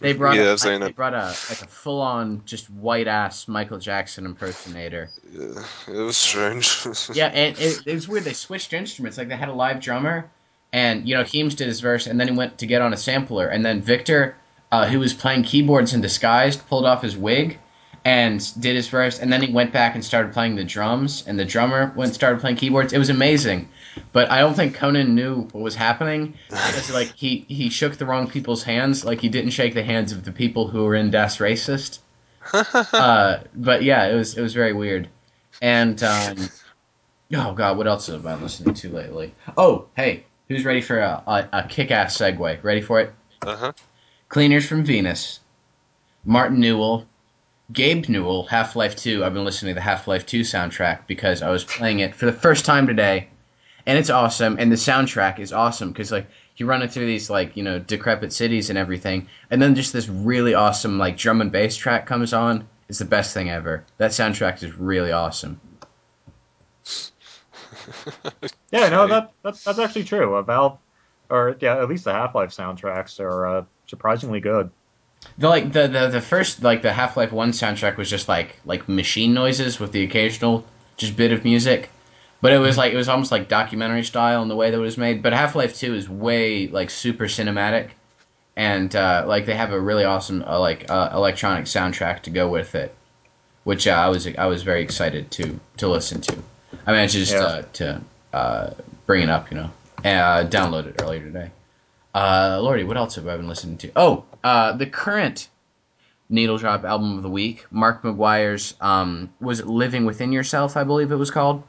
They 0.00 0.12
brought 0.18 0.36
yeah, 0.36 0.50
a, 0.50 0.52
I've 0.52 0.60
seen 0.60 0.80
they 0.80 0.86
it. 0.88 0.96
brought 0.96 1.14
a 1.14 1.26
like 1.48 1.62
a 1.62 1.66
full 1.68 2.00
on 2.00 2.42
just 2.44 2.68
white 2.70 3.06
ass 3.06 3.46
Michael 3.46 3.78
Jackson 3.78 4.26
impersonator. 4.26 5.10
Yeah, 5.30 5.64
it 5.88 6.00
was 6.00 6.16
strange. 6.16 6.86
Yeah, 7.14 7.26
and 7.28 7.56
it, 7.58 7.86
it 7.86 7.94
was 7.94 8.08
weird. 8.08 8.24
They 8.24 8.32
switched 8.32 8.72
instruments. 8.72 9.16
Like 9.16 9.28
they 9.28 9.36
had 9.36 9.48
a 9.48 9.54
live 9.54 9.80
drummer, 9.80 10.30
and 10.72 11.08
you 11.08 11.14
know 11.14 11.22
Heems 11.22 11.54
did 11.54 11.68
his 11.68 11.80
verse, 11.80 12.06
and 12.06 12.18
then 12.18 12.28
he 12.28 12.34
went 12.34 12.58
to 12.58 12.66
get 12.66 12.82
on 12.82 12.92
a 12.92 12.96
sampler, 12.96 13.46
and 13.46 13.64
then 13.64 13.80
Victor, 13.80 14.36
uh, 14.72 14.86
who 14.86 14.98
was 14.98 15.14
playing 15.14 15.44
keyboards 15.44 15.94
in 15.94 16.00
disguise, 16.00 16.56
pulled 16.56 16.84
off 16.84 17.02
his 17.02 17.16
wig 17.16 17.58
and 18.04 18.60
did 18.60 18.74
his 18.74 18.88
verse, 18.88 19.20
and 19.20 19.32
then 19.32 19.42
he 19.42 19.52
went 19.52 19.72
back 19.72 19.94
and 19.94 20.04
started 20.04 20.32
playing 20.32 20.56
the 20.56 20.64
drums, 20.64 21.24
and 21.26 21.38
the 21.38 21.44
drummer 21.44 21.92
went 21.94 22.08
and 22.08 22.14
started 22.14 22.40
playing 22.40 22.56
keyboards. 22.56 22.92
It 22.92 22.98
was 22.98 23.10
amazing, 23.10 23.68
but 24.12 24.30
I 24.30 24.40
don't 24.40 24.54
think 24.54 24.74
Conan 24.74 25.14
knew 25.14 25.42
what 25.52 25.62
was 25.62 25.74
happening 25.74 26.34
because 26.48 26.92
like 26.92 27.12
he 27.14 27.44
he 27.48 27.68
shook 27.70 27.96
the 27.96 28.06
wrong 28.06 28.28
people's 28.28 28.62
hands, 28.62 29.04
like 29.04 29.20
he 29.20 29.28
didn't 29.28 29.50
shake 29.50 29.74
the 29.74 29.82
hands 29.82 30.12
of 30.12 30.24
the 30.24 30.32
people 30.32 30.68
who 30.68 30.84
were 30.84 30.94
in 30.94 31.10
Das 31.10 31.38
Racist. 31.38 31.98
uh, 32.92 33.38
but 33.54 33.82
yeah, 33.82 34.06
it 34.06 34.14
was 34.14 34.36
it 34.36 34.42
was 34.42 34.54
very 34.54 34.72
weird, 34.72 35.08
and 35.60 36.02
um, 36.02 36.36
oh 37.34 37.52
god, 37.52 37.76
what 37.76 37.86
else 37.86 38.06
have 38.08 38.26
I 38.26 38.34
been 38.34 38.42
listening 38.42 38.74
to 38.74 38.88
lately? 38.88 39.34
Oh, 39.56 39.86
hey, 39.96 40.24
who's 40.48 40.64
ready 40.64 40.80
for 40.80 40.98
a, 40.98 41.22
a, 41.26 41.48
a 41.52 41.68
kick-ass 41.68 42.16
segue? 42.16 42.62
Ready 42.64 42.80
for 42.80 43.00
it? 43.00 43.12
uh 43.46 43.56
huh. 43.56 43.72
Cleaners 44.28 44.66
from 44.66 44.82
Venus, 44.82 45.40
Martin 46.24 46.58
Newell, 46.58 47.06
Gabe 47.72 48.08
Newell, 48.08 48.44
Half 48.44 48.76
Life 48.76 48.96
2. 48.96 49.24
I've 49.24 49.34
been 49.34 49.44
listening 49.44 49.70
to 49.70 49.74
the 49.74 49.82
Half 49.82 50.08
Life 50.08 50.26
2 50.26 50.40
soundtrack 50.40 51.06
because 51.06 51.42
I 51.42 51.50
was 51.50 51.64
playing 51.64 52.00
it 52.00 52.14
for 52.14 52.26
the 52.26 52.32
first 52.32 52.64
time 52.64 52.86
today, 52.86 53.28
and 53.86 53.98
it's 53.98 54.10
awesome. 54.10 54.56
And 54.58 54.70
the 54.70 54.76
soundtrack 54.76 55.38
is 55.38 55.52
awesome 55.52 55.90
because 55.90 56.12
like 56.12 56.26
you 56.56 56.66
run 56.66 56.82
it 56.82 56.92
through 56.92 57.06
these 57.06 57.30
like 57.30 57.56
you 57.56 57.62
know 57.62 57.78
decrepit 57.78 58.32
cities 58.32 58.70
and 58.70 58.78
everything, 58.78 59.28
and 59.50 59.60
then 59.60 59.74
just 59.74 59.92
this 59.92 60.08
really 60.08 60.54
awesome 60.54 60.98
like 60.98 61.16
drum 61.16 61.40
and 61.40 61.52
bass 61.52 61.76
track 61.76 62.06
comes 62.06 62.32
on, 62.32 62.66
It's 62.88 62.98
the 62.98 63.04
best 63.04 63.34
thing 63.34 63.50
ever. 63.50 63.84
That 63.98 64.10
soundtrack 64.10 64.62
is 64.62 64.76
really 64.76 65.12
awesome. 65.12 65.60
Yeah, 68.70 68.88
no, 68.88 69.06
that 69.06 69.32
that's 69.42 69.64
that's 69.64 69.78
actually 69.78 70.04
true. 70.04 70.36
Uh, 70.36 70.42
Valve, 70.42 70.78
or 71.28 71.56
yeah, 71.60 71.78
at 71.78 71.88
least 71.88 72.04
the 72.04 72.12
Half 72.12 72.34
Life 72.34 72.50
soundtracks 72.50 73.20
are 73.20 73.46
uh, 73.46 73.64
surprisingly 73.86 74.40
good. 74.40 74.70
The 75.38 75.48
like 75.48 75.72
the, 75.72 75.88
the 75.88 76.08
the 76.08 76.20
first 76.20 76.62
like 76.62 76.82
the 76.82 76.92
Half 76.92 77.16
Life 77.16 77.32
One 77.32 77.50
soundtrack 77.50 77.96
was 77.96 78.08
just 78.08 78.28
like 78.28 78.56
like 78.64 78.88
machine 78.88 79.34
noises 79.34 79.78
with 79.78 79.92
the 79.92 80.04
occasional 80.04 80.64
just 80.96 81.16
bit 81.16 81.32
of 81.32 81.44
music, 81.44 81.90
but 82.42 82.52
it 82.52 82.58
was 82.58 82.76
like 82.76 82.92
it 82.92 82.96
was 82.96 83.08
almost 83.08 83.32
like 83.32 83.48
documentary 83.48 84.02
style 84.04 84.42
in 84.42 84.48
the 84.48 84.56
way 84.56 84.70
that 84.70 84.76
it 84.76 84.80
was 84.80 84.98
made. 84.98 85.22
But 85.22 85.32
Half 85.32 85.56
Life 85.56 85.74
Two 85.78 85.94
is 85.94 86.08
way 86.10 86.68
like 86.68 86.90
super 86.90 87.24
cinematic, 87.24 87.90
and 88.56 88.94
uh, 88.94 89.24
like 89.26 89.46
they 89.46 89.54
have 89.54 89.72
a 89.72 89.80
really 89.80 90.04
awesome 90.04 90.42
uh, 90.46 90.60
like 90.60 90.90
uh, 90.90 91.10
electronic 91.14 91.64
soundtrack 91.64 92.20
to 92.24 92.30
go 92.30 92.50
with 92.50 92.74
it, 92.74 92.94
which 93.64 93.86
uh, 93.86 93.92
I 93.92 94.08
was 94.08 94.26
I 94.36 94.46
was 94.46 94.62
very 94.62 94.82
excited 94.82 95.30
to 95.30 95.58
to 95.78 95.88
listen 95.88 96.20
to. 96.22 96.36
I 96.86 96.92
managed 96.92 97.14
just 97.14 97.32
Yeah. 97.32 97.40
uh, 97.40 97.62
to 97.74 98.00
uh, 98.32 98.70
bring 99.06 99.22
it 99.22 99.30
up, 99.30 99.50
you 99.50 99.56
know, 99.56 99.70
and 100.04 100.20
uh, 100.20 100.50
download 100.50 100.86
it 100.86 101.00
earlier 101.00 101.20
today. 101.20 101.50
Uh, 102.14 102.58
Lordy, 102.60 102.84
what 102.84 102.96
else 102.98 103.14
have 103.14 103.26
I 103.26 103.36
been 103.36 103.48
listening 103.48 103.78
to? 103.78 103.90
Oh, 103.96 104.24
uh, 104.44 104.72
the 104.72 104.84
current 104.86 105.48
Needle 106.28 106.58
Drop 106.58 106.84
album 106.84 107.16
of 107.16 107.22
the 107.22 107.30
week, 107.30 107.64
Mark 107.70 108.02
McGuire's, 108.02 108.74
um, 108.80 109.32
was 109.40 109.60
it 109.60 109.66
Living 109.66 110.04
Within 110.04 110.32
Yourself, 110.32 110.76
I 110.76 110.84
believe 110.84 111.10
it 111.12 111.16
was 111.16 111.30
called. 111.30 111.62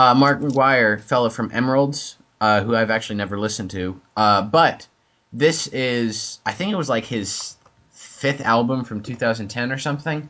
Uh, 0.00 0.14
Mark 0.14 0.40
McGuire, 0.40 0.98
fellow 0.98 1.28
from 1.28 1.50
Emeralds, 1.52 2.16
uh, 2.40 2.62
who 2.62 2.74
I've 2.74 2.90
actually 2.90 3.16
never 3.16 3.38
listened 3.38 3.70
to, 3.72 4.00
uh, 4.16 4.40
but 4.40 4.88
this 5.30 5.66
is, 5.66 6.38
I 6.46 6.52
think 6.52 6.72
it 6.72 6.76
was 6.76 6.88
like 6.88 7.04
his 7.04 7.58
fifth 7.92 8.40
album 8.40 8.82
from 8.82 9.02
2010 9.02 9.70
or 9.70 9.76
something, 9.76 10.26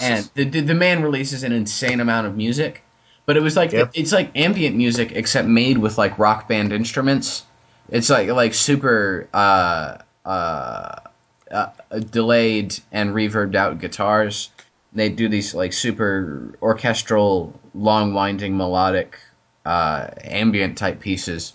and 0.00 0.30
the 0.34 0.44
the, 0.44 0.60
the 0.60 0.74
man 0.74 1.02
releases 1.02 1.42
an 1.42 1.50
insane 1.50 1.98
amount 1.98 2.28
of 2.28 2.36
music. 2.36 2.84
But 3.26 3.36
it 3.36 3.42
was 3.42 3.56
like 3.56 3.72
Yep. 3.72 3.90
it's 3.94 4.12
like 4.12 4.30
ambient 4.36 4.76
music 4.76 5.10
except 5.10 5.48
made 5.48 5.78
with 5.78 5.98
like 5.98 6.16
rock 6.16 6.46
band 6.46 6.72
instruments. 6.72 7.44
It's 7.88 8.08
like 8.08 8.28
like 8.28 8.54
super 8.54 9.28
uh, 9.34 9.98
uh, 10.24 10.94
uh, 11.50 11.70
delayed 12.08 12.78
and 12.92 13.10
reverbed 13.10 13.56
out 13.56 13.80
guitars. 13.80 14.50
They 14.94 15.08
do 15.08 15.28
these 15.28 15.54
like 15.54 15.72
super 15.72 16.54
orchestral, 16.60 17.58
long 17.74 18.12
winding 18.12 18.56
melodic 18.56 19.18
uh, 19.64 20.08
ambient 20.22 20.76
type 20.76 21.00
pieces, 21.00 21.54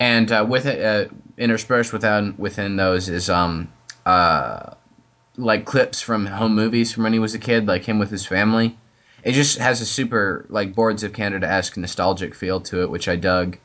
and 0.00 0.30
uh, 0.32 0.44
with 0.48 0.66
it 0.66 0.82
uh, 0.82 1.12
interspersed 1.38 1.92
within 1.92 2.34
within 2.38 2.76
those 2.76 3.08
is 3.08 3.30
um 3.30 3.72
uh 4.04 4.74
like 5.36 5.64
clips 5.64 6.00
from 6.00 6.26
home 6.26 6.54
movies 6.54 6.92
from 6.92 7.04
when 7.04 7.12
he 7.12 7.18
was 7.18 7.34
a 7.34 7.38
kid, 7.38 7.66
like 7.66 7.84
him 7.84 7.98
with 7.98 8.10
his 8.10 8.26
family. 8.26 8.76
It 9.22 9.32
just 9.32 9.58
has 9.58 9.80
a 9.80 9.86
super 9.86 10.46
like 10.48 10.74
Boards 10.74 11.02
of 11.02 11.12
Canada 11.12 11.48
esque 11.48 11.76
nostalgic 11.76 12.34
feel 12.34 12.60
to 12.62 12.82
it, 12.82 12.90
which 12.90 13.08
I 13.08 13.16
dug. 13.16 13.58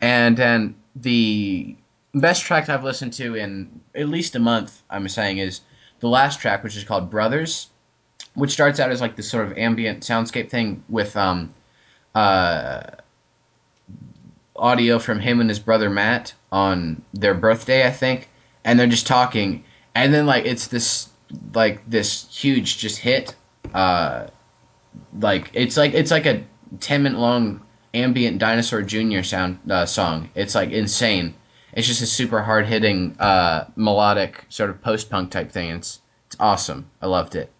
And 0.00 0.36
then 0.36 0.76
the 0.94 1.76
best 2.14 2.44
track 2.44 2.68
I've 2.68 2.84
listened 2.84 3.12
to 3.14 3.34
in 3.34 3.80
at 3.94 4.08
least 4.08 4.36
a 4.36 4.40
month, 4.40 4.82
I'm 4.90 5.08
saying, 5.08 5.38
is 5.38 5.60
the 6.00 6.08
last 6.08 6.40
track, 6.40 6.62
which 6.62 6.76
is 6.76 6.84
called 6.84 7.10
Brothers, 7.10 7.70
which 8.38 8.52
starts 8.52 8.80
out 8.80 8.90
as 8.90 9.00
like 9.00 9.16
this 9.16 9.28
sort 9.28 9.46
of 9.46 9.58
ambient 9.58 10.02
soundscape 10.02 10.48
thing 10.48 10.82
with 10.88 11.16
um 11.16 11.52
uh 12.14 12.80
audio 14.58 14.98
from 14.98 15.20
him 15.20 15.40
and 15.40 15.48
his 15.48 15.58
brother 15.58 15.88
Matt 15.88 16.34
on 16.50 17.02
their 17.14 17.34
birthday, 17.34 17.86
I 17.86 17.90
think, 17.90 18.28
and 18.64 18.78
they're 18.78 18.86
just 18.86 19.06
talking, 19.06 19.64
and 19.94 20.12
then 20.12 20.26
like 20.26 20.44
it's 20.44 20.66
this 20.66 21.08
like 21.54 21.88
this 21.88 22.26
huge 22.34 22.78
just 22.78 22.98
hit, 22.98 23.34
uh, 23.74 24.26
like 25.20 25.50
it's 25.54 25.76
like 25.76 25.94
it's 25.94 26.10
like 26.10 26.26
a 26.26 26.42
ten 26.80 27.02
minute 27.02 27.18
long 27.18 27.62
ambient 27.94 28.38
Dinosaur 28.38 28.82
Jr. 28.82 29.22
sound 29.22 29.58
uh, 29.70 29.86
song. 29.86 30.30
It's 30.34 30.54
like 30.54 30.70
insane. 30.70 31.34
It's 31.72 31.86
just 31.86 32.02
a 32.02 32.06
super 32.06 32.42
hard 32.42 32.66
hitting 32.66 33.16
uh, 33.18 33.66
melodic 33.76 34.44
sort 34.48 34.70
of 34.70 34.80
post 34.82 35.10
punk 35.10 35.30
type 35.30 35.52
thing. 35.52 35.70
It's 35.70 36.00
it's 36.26 36.36
awesome. 36.40 36.90
I 37.00 37.06
loved 37.06 37.36
it. 37.36 37.52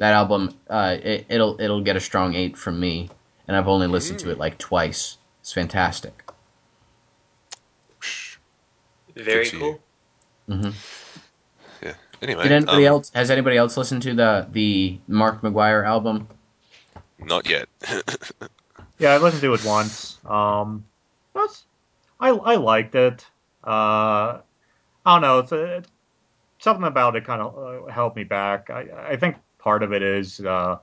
That 0.00 0.14
album, 0.14 0.54
uh, 0.70 0.96
it, 1.02 1.26
it'll 1.28 1.60
it'll 1.60 1.82
get 1.82 1.94
a 1.94 2.00
strong 2.00 2.34
eight 2.34 2.56
from 2.56 2.80
me, 2.80 3.10
and 3.46 3.54
I've 3.54 3.68
only 3.68 3.86
listened 3.86 4.18
to 4.20 4.30
it 4.30 4.38
like 4.38 4.56
twice. 4.56 5.18
It's 5.42 5.52
fantastic. 5.52 6.24
Very 9.14 9.44
Good 9.44 9.50
to 9.50 9.60
cool. 9.60 9.80
hmm 10.48 10.70
Yeah. 11.82 11.92
Anyway, 12.22 12.44
Did 12.44 12.52
anybody 12.52 12.86
um, 12.86 12.94
else? 12.94 13.10
Has 13.14 13.30
anybody 13.30 13.58
else 13.58 13.76
listened 13.76 14.00
to 14.04 14.14
the 14.14 14.46
the 14.50 14.98
Mark 15.06 15.42
McGuire 15.42 15.84
album? 15.84 16.28
Not 17.18 17.46
yet. 17.46 17.68
Yeah, 18.98 19.12
I 19.12 19.18
listened 19.18 19.42
to 19.42 19.52
it 19.52 19.64
once. 19.64 20.18
Um, 20.24 20.84
that's 21.34 21.64
I 22.18 22.30
I 22.30 22.56
liked 22.56 22.94
it. 22.94 23.26
Uh, 23.62 24.40
I 25.04 25.14
don't 25.14 25.20
know. 25.22 25.38
It's, 25.40 25.52
a, 25.52 25.76
it's 25.76 25.88
something 26.60 26.84
about 26.86 27.16
it 27.16 27.24
kind 27.26 27.42
of 27.42 27.58
uh, 27.58 27.92
held 27.92 28.16
me 28.16 28.24
back. 28.24 28.70
I 28.70 28.86
I 29.12 29.16
think 29.16 29.36
part 29.60 29.82
of 29.82 29.92
it 29.92 30.02
is 30.02 30.40
uh, 30.40 30.78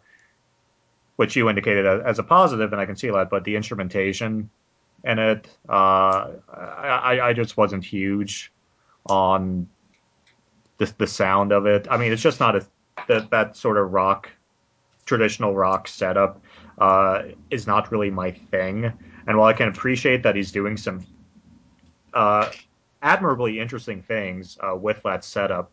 which 1.17 1.35
you 1.35 1.49
indicated 1.49 1.85
as, 1.85 2.19
a 2.19 2.23
positive, 2.23 2.71
and 2.71 2.81
I 2.81 2.85
can 2.85 2.95
see 2.95 3.09
that. 3.09 3.29
But 3.29 3.43
the 3.43 3.55
instrumentation 3.55 4.49
in 5.03 5.19
it, 5.19 5.49
uh, 5.67 6.31
I 6.49 7.19
I 7.21 7.33
just 7.33 7.57
wasn't 7.57 7.83
huge 7.83 8.51
on 9.07 9.67
the 10.77 10.91
the 10.97 11.07
sound 11.07 11.51
of 11.51 11.65
it. 11.65 11.87
I 11.89 11.97
mean, 11.97 12.11
it's 12.11 12.21
just 12.21 12.39
not 12.39 12.55
a 12.55 12.65
that 13.07 13.29
that 13.31 13.57
sort 13.57 13.77
of 13.77 13.91
rock 13.91 14.29
traditional 15.05 15.55
rock 15.55 15.87
setup 15.87 16.41
uh, 16.77 17.23
is 17.49 17.65
not 17.65 17.91
really 17.91 18.11
my 18.11 18.31
thing. 18.31 18.91
And 19.25 19.37
while 19.37 19.47
I 19.47 19.53
can 19.53 19.67
appreciate 19.67 20.23
that 20.23 20.35
he's 20.35 20.51
doing 20.51 20.77
some 20.77 21.05
uh, 22.13 22.49
admirably 23.01 23.59
interesting 23.59 24.01
things 24.01 24.57
uh, 24.61 24.75
with 24.75 25.01
that 25.03 25.23
setup, 25.23 25.71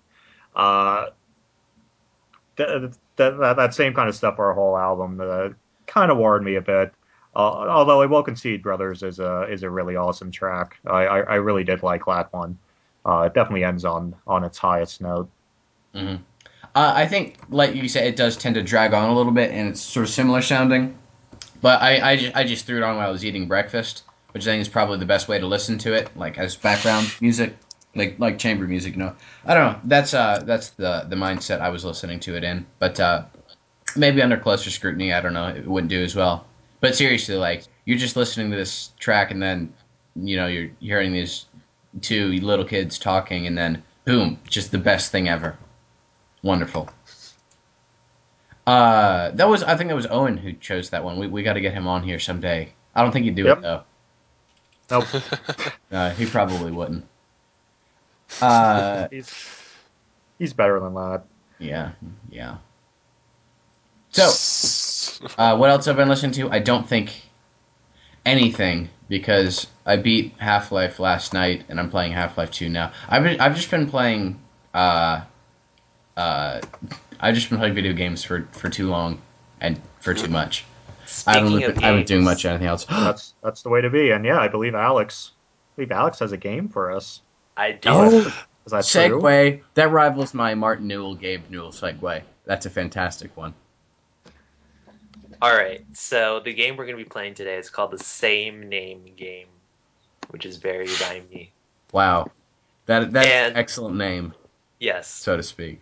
uh, 2.59 2.79
th- 2.81 2.93
th- 3.17 3.35
that, 3.39 3.57
that 3.57 3.75
same 3.75 3.95
kind 3.95 4.09
of 4.09 4.15
stuff 4.15 4.37
for 4.37 4.51
a 4.51 4.55
whole 4.55 4.77
album 4.77 5.21
uh, 5.21 5.51
kind 5.87 6.11
of 6.11 6.19
worried 6.19 6.45
me 6.45 6.57
a 6.57 6.61
bit. 6.63 6.93
Uh, 7.37 7.39
although 7.69 8.01
I 8.03 8.07
will 8.07 8.23
concede, 8.23 8.63
"Brothers" 8.63 9.03
is 9.03 9.19
a 9.19 9.43
is 9.51 9.63
a 9.65 9.71
really 9.71 9.97
awesome 9.97 10.31
track. 10.31 10.79
I, 10.87 11.07
I, 11.07 11.21
I 11.21 11.35
really 11.37 11.65
did 11.65 11.83
like 11.83 12.05
that 12.07 12.33
one. 12.33 12.59
Uh, 13.05 13.23
it 13.27 13.35
definitely 13.35 13.65
ends 13.65 13.85
on 13.85 14.15
on 14.27 14.45
its 14.45 14.59
highest 14.59 15.01
note. 15.01 15.31
hmm 15.95 16.17
Uh, 16.75 16.93
I 16.97 17.07
think, 17.07 17.39
like 17.51 17.75
you 17.75 17.89
said, 17.89 18.07
it 18.07 18.17
does 18.17 18.37
tend 18.37 18.55
to 18.57 18.63
drag 18.63 18.95
on 18.95 19.09
a 19.11 19.15
little 19.15 19.33
bit, 19.33 19.51
and 19.53 19.69
it's 19.71 19.81
sort 19.81 20.05
of 20.07 20.11
similar 20.11 20.43
sounding. 20.43 20.99
But 21.63 21.83
I, 21.83 22.13
I, 22.13 22.17
just, 22.17 22.37
I 22.37 22.45
just 22.45 22.67
threw 22.67 22.79
it 22.79 22.83
on 22.85 22.97
while 22.97 23.09
I 23.09 23.13
was 23.13 23.25
eating 23.25 23.49
breakfast, 23.49 24.05
which 24.33 24.45
I 24.45 24.53
think 24.53 24.63
is 24.63 24.69
probably 24.69 24.99
the 24.99 25.07
best 25.07 25.29
way 25.29 25.39
to 25.41 25.47
listen 25.47 25.79
to 25.79 25.95
it, 25.95 26.11
like 26.17 26.39
as 26.39 26.57
background 26.57 27.15
music, 27.21 27.57
like 27.97 28.19
like 28.19 28.39
chamber 28.39 28.67
music. 28.67 28.95
You 28.95 29.01
know, 29.01 29.17
I 29.45 29.55
don't 29.55 29.73
know. 29.73 29.81
That's 29.85 30.15
uh 30.15 30.43
that's 30.45 30.71
the 30.71 31.07
the 31.09 31.17
mindset 31.17 31.61
I 31.61 31.69
was 31.71 31.85
listening 31.85 32.21
to 32.21 32.37
it 32.37 32.45
in. 32.45 32.67
But 32.79 32.99
uh, 33.01 33.25
maybe 33.97 34.23
under 34.23 34.37
closer 34.37 34.71
scrutiny, 34.71 35.13
I 35.13 35.21
don't 35.21 35.35
know, 35.35 35.49
it 35.49 35.67
wouldn't 35.67 35.91
do 35.91 36.03
as 36.03 36.15
well. 36.15 36.45
But 36.81 36.95
seriously, 36.97 37.37
like 37.37 37.65
you're 37.85 37.99
just 37.99 38.17
listening 38.17 38.51
to 38.51 38.57
this 38.57 38.91
track, 38.99 39.31
and 39.31 39.43
then 39.43 39.73
you 40.17 40.37
know 40.37 40.47
you're 40.47 40.71
hearing 40.81 41.13
these 41.13 41.47
two 42.01 42.33
little 42.41 42.65
kids 42.65 42.99
talking, 42.99 43.47
and 43.47 43.57
then 43.57 43.83
boom, 44.05 44.39
just 44.49 44.71
the 44.71 44.79
best 44.79 45.11
thing 45.13 45.29
ever. 45.29 45.57
Wonderful. 46.43 46.91
Uh, 48.67 49.31
that 49.33 49.49
was 49.49 49.63
I 49.63 49.77
think 49.77 49.89
that 49.89 49.95
was 49.97 50.07
Owen 50.07 50.37
who 50.39 50.53
chose 50.55 50.91
that 50.91 51.05
one. 51.05 51.19
We 51.19 51.27
we 51.27 51.43
got 51.43 51.55
to 51.55 51.61
get 51.61 51.75
him 51.75 51.87
on 51.87 52.03
here 52.03 52.19
someday. 52.19 52.73
I 52.95 53.03
don't 53.03 53.13
think 53.13 53.25
he'd 53.27 53.35
do 53.35 53.45
Yep. 53.45 53.59
it 53.59 53.63
though. 53.63 53.83
Nope, 54.91 55.07
Uh, 55.93 56.11
he 56.11 56.27
probably 56.27 56.71
wouldn't. 56.71 57.07
Uh, 58.41 59.09
he's 59.11 59.33
he's 60.39 60.53
better 60.53 60.81
than 60.81 60.95
that. 60.95 61.25
yeah, 61.59 61.93
yeah. 62.31 62.57
So, 64.11 65.27
uh, 65.39 65.57
what 65.57 65.71
else 65.71 65.87
have 65.87 65.97
I 65.97 66.03
been 66.03 66.09
listening 66.09 66.33
to? 66.33 66.51
I 66.51 66.61
don't 66.61 66.89
think 66.89 67.13
anything 68.25 68.89
because 69.09 69.67
I 69.85 69.97
beat 69.97 70.35
Half 70.39 70.73
Life 70.73 71.01
last 71.01 71.33
night 71.35 71.65
and 71.69 71.79
I'm 71.81 71.91
playing 71.91 72.13
Half 72.13 72.39
Life 72.39 72.51
Two 72.51 72.69
now. 72.69 72.93
I've 73.09 73.23
been, 73.23 73.41
I've 73.41 73.57
just 73.57 73.71
been 73.71 73.89
playing. 73.89 74.41
Uh, 74.73 75.23
uh, 76.17 76.61
I've 77.21 77.35
just 77.35 77.49
been 77.49 77.59
playing 77.59 77.75
video 77.75 77.93
games 77.93 78.23
for, 78.23 78.49
for 78.53 78.69
too 78.69 78.89
long 78.89 79.21
and 79.61 79.81
for 80.01 80.15
too 80.15 80.29
much. 80.29 80.65
I 81.27 81.35
haven't, 81.35 81.51
Speaking 81.51 81.69
been, 81.69 81.77
of 81.77 81.83
I 81.83 81.87
haven't 81.87 82.01
been 82.01 82.07
doing 82.07 82.25
much 82.25 82.45
anything 82.45 82.67
else. 82.67 82.85
that's 82.85 83.35
that's 83.43 83.63
the 83.63 83.69
way 83.69 83.81
to 83.81 83.91
be. 83.91 84.11
And 84.11 84.25
yeah, 84.25 84.39
I 84.39 84.49
believe 84.49 84.75
Alex, 84.75 85.33
I 85.73 85.77
believe 85.77 85.93
Alex 85.93 86.19
has 86.21 86.33
a 86.33 86.37
game 86.37 86.69
for 86.69 86.91
us. 86.91 87.21
I 87.57 87.73
do. 87.73 87.89
Oh, 87.91 88.35
Is 88.67 88.73
that 88.73 88.87
true? 88.87 89.21
segue. 89.21 89.63
That 89.75 89.91
rivals 89.91 90.33
my 90.35 90.55
Martin 90.55 90.87
Newell, 90.89 91.15
Gabe 91.15 91.43
Newell 91.51 91.71
segue. 91.71 92.23
That's 92.47 92.65
a 92.67 92.71
fantastic 92.71 93.37
one. 93.37 93.55
All 95.43 95.55
right. 95.55 95.85
So 95.93 96.41
the 96.41 96.53
game 96.55 96.77
we're 96.77 96.87
going 96.87 96.97
to 96.97 97.05
be 97.05 97.09
playing 97.09 97.35
today 97.35 97.57
is 97.57 97.69
called 97.71 97.91
the 97.91 97.99
Same 97.99 98.69
Name 98.69 99.05
Game, 99.17 99.49
which 100.31 100.47
is 100.47 100.57
very 100.57 100.87
rhymey. 100.87 101.51
Wow. 101.93 102.31
That 102.87 103.13
that's 103.13 103.27
And- 103.29 103.57
excellent 103.57 103.97
name, 103.97 104.35
Yes. 104.79 105.09
so 105.09 105.37
to 105.37 105.43
speak. 105.43 105.81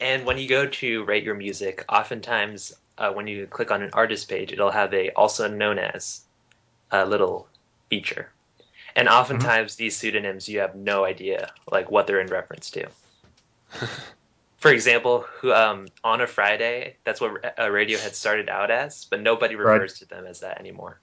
And 0.00 0.26
when 0.26 0.36
you 0.38 0.48
go 0.48 0.66
to 0.66 1.04
rate 1.04 1.24
your 1.24 1.34
music, 1.34 1.84
oftentimes 1.88 2.74
uh, 2.98 3.10
when 3.12 3.26
you 3.26 3.46
click 3.46 3.70
on 3.70 3.82
an 3.82 3.90
artist 3.92 4.28
page, 4.28 4.52
it'll 4.52 4.70
have 4.70 4.92
a 4.92 5.10
also 5.12 5.48
known 5.48 5.78
as 5.78 6.20
a 6.90 7.06
little 7.06 7.48
feature. 7.88 8.30
And 8.96 9.08
oftentimes 9.08 9.76
these 9.76 9.96
pseudonyms 9.96 10.48
you 10.48 10.58
have 10.60 10.74
no 10.74 11.04
idea 11.04 11.52
like 11.70 11.90
what 11.90 12.06
they're 12.06 12.20
in 12.20 12.28
reference 12.28 12.70
to. 12.70 12.88
For 14.58 14.72
example, 14.72 15.26
who 15.40 15.52
um, 15.52 15.86
on 16.02 16.22
a 16.22 16.26
Friday, 16.26 16.96
that's 17.04 17.20
what 17.20 17.44
uh, 17.44 17.64
Radiohead 17.66 18.14
started 18.14 18.48
out 18.48 18.70
as, 18.70 19.04
but 19.04 19.20
nobody 19.20 19.54
Right. 19.54 19.80
refers 19.80 19.98
to 19.98 20.06
them 20.06 20.26
as 20.26 20.40
that 20.40 20.58
anymore. 20.58 21.00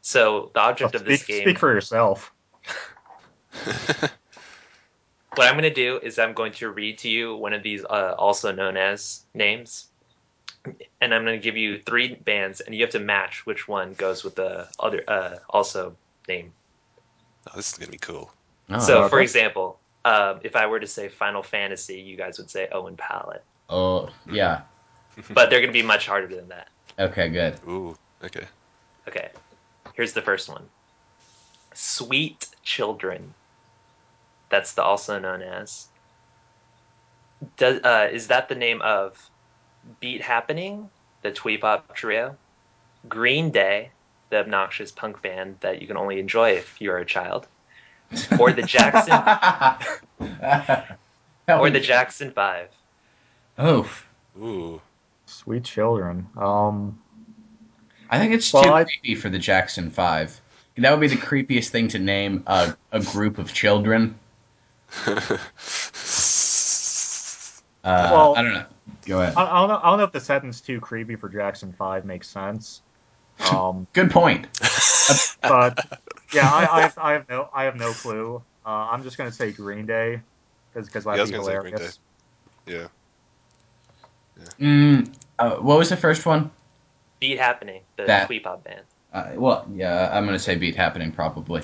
So 0.00 0.50
the 0.52 0.60
object 0.60 0.94
Well, 0.94 1.00
of 1.00 1.06
this 1.06 1.22
speak, 1.22 1.28
game 1.28 1.42
speak 1.42 1.58
for 1.60 1.72
yourself. 1.72 2.32
what 5.36 5.46
I'm 5.46 5.54
going 5.54 5.62
to 5.62 5.70
do 5.70 6.00
is 6.02 6.18
I'm 6.18 6.34
going 6.34 6.52
to 6.54 6.70
read 6.70 6.98
to 6.98 7.08
you 7.08 7.36
one 7.36 7.52
of 7.52 7.62
these 7.62 7.84
uh, 7.84 8.14
also 8.18 8.50
known 8.52 8.76
as 8.76 9.22
names, 9.32 9.86
and 11.00 11.14
I'm 11.14 11.24
going 11.24 11.38
to 11.38 11.42
give 11.42 11.56
you 11.56 11.78
three 11.78 12.16
bands, 12.16 12.60
and 12.60 12.74
you 12.74 12.82
have 12.82 12.90
to 12.90 12.98
match 13.00 13.46
which 13.46 13.68
one 13.68 13.94
goes 13.94 14.24
with 14.24 14.34
the 14.34 14.68
other 14.80 15.04
uh, 15.06 15.36
also 15.48 15.96
name. 16.28 16.52
Oh, 17.48 17.56
this 17.56 17.72
is 17.72 17.78
gonna 17.78 17.90
be 17.90 17.98
cool. 17.98 18.32
Oh, 18.70 18.78
so, 18.78 19.08
for 19.08 19.16
okay. 19.16 19.24
example, 19.24 19.78
um, 20.04 20.40
if 20.42 20.56
I 20.56 20.66
were 20.66 20.80
to 20.80 20.86
say 20.86 21.08
Final 21.08 21.42
Fantasy, 21.42 22.00
you 22.00 22.16
guys 22.16 22.38
would 22.38 22.50
say 22.50 22.68
Owen 22.72 22.96
Pallett, 22.96 23.44
oh, 23.68 24.08
yeah. 24.30 24.62
but 25.30 25.50
they're 25.50 25.60
going 25.60 25.72
to 25.72 25.78
be 25.78 25.82
much 25.82 26.06
harder 26.06 26.34
than 26.34 26.48
that. 26.48 26.68
Okay, 26.98 27.28
good. 27.28 27.58
Ooh, 27.68 27.96
okay. 28.24 28.46
Okay, 29.08 29.30
here's 29.94 30.12
the 30.12 30.22
first 30.22 30.48
one 30.48 30.64
Sweet 31.74 32.48
Children. 32.62 33.34
That's 34.48 34.74
the 34.74 34.82
also 34.82 35.18
known 35.18 35.42
as. 35.42 35.86
Does, 37.56 37.80
uh, 37.82 38.08
is 38.12 38.28
that 38.28 38.48
the 38.48 38.54
name 38.54 38.80
of 38.82 39.30
Beat 39.98 40.22
Happening, 40.22 40.88
the 41.22 41.32
twee 41.32 41.58
pop 41.58 41.94
trio? 41.96 42.36
Green 43.08 43.50
Day, 43.50 43.90
the 44.32 44.38
obnoxious 44.38 44.90
punk 44.90 45.20
band 45.20 45.56
that 45.60 45.82
you 45.82 45.86
can 45.86 45.98
only 45.98 46.18
enjoy 46.18 46.52
if 46.52 46.80
you're 46.80 46.96
a 46.96 47.04
child? 47.04 47.46
Or 48.40 48.50
the 48.50 48.62
Jackson 48.62 49.12
or 51.48 51.68
the 51.70 51.80
Jackson 51.80 52.30
5? 52.30 52.68
Oh, 53.58 53.90
Ooh. 54.40 54.80
Sweet 55.26 55.64
children. 55.64 56.26
Um, 56.38 56.98
I 58.10 58.18
think 58.18 58.32
it's 58.32 58.50
Well, 58.52 58.64
too 58.64 58.72
I- 58.72 58.84
creepy 58.84 59.14
for 59.14 59.28
the 59.28 59.38
Jackson 59.38 59.90
Five. 59.90 60.40
That 60.78 60.90
would 60.90 61.00
be 61.00 61.08
the 61.08 61.16
creepiest 61.20 61.68
thing 61.68 61.88
to 61.88 61.98
name 61.98 62.42
a, 62.46 62.74
a 62.90 63.00
group 63.00 63.36
of 63.38 63.52
children. 63.52 64.18
Uh, 67.84 68.08
Well- 68.12 68.36
I 68.36 68.42
don't 68.42 68.54
know. 68.54 68.64
Go 69.06 69.20
ahead. 69.20 69.34
I, 69.36 69.42
I 69.44 69.58
don't 69.60 69.68
know. 69.68 69.80
I 69.82 69.90
don't 69.90 69.98
know 69.98 70.04
if 70.04 70.12
the 70.12 70.20
sentence 70.20 70.60
too 70.60 70.80
creepy 70.80 71.16
for 71.16 71.28
Jackson 71.28 71.72
Five 71.72 72.04
makes 72.04 72.28
sense. 72.28 72.80
Um, 73.56 73.86
Good 73.92 74.10
point. 74.10 74.46
but 75.42 76.00
yeah, 76.32 76.50
I, 76.52 76.68
I, 76.70 76.80
have, 76.82 76.98
I 76.98 77.12
have 77.12 77.28
no, 77.28 77.48
I 77.54 77.64
have 77.64 77.76
no 77.76 77.92
clue. 77.92 78.42
Uh, 78.64 78.68
I'm 78.68 79.02
just 79.02 79.18
gonna 79.18 79.32
say 79.32 79.52
Green 79.52 79.86
Day, 79.86 80.20
because 80.72 80.86
because 80.86 81.06
I 81.06 81.12
was 81.12 81.30
that'd 81.30 81.32
be 81.32 81.36
gonna 81.38 81.44
say 81.44 81.58
Green 81.60 81.72
hilarious. 81.74 81.98
yeah. 82.66 82.86
Mm, 84.58 85.12
uh, 85.38 85.56
what 85.56 85.78
was 85.78 85.88
the 85.90 85.96
first 85.96 86.26
one? 86.26 86.50
Beat 87.20 87.38
Happening, 87.38 87.82
the 87.96 88.04
That- 88.06 88.26
twee 88.26 88.40
pop 88.40 88.64
band. 88.64 88.80
Uh, 89.12 89.32
well, 89.34 89.66
yeah, 89.74 90.10
I'm 90.12 90.24
gonna 90.24 90.38
say 90.38 90.54
Beat 90.56 90.74
Happening 90.76 91.12
probably. 91.12 91.62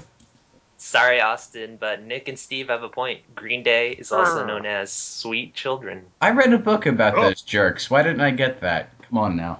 Sorry, 0.76 1.20
Austin, 1.20 1.76
but 1.80 2.02
Nick 2.04 2.28
and 2.28 2.38
Steve 2.38 2.68
have 2.68 2.82
a 2.84 2.88
point. 2.88 3.20
Green 3.34 3.62
Day 3.64 3.92
is 3.92 4.12
also 4.12 4.44
known 4.46 4.64
as 4.64 4.92
Sweet 4.92 5.54
Children. 5.54 6.04
I 6.20 6.30
read 6.30 6.52
a 6.52 6.58
book 6.58 6.86
about 6.86 7.16
Oh. 7.18 7.22
those 7.22 7.42
jerks. 7.42 7.90
Why 7.90 8.02
didn't 8.04 8.20
I 8.20 8.30
get 8.30 8.60
that? 8.60 8.90
Come 9.08 9.18
on 9.18 9.34
now. 9.36 9.58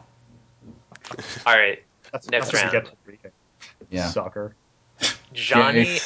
All 1.45 1.57
right, 1.57 1.83
That's, 2.13 2.29
Next 2.29 2.51
that's 2.51 2.65
what 2.65 2.73
you 2.73 2.79
round. 2.79 2.91
get 3.21 3.21
for 3.21 3.87
Yeah. 3.91 4.09
Sucker. 4.09 4.55
Johnny, 5.33 5.99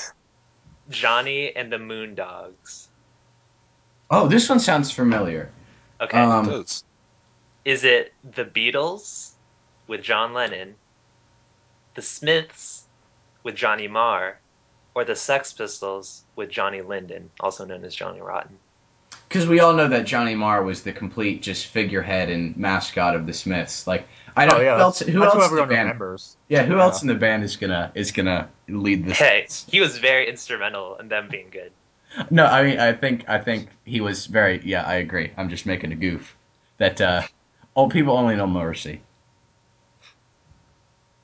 Johnny 0.90 1.54
and 1.56 1.72
the 1.72 1.76
Moondogs. 1.78 2.88
Oh, 4.10 4.26
this 4.28 4.48
one 4.48 4.60
sounds 4.60 4.90
familiar. 4.90 5.50
Okay, 6.00 6.18
Um, 6.18 6.64
is 7.64 7.84
it 7.84 8.12
the 8.34 8.44
Beatles 8.44 9.30
with 9.86 10.02
John 10.02 10.34
Lennon, 10.34 10.74
the 11.94 12.02
Smiths 12.02 12.84
with 13.44 13.54
Johnny 13.54 13.88
Marr, 13.88 14.40
or 14.94 15.04
the 15.04 15.16
Sex 15.16 15.52
Pistols 15.52 16.24
with 16.36 16.50
Johnny 16.50 16.82
Lydon, 16.82 17.30
also 17.40 17.64
known 17.64 17.84
as 17.84 17.94
Johnny 17.94 18.20
Rotten? 18.20 18.58
Because 19.32 19.48
we 19.48 19.60
all 19.60 19.72
know 19.72 19.88
that 19.88 20.04
Johnny 20.04 20.34
Marr 20.34 20.62
was 20.62 20.82
the 20.82 20.92
complete 20.92 21.40
just 21.40 21.68
figurehead 21.68 22.28
and 22.28 22.54
mascot 22.54 23.16
of 23.16 23.26
the 23.26 23.32
Smiths. 23.32 23.86
Like 23.86 24.06
I 24.36 24.44
don't 24.44 24.58
Oh 24.58 24.60
yeah, 24.60 24.74
who 24.74 24.80
else. 24.82 24.98
Who 25.00 25.24
else 25.24 25.48
who 25.48 25.56
in 25.56 25.56
the 25.56 25.74
band? 25.74 25.86
remembers. 25.86 26.36
Yeah, 26.48 26.64
who 26.64 26.76
Yeah. 26.76 26.82
else 26.82 27.00
in 27.00 27.08
the 27.08 27.14
band 27.14 27.42
is 27.42 27.56
gonna 27.56 27.90
is 27.94 28.12
gonna 28.12 28.50
lead 28.68 29.06
the 29.06 29.14
Hey, 29.14 29.46
Smiths? 29.48 29.66
he 29.70 29.80
was 29.80 29.96
very 29.96 30.28
instrumental 30.28 30.96
in 30.96 31.08
them 31.08 31.28
being 31.30 31.48
good. 31.50 31.72
No, 32.30 32.44
I 32.44 32.62
mean 32.62 32.78
I 32.78 32.92
think 32.92 33.24
I 33.26 33.38
think 33.38 33.68
he 33.86 34.02
was 34.02 34.26
very. 34.26 34.60
Yeah, 34.64 34.82
I 34.82 34.96
agree. 34.96 35.32
I'm 35.38 35.48
just 35.48 35.64
making 35.64 35.92
a 35.92 35.96
goof. 35.96 36.36
That 36.76 37.00
uh, 37.00 37.22
all 37.74 37.88
people 37.88 38.14
only 38.14 38.36
know 38.36 38.46
Morrissey. 38.46 39.00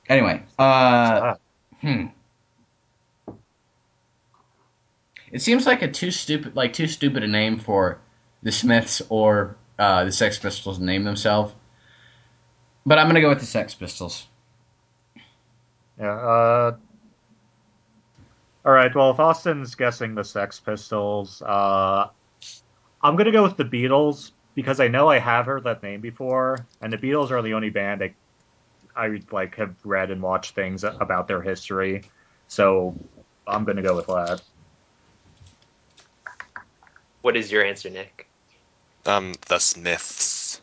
Anyway, 0.09 0.41
uh, 0.57 0.63
Ah, 0.63 1.35
hmm. 1.81 2.07
It 5.31 5.41
seems 5.41 5.65
like 5.65 5.81
a 5.81 5.87
too 5.87 6.11
stupid, 6.11 6.55
like 6.55 6.73
too 6.73 6.87
stupid 6.87 7.23
a 7.23 7.27
name 7.27 7.59
for 7.59 7.99
the 8.43 8.51
Smiths 8.51 9.01
or 9.09 9.57
uh, 9.77 10.05
the 10.05 10.11
Sex 10.11 10.37
Pistols 10.39 10.77
to 10.77 10.83
name 10.83 11.03
themselves. 11.03 11.53
But 12.85 12.97
I'm 12.97 13.07
gonna 13.07 13.21
go 13.21 13.29
with 13.29 13.39
the 13.39 13.45
Sex 13.45 13.73
Pistols. 13.73 14.27
yeah. 15.99 16.13
Uh, 16.13 16.77
all 18.65 18.71
right. 18.71 18.93
Well, 18.93 19.11
if 19.11 19.19
Austin's 19.19 19.75
guessing 19.75 20.15
the 20.15 20.23
Sex 20.23 20.59
Pistols, 20.59 21.41
uh, 21.41 22.07
I'm 23.01 23.15
gonna 23.15 23.31
go 23.31 23.43
with 23.43 23.57
the 23.57 23.65
Beatles 23.65 24.31
because 24.55 24.79
I 24.79 24.87
know 24.87 25.09
I 25.09 25.19
have 25.19 25.45
heard 25.45 25.63
that 25.65 25.83
name 25.83 26.01
before, 26.01 26.67
and 26.81 26.91
the 26.91 26.97
Beatles 26.97 27.31
are 27.31 27.41
the 27.41 27.53
only 27.53 27.69
band 27.69 28.03
I, 28.03 28.13
I 28.95 29.21
like 29.31 29.55
have 29.55 29.75
read 29.85 30.11
and 30.11 30.21
watched 30.21 30.55
things 30.55 30.83
about 30.83 31.27
their 31.27 31.41
history. 31.41 32.03
So 32.47 32.95
I'm 33.47 33.63
gonna 33.63 33.83
go 33.83 33.95
with 33.95 34.07
that. 34.07 34.41
What 37.21 37.35
is 37.37 37.51
your 37.51 37.63
answer, 37.63 37.89
Nick? 37.89 38.27
Um, 39.05 39.33
the 39.47 39.59
Smiths. 39.59 40.61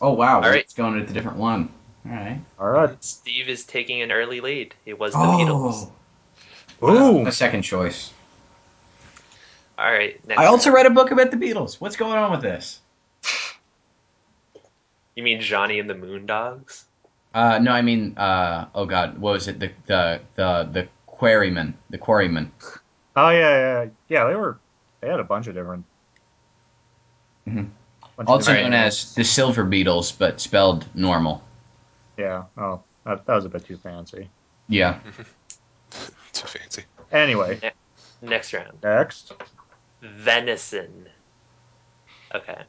Oh 0.00 0.12
wow, 0.12 0.36
All 0.36 0.48
right. 0.48 0.60
it's 0.60 0.74
going 0.74 0.98
with 0.98 1.10
a 1.10 1.12
different 1.12 1.36
one. 1.38 1.68
All 2.06 2.12
right. 2.12 2.40
All 2.58 2.68
right. 2.70 3.04
Steve 3.04 3.48
is 3.48 3.64
taking 3.64 4.00
an 4.02 4.10
early 4.10 4.40
lead. 4.40 4.74
It 4.86 4.98
was 4.98 5.12
the 5.12 5.18
Beatles. 5.18 5.90
Oh, 6.82 7.18
Ooh. 7.22 7.26
a 7.26 7.32
second 7.32 7.62
choice. 7.62 8.12
All 9.78 9.90
right, 9.90 10.20
next 10.26 10.38
I 10.38 10.46
also 10.46 10.70
round. 10.70 10.76
read 10.76 10.86
a 10.86 10.94
book 10.94 11.10
about 11.10 11.30
the 11.30 11.36
Beatles. 11.36 11.80
What's 11.80 11.96
going 11.96 12.16
on 12.18 12.30
with 12.30 12.42
this? 12.42 12.80
You 15.16 15.22
mean 15.22 15.40
Johnny 15.40 15.78
and 15.78 15.88
the 15.88 15.94
Moondogs? 15.94 16.84
Uh, 17.34 17.58
no, 17.58 17.72
I 17.72 17.82
mean, 17.82 18.16
uh, 18.16 18.66
oh 18.74 18.86
god, 18.86 19.18
what 19.18 19.32
was 19.34 19.48
it? 19.48 19.58
The 19.60 19.70
the 19.86 20.20
the 20.36 20.68
the 20.72 20.88
quarryman, 21.06 21.74
the 21.90 21.98
Quarrymen. 21.98 22.50
Oh 23.16 23.28
yeah, 23.30 23.84
yeah, 23.84 23.88
yeah. 24.08 24.24
They 24.28 24.34
were. 24.34 24.58
They 25.00 25.08
had 25.08 25.20
a 25.20 25.24
bunch 25.24 25.46
of 25.46 25.54
different. 25.54 25.84
Mhm. 27.48 27.54
bunch 27.54 27.70
of 28.18 28.28
Also 28.28 28.52
different 28.52 28.70
known 28.70 28.80
names. 28.82 29.04
as 29.04 29.14
the 29.14 29.24
Silver 29.24 29.64
beetles, 29.64 30.12
but 30.12 30.40
spelled 30.40 30.86
normal. 30.94 31.42
Yeah. 32.16 32.44
Oh, 32.58 32.82
that, 33.04 33.24
that 33.26 33.34
was 33.34 33.44
a 33.46 33.48
bit 33.48 33.64
too 33.64 33.76
fancy. 33.78 34.28
Yeah. 34.68 34.98
Too 36.32 36.46
fancy. 36.46 36.84
Anyway, 37.10 37.58
Next 38.22 38.52
round. 38.52 38.78
next. 38.84 39.32
Venison. 40.00 41.08
Okay. 42.32 42.62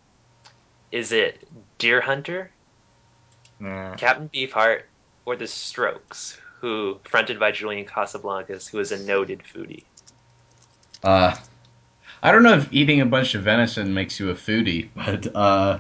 Is 0.92 1.12
it 1.12 1.48
Deerhunter, 1.78 2.48
Nah. 3.60 3.94
Captain 3.96 4.28
Beefheart, 4.34 4.82
or 5.26 5.36
The 5.36 5.46
Strokes, 5.46 6.40
who 6.60 7.00
fronted 7.04 7.40
by 7.40 7.52
Julian 7.52 7.86
Casablancas, 7.86 8.68
who 8.68 8.80
is 8.80 8.92
a 8.92 8.98
noted 9.04 9.44
foodie? 9.54 9.84
Uh, 11.04 11.36
I 12.24 12.32
don't 12.32 12.44
know 12.44 12.54
if 12.54 12.72
eating 12.72 13.02
a 13.02 13.06
bunch 13.06 13.34
of 13.36 13.44
venison 13.44 13.94
makes 13.94 14.20
you 14.20 14.30
a 14.30 14.36
foodie, 14.36 14.90
but 14.96 15.36
uh, 15.36 15.80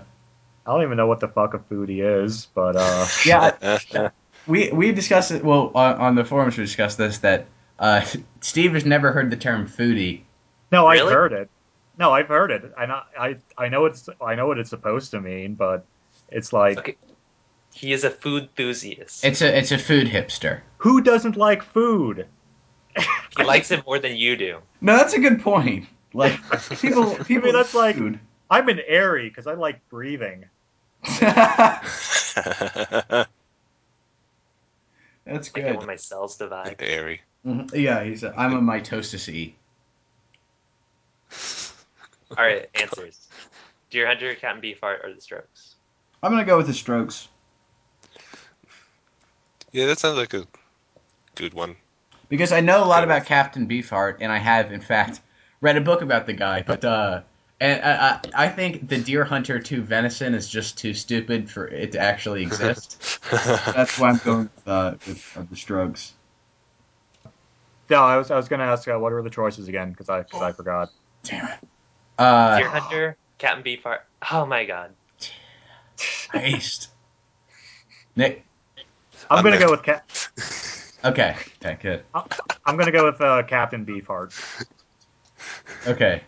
I 0.66 0.72
don't 0.72 0.84
even 0.84 0.98
know 0.98 1.08
what 1.08 1.20
the 1.20 1.28
fuck 1.28 1.54
a 1.54 1.60
foodie 1.60 2.24
is, 2.24 2.48
but 2.54 2.76
uh, 2.76 3.08
yeah, 3.26 4.10
we 4.48 4.72
we 4.72 4.92
discussed 4.92 5.32
it. 5.32 5.44
Well, 5.44 5.72
on, 5.76 5.96
on 5.98 6.16
the 6.16 6.26
forums 6.26 6.58
we 6.58 6.64
discussed 6.64 6.98
this 6.98 7.20
that 7.20 7.46
uh, 7.80 8.06
Steve 8.42 8.74
has 8.74 8.86
never 8.86 9.12
heard 9.12 9.30
the 9.30 9.38
term 9.38 9.68
foodie. 9.68 10.22
no, 10.72 10.88
I've 10.88 11.10
heard 11.10 11.34
it. 11.34 11.50
No, 11.98 12.12
I've 12.12 12.28
heard 12.28 12.52
it. 12.52 12.72
I 12.78 12.86
know, 12.86 13.02
I 13.20 13.36
I 13.58 13.70
know 13.70 13.86
it's 13.86 14.10
I 14.22 14.36
know 14.36 14.48
what 14.48 14.58
it's 14.58 14.70
supposed 14.70 15.12
to 15.12 15.22
mean, 15.22 15.56
but 15.56 15.86
it's 16.30 16.52
like 16.54 16.78
Okay. 16.80 16.96
He 17.74 17.94
is 17.94 18.04
a 18.04 18.10
food 18.10 18.44
enthusiast. 18.44 19.24
It's 19.24 19.42
a 19.42 19.58
it's 19.58 19.72
a 19.72 19.78
food 19.78 20.08
hipster. 20.08 20.62
who 20.78 21.02
doesn't 21.02 21.38
like 21.38 21.64
food? 21.64 22.28
He 23.38 23.44
likes 23.44 23.72
it 23.72 23.86
more 23.86 23.98
than 23.98 24.18
you 24.18 24.36
do. 24.36 24.58
No, 24.82 24.98
that's 24.98 25.14
a 25.14 25.20
good 25.20 25.42
point. 25.42 25.88
Like 26.14 26.40
people, 26.82 27.16
people 27.26 27.52
that's 27.52 27.74
like- 27.74 27.96
food. 27.96 28.20
I'm 28.50 28.68
an 28.68 28.82
airy 28.86 29.30
because 29.30 29.48
I 29.48 29.54
like 29.54 29.88
breathing. 29.88 30.44
That's 35.26 35.50
I 35.56 35.60
get 35.60 35.68
good. 35.68 35.78
when 35.78 35.88
my 35.88 35.96
cells 35.96 36.36
divide. 36.38 36.76
Airy. 36.80 37.22
Mhm. 37.46 37.74
Yeah, 37.74 38.04
he's. 38.04 38.24
A, 38.24 38.34
I'm 38.38 38.54
a 38.54 38.60
mitosis 38.60 39.30
E. 39.30 39.56
All 42.38 42.44
right, 42.44 42.70
answers. 42.76 43.28
Deerhunter, 43.92 44.38
Captain 44.38 44.62
Beefheart, 44.62 45.04
or 45.06 45.14
the 45.14 45.22
Strokes? 45.22 45.76
I'm 46.24 46.32
gonna 46.32 46.46
go 46.46 46.58
with 46.58 46.68
the 46.68 46.74
Strokes 46.74 47.28
Yeah, 49.72 49.86
that 49.88 50.00
sounds 50.00 50.18
like 50.18 50.34
a 50.34 50.46
good 51.36 51.54
one. 51.54 51.76
because 52.30 52.52
I 52.52 52.60
know 52.62 52.84
a 52.84 52.86
lot 52.86 53.04
about 53.04 53.26
Captain 53.26 53.68
Beefheart, 53.68 54.18
and 54.22 54.32
I 54.32 54.38
have, 54.38 54.72
in 54.72 54.82
fact, 54.82 55.20
read 55.62 55.78
a 55.78 55.82
book 55.82 56.02
about 56.02 56.26
the 56.26 56.34
guy. 56.34 56.64
But 56.64 56.84
uh, 56.84 57.22
and 57.60 57.82
I, 57.84 58.20
I 58.36 58.46
I 58.46 58.50
think 58.50 58.90
the 58.90 58.98
Deerhunter 58.98 59.64
2 59.64 59.84
Venison 59.84 60.34
is 60.34 60.50
just 60.50 60.78
too 60.78 60.94
stupid 60.94 61.50
for 61.50 61.68
it 61.68 61.94
to 61.94 62.00
actually 62.00 62.42
exist. 62.48 63.22
That's 63.32 63.98
why 63.98 64.10
I'm 64.10 64.18
going 64.18 64.50
with, 64.56 64.68
uh, 64.68 64.96
with 65.08 65.38
uh, 65.38 65.44
the 65.50 65.56
Strokes. 65.56 66.14
No, 67.90 68.04
I 68.04 68.18
was 68.18 68.32
I 68.32 68.36
was 68.36 68.50
gonna 68.50 68.64
ask 68.64 68.88
uh, 68.88 68.98
what 68.98 69.12
were 69.12 69.22
the 69.22 69.30
choices 69.30 69.68
again 69.68 69.92
because 69.92 70.10
I 70.10 70.24
cause 70.24 70.42
I 70.42 70.52
forgot. 70.52 70.90
Damn 71.24 71.46
it. 71.48 71.60
Uh, 72.18 72.58
Deer 72.58 72.70
Hunter, 72.70 73.18
Captain 73.38 73.64
Beefheart. 73.64 74.00
Oh 74.32 74.46
my 74.46 74.66
god. 74.66 74.92
Iced. 76.34 76.90
Nick. 78.16 78.44
I'm 79.30 79.38
I'm 79.38 79.44
gonna 79.44 79.58
there. 79.58 79.68
go 79.68 79.72
with 79.72 79.84
Cap. 79.84 80.10
Okay. 81.04 81.36
Okay. 81.64 81.78
Good. 81.82 82.04
I'm 82.66 82.78
gonna 82.78 82.92
go 82.92 83.06
with 83.06 83.20
uh, 83.22 83.44
Captain 83.44 83.86
Beefheart 83.86 84.34
Okay. 85.88 86.22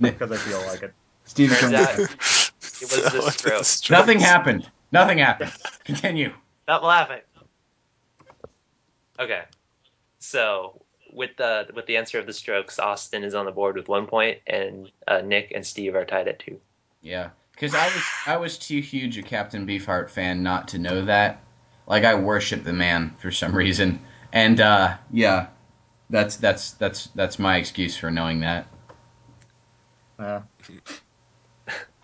Nick. 0.00 0.18
because 0.18 0.32
I 0.32 0.36
feel 0.36 0.60
like 0.66 0.82
it. 0.82 0.94
Steve's 1.24 1.58
Turns 1.60 1.72
going. 1.72 1.84
out 1.84 2.52
it 2.82 2.90
was 2.90 3.12
the 3.12 3.22
Strokes. 3.30 3.90
Nothing 3.90 4.18
happened. 4.20 4.68
Nothing 4.90 5.18
happened. 5.18 5.52
Continue. 5.84 6.32
Stop 6.64 6.82
laughing. 6.82 7.20
Okay, 9.20 9.42
so 10.18 10.82
with 11.12 11.30
the 11.36 11.68
with 11.74 11.86
the 11.86 11.96
answer 11.96 12.18
of 12.18 12.26
the 12.26 12.32
Strokes, 12.32 12.78
Austin 12.78 13.22
is 13.24 13.34
on 13.34 13.44
the 13.44 13.52
board 13.52 13.76
with 13.76 13.88
one 13.88 14.06
point, 14.06 14.38
and 14.46 14.90
uh, 15.06 15.20
Nick 15.20 15.52
and 15.54 15.64
Steve 15.64 15.94
are 15.94 16.04
tied 16.04 16.28
at 16.28 16.38
two. 16.38 16.58
Yeah, 17.02 17.30
because 17.52 17.74
I 17.74 17.84
was 17.86 18.02
I 18.26 18.36
was 18.36 18.58
too 18.58 18.80
huge 18.80 19.18
a 19.18 19.22
Captain 19.22 19.66
Beefheart 19.66 20.10
fan 20.10 20.42
not 20.42 20.68
to 20.68 20.78
know 20.78 21.04
that. 21.04 21.40
Like 21.86 22.04
I 22.04 22.14
worship 22.14 22.64
the 22.64 22.72
man 22.72 23.14
for 23.18 23.30
some 23.30 23.54
reason, 23.54 24.00
and 24.32 24.60
uh, 24.60 24.96
yeah, 25.10 25.48
that's 26.10 26.36
that's 26.36 26.72
that's 26.72 27.08
that's 27.14 27.38
my 27.38 27.58
excuse 27.58 27.96
for 27.96 28.10
knowing 28.10 28.40
that. 28.40 28.66
Uh, 30.22 30.40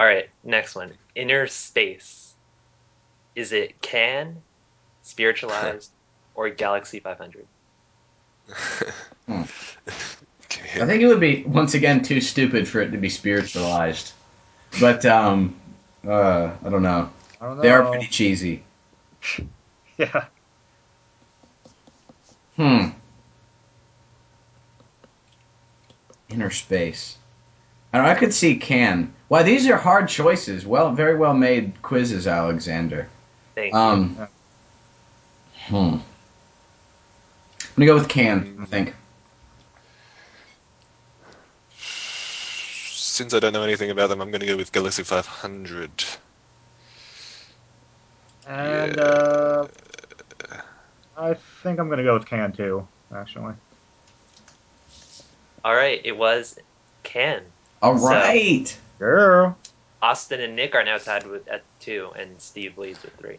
All 0.00 0.06
right, 0.06 0.28
next 0.42 0.74
one. 0.74 0.92
Inner 1.14 1.46
space. 1.46 2.34
Is 3.36 3.52
it 3.52 3.80
can, 3.80 4.42
spiritualized, 5.02 5.92
or 6.34 6.50
Galaxie 6.50 6.98
500? 6.98 7.46
I 9.30 9.44
think 10.86 11.02
it 11.02 11.06
would 11.06 11.20
be 11.20 11.44
once 11.44 11.74
again 11.74 12.02
too 12.02 12.20
stupid 12.20 12.66
for 12.66 12.80
it 12.80 12.90
to 12.90 12.98
be 12.98 13.08
spiritualized, 13.08 14.12
but 14.80 15.04
um, 15.06 15.54
uh, 16.06 16.50
I 16.64 16.68
don't 16.68 16.82
know. 16.82 17.10
I 17.40 17.44
don't 17.44 17.56
know. 17.56 17.62
They 17.62 17.70
are 17.70 17.88
pretty 17.88 18.06
cheesy. 18.06 18.62
Yeah. 19.98 20.26
Hmm. 22.54 22.90
Inner 26.28 26.50
space. 26.50 27.18
I, 27.92 28.10
I 28.10 28.14
could 28.14 28.34
see 28.34 28.56
can. 28.56 29.12
Why 29.28 29.42
these 29.42 29.68
are 29.68 29.76
hard 29.76 30.08
choices. 30.08 30.66
Well, 30.66 30.92
very 30.92 31.16
well 31.16 31.34
made 31.34 31.80
quizzes, 31.82 32.26
Alexander. 32.26 33.08
Thank 33.54 33.72
you. 33.72 33.78
Um. 33.78 34.28
Hmm. 35.66 35.76
I'm 35.76 36.02
gonna 37.76 37.86
go 37.86 37.94
with 37.94 38.08
can. 38.08 38.58
I 38.60 38.64
think. 38.66 38.94
Since 43.18 43.34
I 43.34 43.40
don't 43.40 43.52
know 43.52 43.62
anything 43.64 43.90
about 43.90 44.10
them, 44.10 44.20
I'm 44.20 44.30
going 44.30 44.42
to 44.42 44.46
go 44.46 44.56
with 44.56 44.70
Galaxie 44.70 45.02
500. 45.02 45.90
And 48.46 48.96
Yeah. 48.96 49.02
uh, 49.02 49.66
I 51.16 51.34
think 51.34 51.80
I'm 51.80 51.88
gonna 51.88 52.04
go 52.04 52.14
with 52.14 52.26
Can 52.26 52.52
too. 52.52 52.86
Actually. 53.12 53.54
All 55.64 55.74
right, 55.74 56.00
it 56.04 56.16
was 56.16 56.58
can. 57.02 57.42
All 57.82 57.98
So- 57.98 58.76
Girl. 58.98 59.56
Austin 60.02 60.40
and 60.40 60.54
Nick 60.56 60.74
are 60.74 60.84
now 60.84 60.98
tied 60.98 61.26
with 61.26 61.46
at 61.48 61.62
two, 61.80 62.10
and 62.16 62.40
Steve 62.40 62.78
leads 62.78 63.02
with 63.02 63.14
three. 63.16 63.38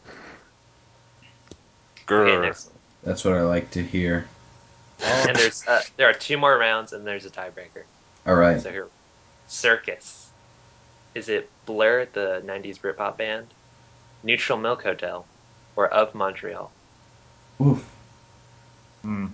Okay, 2.09 2.41
next. 2.41 2.71
That's 3.03 3.23
what 3.23 3.35
I 3.35 3.41
like 3.41 3.71
to 3.71 3.83
hear. 3.83 4.27
And 5.01 5.35
there's 5.35 5.65
uh, 5.67 5.81
there 5.95 6.09
are 6.09 6.13
two 6.13 6.37
more 6.37 6.57
rounds, 6.57 6.91
and 6.91 7.05
there's 7.07 7.25
a 7.25 7.29
tiebreaker. 7.29 7.83
All 8.25 8.35
right. 8.35 8.59
So 8.61 8.71
here, 8.71 8.87
Circus. 9.47 10.29
Is 11.15 11.29
it 11.29 11.49
Blur, 11.65 12.07
the 12.11 12.41
'90s 12.45 12.79
Britpop 12.79 13.17
band, 13.17 13.47
Neutral 14.23 14.57
Milk 14.57 14.83
Hotel, 14.83 15.25
or 15.75 15.87
Of 15.87 16.13
Montreal? 16.13 16.71
Oof. 17.61 17.85
Hmm. 19.01 19.27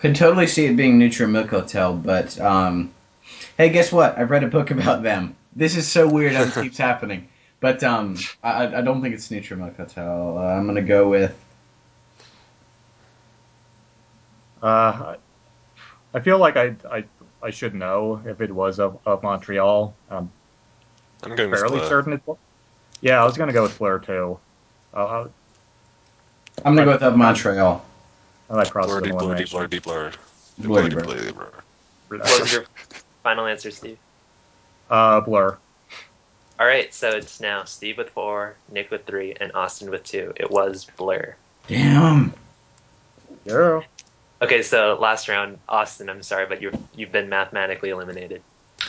Could 0.00 0.14
totally 0.14 0.46
see 0.46 0.66
it 0.66 0.76
being 0.76 0.98
Neutral 0.98 1.28
Milk 1.30 1.48
Hotel, 1.48 1.94
but 1.94 2.38
um, 2.40 2.92
hey, 3.58 3.68
guess 3.68 3.92
what? 3.92 4.16
I've 4.16 4.30
read 4.30 4.44
a 4.44 4.48
book 4.48 4.70
about 4.70 5.02
them. 5.02 5.36
This 5.54 5.76
is 5.76 5.86
so 5.86 6.08
weird 6.08 6.32
how 6.32 6.44
this 6.44 6.54
keeps 6.62 6.78
happening. 6.78 7.28
But 7.60 7.82
um, 7.82 8.16
I, 8.42 8.78
I 8.78 8.80
don't 8.82 9.02
think 9.02 9.14
it's 9.14 9.30
Neutral 9.30 9.58
Milk 9.60 9.76
Hotel. 9.76 10.38
Uh, 10.38 10.42
I'm 10.42 10.66
gonna 10.66 10.80
go 10.82 11.08
with 11.08 11.34
Uh, 14.62 14.66
I- 14.66 15.16
I 16.14 16.20
feel 16.20 16.38
like 16.38 16.56
I 16.56 16.74
I 16.90 17.04
I 17.42 17.50
should 17.50 17.74
know 17.74 18.22
if 18.24 18.40
it 18.40 18.50
was 18.50 18.80
of, 18.80 18.98
of 19.04 19.22
Montreal. 19.22 19.94
I'm 20.10 20.30
I'm 21.22 21.36
going 21.36 21.50
fairly 21.50 21.78
Blur. 21.80 21.88
certain 21.88 22.12
it. 22.14 22.22
was. 22.24 22.38
Yeah, 23.02 23.20
I 23.22 23.26
was 23.26 23.36
gonna 23.36 23.52
go 23.52 23.62
with 23.62 23.76
Blur 23.78 23.98
too. 23.98 24.38
Uh, 24.94 25.04
I, 25.06 25.20
I'm 26.64 26.74
gonna 26.74 26.86
go 26.86 26.92
with 26.92 27.02
Of 27.02 27.14
Montreal. 27.16 27.84
I 28.48 28.54
like 28.54 28.70
process 28.70 28.90
Blurdy, 28.94 29.10
blurdy, 29.10 29.20
elimination. 29.22 29.58
blurdy, 29.60 29.82
blur. 29.82 30.12
Blurdy, 30.62 30.90
Blurdy, 30.92 31.34
blur. 31.34 31.50
blurdy, 32.08 32.50
blur. 32.50 32.64
What 33.22 33.36
was 33.36 33.36
your 33.36 33.46
final 33.46 33.46
answer, 33.46 33.70
Steve? 33.70 33.98
Uh, 34.90 35.20
Blur. 35.20 35.58
All 36.60 36.66
right, 36.66 36.92
so 36.92 37.10
it's 37.10 37.40
now 37.40 37.64
Steve 37.64 37.98
with 37.98 38.10
four, 38.10 38.56
Nick 38.72 38.90
with 38.90 39.06
three, 39.06 39.34
and 39.40 39.52
Austin 39.54 39.90
with 39.90 40.02
two. 40.04 40.32
It 40.36 40.50
was 40.50 40.86
Blur. 40.96 41.36
Damn. 41.68 42.32
Yeah. 43.44 43.82
Okay, 44.42 44.62
so 44.62 44.98
last 45.00 45.28
round, 45.28 45.58
Austin. 45.68 46.08
I'm 46.08 46.22
sorry, 46.22 46.46
but 46.46 46.62
you've 46.62 46.76
you've 46.94 47.12
been 47.12 47.28
mathematically 47.28 47.90
eliminated. 47.90 48.42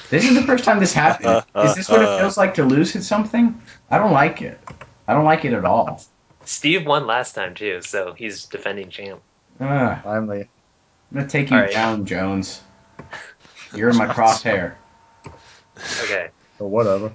This 0.10 0.26
is 0.26 0.36
the 0.36 0.44
first 0.44 0.64
time 0.64 0.80
this 0.80 0.94
happened. 0.94 1.28
Uh, 1.28 1.42
uh, 1.56 1.62
is 1.64 1.76
this 1.76 1.90
what 1.90 2.02
it 2.02 2.08
uh, 2.08 2.18
feels 2.20 2.38
like 2.38 2.54
to 2.56 2.64
lose 2.64 2.96
at 2.96 3.04
something? 3.04 3.60
I 3.92 3.98
don't 3.98 4.12
like 4.12 4.42
it. 4.42 4.60
I 5.08 5.14
don't 5.14 5.26
like 5.26 5.46
it 5.46 5.54
at 5.54 5.66
all. 5.66 6.02
Steve 6.46 6.86
won 6.86 7.08
last 7.08 7.34
time 7.34 7.56
too, 7.56 7.82
so 7.82 8.14
he's 8.14 8.46
defending 8.46 8.90
champ. 8.90 9.22
Ugh. 9.60 10.00
I'm 10.06 10.26
gonna 10.28 11.28
take 11.28 11.50
you 11.50 11.58
All 11.58 11.64
right. 11.64 11.72
down, 11.72 12.06
Jones. 12.06 12.62
You're 13.74 13.90
in 13.90 13.98
my 13.98 14.08
crosshair. 14.08 14.76
Okay, 16.04 16.30
So 16.58 16.66
whatever. 16.66 17.12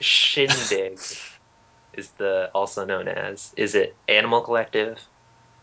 Shindig 0.00 0.98
is 1.94 2.10
the 2.18 2.50
also 2.54 2.84
known 2.84 3.08
as. 3.08 3.52
Is 3.56 3.74
it 3.74 3.96
Animal 4.08 4.40
Collective, 4.40 4.98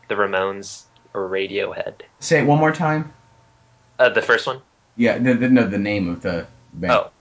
the 0.08 0.16
Ramones, 0.16 0.84
or 1.14 1.30
Radiohead? 1.30 2.02
Say 2.20 2.40
it 2.40 2.46
one 2.46 2.60
more 2.60 2.72
time. 2.72 3.14
Uh, 4.00 4.10
the 4.10 4.22
first 4.22 4.46
one. 4.46 4.62
Yeah, 4.96 5.18
the, 5.18 5.34
the, 5.34 5.50
no, 5.50 5.68
the 5.68 5.78
name 5.78 6.10
of 6.10 6.22
the 6.22 6.48
band. 6.74 6.94
Oh, 6.94 7.12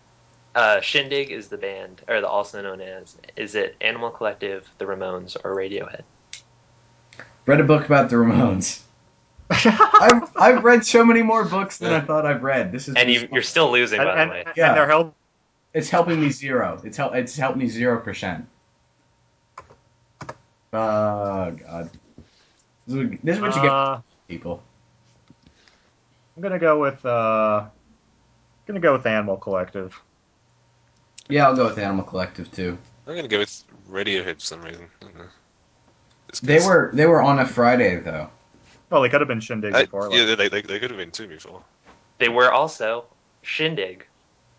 uh, 0.55 0.81
Shindig 0.81 1.31
is 1.31 1.49
the 1.49 1.59
band, 1.59 2.03
or 2.09 2.21
the 2.21 2.29
also 2.29 2.63
known 2.63 2.81
as. 2.81 3.17
Is 3.37 3.55
it 3.55 3.77
Animal 3.81 4.11
Collective, 4.11 4.69
the 4.79 4.87
Ramones, 4.87 5.37
or 5.45 5.55
Radiohead? 5.55 6.03
Read 7.47 7.61
a 7.61 7.65
book 7.65 7.87
about 7.87 8.11
the 8.11 8.17
Ramones. 8.17 8.81
I've, 9.51 10.31
I've 10.37 10.65
read 10.65 10.85
so 10.85 11.05
many 11.05 11.23
more 11.23 11.45
books 11.45 11.79
than 11.79 11.93
I 11.93 12.01
thought 12.01 12.27
I've 12.27 12.43
read. 12.43 12.73
This 12.73 12.89
is 12.89 12.95
And 12.97 13.09
you, 13.11 13.29
you're 13.33 13.43
still 13.43 13.71
losing, 13.71 13.99
by 13.99 14.05
and, 14.21 14.31
the 14.31 14.35
way. 14.35 14.43
and 14.47 14.57
Yeah. 14.57 14.75
they're 14.75 14.87
held. 14.89 15.13
it's 15.73 15.89
helping 15.89 16.21
me 16.21 16.31
zero. 16.31 16.81
It's 16.85 16.97
help 16.97 17.15
it's 17.15 17.37
helped 17.37 17.57
me 17.57 17.69
zero 17.69 18.01
percent. 18.01 18.47
Oh 20.73 21.51
god. 21.53 21.91
This 22.87 22.97
is, 22.97 23.09
what, 23.11 23.19
this 23.25 23.37
is 23.37 23.43
what 23.43 23.57
you 23.57 23.63
get, 23.63 23.71
Uh, 23.71 24.01
people. 24.29 24.63
I'm 26.37 26.43
gonna 26.43 26.59
go 26.59 26.79
with 26.81 27.05
uh, 27.07 27.61
I'm 27.65 27.71
gonna 28.67 28.81
go 28.81 28.93
with 28.93 29.07
Animal 29.07 29.37
Collective. 29.37 29.99
Yeah, 31.29 31.47
I'll 31.47 31.57
go 31.57 31.65
with 31.67 31.79
Animal 31.79 32.05
Collective 32.05 32.51
too. 32.53 32.77
I'm 33.07 33.13
going 33.15 33.25
to 33.25 33.29
go 33.29 33.39
with 33.39 33.65
Radiohead 33.89 34.35
for 34.35 34.41
some 34.41 34.63
reason. 34.63 34.87
I 35.01 35.05
don't 35.05 35.17
know. 35.17 35.25
It's 36.29 36.41
They 36.41 36.59
were 36.59 36.91
they 36.93 37.07
were 37.07 37.23
on 37.23 37.39
a 37.41 37.47
Friday 37.47 37.97
though. 38.01 38.29
Well, 38.91 39.03
they 39.03 39.09
could 39.09 39.20
have 39.20 39.28
been 39.28 39.41
Shindig 39.41 39.74
I- 39.74 39.84
before. 39.84 40.09
like- 40.09 40.18
yeah, 40.18 40.34
they, 40.34 40.49
they, 40.49 40.61
they 40.62 40.78
could 40.78 40.91
have 40.91 40.99
been 40.99 41.11
two 41.11 41.26
before. 41.26 41.62
They 42.18 42.28
were 42.28 42.51
also 42.53 43.07
Shindig. 43.43 44.07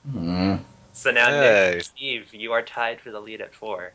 Hmm. 0.10 0.56
So 0.94 1.12
now, 1.12 1.30
Hey. 1.30 1.74
Nick, 1.76 1.84
Steve, 1.84 2.34
you 2.34 2.52
are 2.54 2.62
tied 2.62 3.00
for 3.02 3.12
the 3.12 3.20
lead 3.20 3.42
at 3.42 3.54
four. 3.54 3.94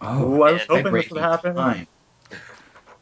Oh, 0.00 0.34
Ooh, 0.34 0.42
I 0.42 0.52
was 0.52 0.62
hoping 0.68 0.92
this 0.92 1.10
would 1.10 1.20
happen. 1.22 1.54
Time. 1.56 1.86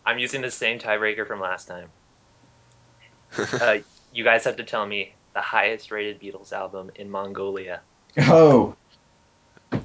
I'm 0.07 0.19
using 0.19 0.41
the 0.43 0.51
same 0.51 0.79
tiebreaker 0.79 1.27
from 1.27 1.41
last 1.41 1.69
time. 1.69 1.89
Uh, 3.61 3.79
you 4.13 4.25
guys 4.25 4.45
have 4.45 4.57
to 4.57 4.65
tell 4.65 4.85
me 4.87 5.15
the 5.33 5.41
highest 5.41 5.91
rated 5.91 6.21
Beatles 6.21 6.53
album 6.53 6.91
in 6.97 7.11
Mongolia. 7.11 7.81
Oh, 8.19 8.77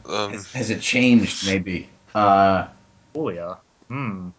Um, 0.06 0.32
has, 0.34 0.52
has 0.52 0.70
it 0.70 0.82
changed? 0.82 1.48
Maybe. 1.48 1.88
Uh, 2.14 2.68
Julia. 3.14 3.58
Hmm. 3.88 4.30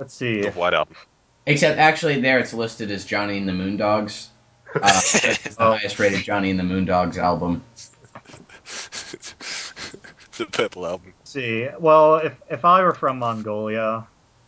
Let's 0.00 0.14
see. 0.14 0.40
the 0.40 0.50
White 0.52 0.72
Album. 0.72 0.96
except 1.44 1.78
actually, 1.78 2.22
there 2.22 2.38
it's 2.38 2.54
listed 2.54 2.90
as 2.90 3.04
Johnny 3.04 3.36
and 3.36 3.46
the 3.46 3.52
Moondogs. 3.52 4.28
Uh, 4.74 4.80
it's 4.82 5.56
the 5.56 5.62
highest 5.62 5.98
rated 5.98 6.22
Johnny 6.22 6.50
and 6.50 6.58
the 6.58 6.64
Moondogs 6.64 7.18
album. 7.18 7.62
the 10.38 10.46
Purple 10.46 10.86
Album. 10.86 11.12
Let's 11.18 11.30
see. 11.30 11.68
Well, 11.78 12.16
if 12.16 12.32
if 12.50 12.64
I 12.64 12.82
were 12.82 12.94
from 12.94 13.18
Mongolia 13.18 14.06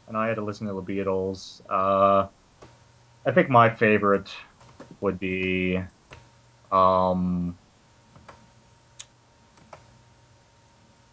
and 0.09 0.17
I 0.17 0.29
had 0.29 0.37
to 0.37 0.43
listen 0.43 0.67
to 0.69 0.73
the 0.73 0.83
Beatles, 0.83 1.61
uh, 1.69 2.29
I 3.27 3.31
think 3.33 3.51
my 3.51 3.69
favorite 3.69 4.31
would 5.03 5.21
be, 5.21 5.77
um, 6.71 7.59
I 9.73 9.77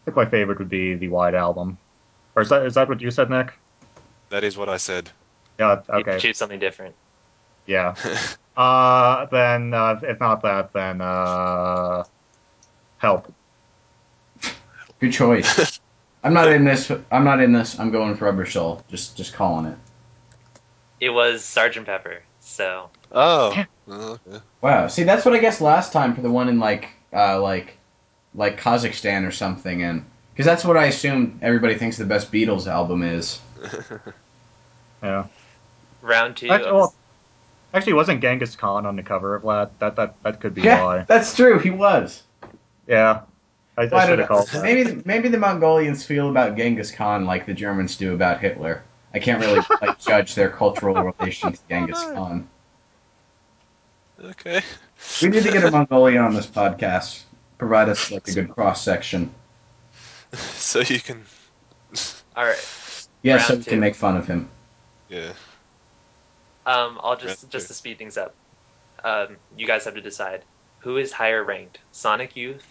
think 0.05 0.15
my 0.15 0.25
favorite 0.25 0.59
would 0.59 0.69
be 0.69 0.95
the 0.95 1.09
White 1.09 1.35
Album. 1.35 1.77
Or 2.37 2.41
is 2.41 2.49
that 2.49 2.65
is 2.65 2.75
that 2.75 2.87
what 2.87 3.01
you 3.01 3.11
said, 3.11 3.29
Nick? 3.29 3.51
That 4.29 4.43
is 4.43 4.57
what 4.57 4.69
I 4.69 4.77
said. 4.77 5.09
Yeah. 5.59 5.75
You 5.75 5.81
can 5.85 5.95
Okay. 5.95 6.19
choose 6.19 6.37
something 6.37 6.59
different. 6.59 6.95
Yeah. 7.65 7.95
Uh, 8.57 9.25
then 9.27 9.73
uh, 9.73 9.97
if 10.03 10.19
not 10.19 10.41
that, 10.41 10.73
then 10.73 10.99
uh, 10.99 12.03
help. 12.97 13.31
Good 14.99 15.13
choice. 15.13 15.79
I'm 16.25 16.33
not 16.33 16.51
in 16.51 16.65
this. 16.65 16.91
I'm 17.09 17.23
not 17.23 17.39
in 17.39 17.53
this. 17.53 17.79
I'm 17.79 17.89
going 17.89 18.17
for 18.17 18.25
Rubber 18.25 18.45
Soul. 18.45 18.83
Just, 18.89 19.15
just 19.15 19.33
calling 19.33 19.65
it. 19.65 19.77
It 20.99 21.09
was 21.11 21.45
Sergeant 21.45 21.85
Pepper. 21.85 22.21
So 22.41 22.89
oh. 23.13 23.63
oh, 23.87 24.19
okay. 24.27 24.41
Wow. 24.59 24.87
See, 24.87 25.03
that's 25.03 25.23
what 25.23 25.33
I 25.33 25.39
guess 25.39 25.61
last 25.61 25.93
time 25.93 26.13
for 26.13 26.19
the 26.21 26.29
one 26.29 26.49
in 26.49 26.59
like, 26.59 26.89
uh, 27.13 27.41
like, 27.41 27.77
like 28.35 28.59
Kazakhstan 28.59 29.25
or 29.25 29.31
something, 29.31 29.83
and 29.83 30.03
because 30.33 30.45
that's 30.45 30.65
what 30.65 30.75
I 30.75 30.87
assume 30.87 31.39
everybody 31.41 31.75
thinks 31.75 31.95
the 31.95 32.03
best 32.03 32.29
Beatles 32.29 32.67
album 32.67 33.03
is. 33.03 33.39
Yeah. 35.03 35.27
round 36.01 36.35
two. 36.37 36.49
Actually, 36.49 36.71
well, 36.73 36.93
actually, 37.73 37.93
wasn't 37.93 38.21
Genghis 38.21 38.55
Khan 38.57 38.85
on 38.85 38.95
the 38.97 39.03
cover 39.03 39.35
of 39.35 39.43
that? 39.43 39.79
That 39.79 39.95
that 39.95 40.15
that 40.23 40.41
could 40.41 40.53
be 40.53 40.61
Yeah, 40.61 40.83
why. 40.83 41.05
that's 41.07 41.35
true. 41.35 41.57
He 41.59 41.69
was. 41.69 42.23
Yeah. 42.87 43.21
I, 43.77 43.85
Why 43.85 43.99
I 43.99 44.05
should 44.05 44.09
did 44.17 44.19
have 44.19 44.27
called 44.27 44.47
that. 44.49 44.63
Maybe, 44.63 45.01
maybe 45.05 45.29
the 45.29 45.37
Mongolians 45.37 46.03
feel 46.03 46.29
about 46.29 46.57
Genghis 46.57 46.91
Khan 46.91 47.23
like 47.25 47.45
the 47.45 47.53
Germans 47.53 47.95
do 47.95 48.13
about 48.13 48.41
Hitler. 48.41 48.83
I 49.13 49.19
can't 49.19 49.39
really 49.39 49.61
like 49.81 49.97
judge 49.99 50.35
their 50.35 50.49
cultural 50.49 51.13
relation 51.17 51.53
to 51.53 51.59
Genghis 51.69 52.03
Khan. 52.13 52.49
Okay. 54.21 54.61
We 55.21 55.29
need 55.29 55.43
to 55.43 55.51
get 55.51 55.63
a 55.63 55.71
Mongolian 55.71 56.21
on 56.21 56.33
this 56.33 56.45
podcast. 56.47 57.23
Provide 57.57 57.87
us 57.87 58.11
like 58.11 58.27
a 58.27 58.33
good 58.33 58.49
cross 58.49 58.83
section. 58.83 59.31
So 60.33 60.81
you 60.81 60.99
can. 60.99 61.23
all 62.35 62.43
right. 62.45 62.67
Yeah, 63.21 63.37
so 63.39 63.53
Round 63.53 63.65
we 63.65 63.69
can 63.71 63.79
make 63.79 63.95
fun 63.95 64.17
of 64.17 64.27
him. 64.27 64.49
Yeah. 65.09 65.33
Um, 66.65 66.99
I'll 67.03 67.17
just 67.17 67.43
Round 67.43 67.51
just 67.51 67.67
two. 67.67 67.67
to 67.67 67.73
speed 67.73 67.97
things 67.97 68.17
up. 68.17 68.33
Um, 69.03 69.37
you 69.57 69.65
guys 69.67 69.85
have 69.85 69.95
to 69.95 70.01
decide 70.01 70.43
who 70.79 70.97
is 70.97 71.11
higher 71.11 71.43
ranked, 71.43 71.79
Sonic 71.91 72.35
Youth 72.35 72.65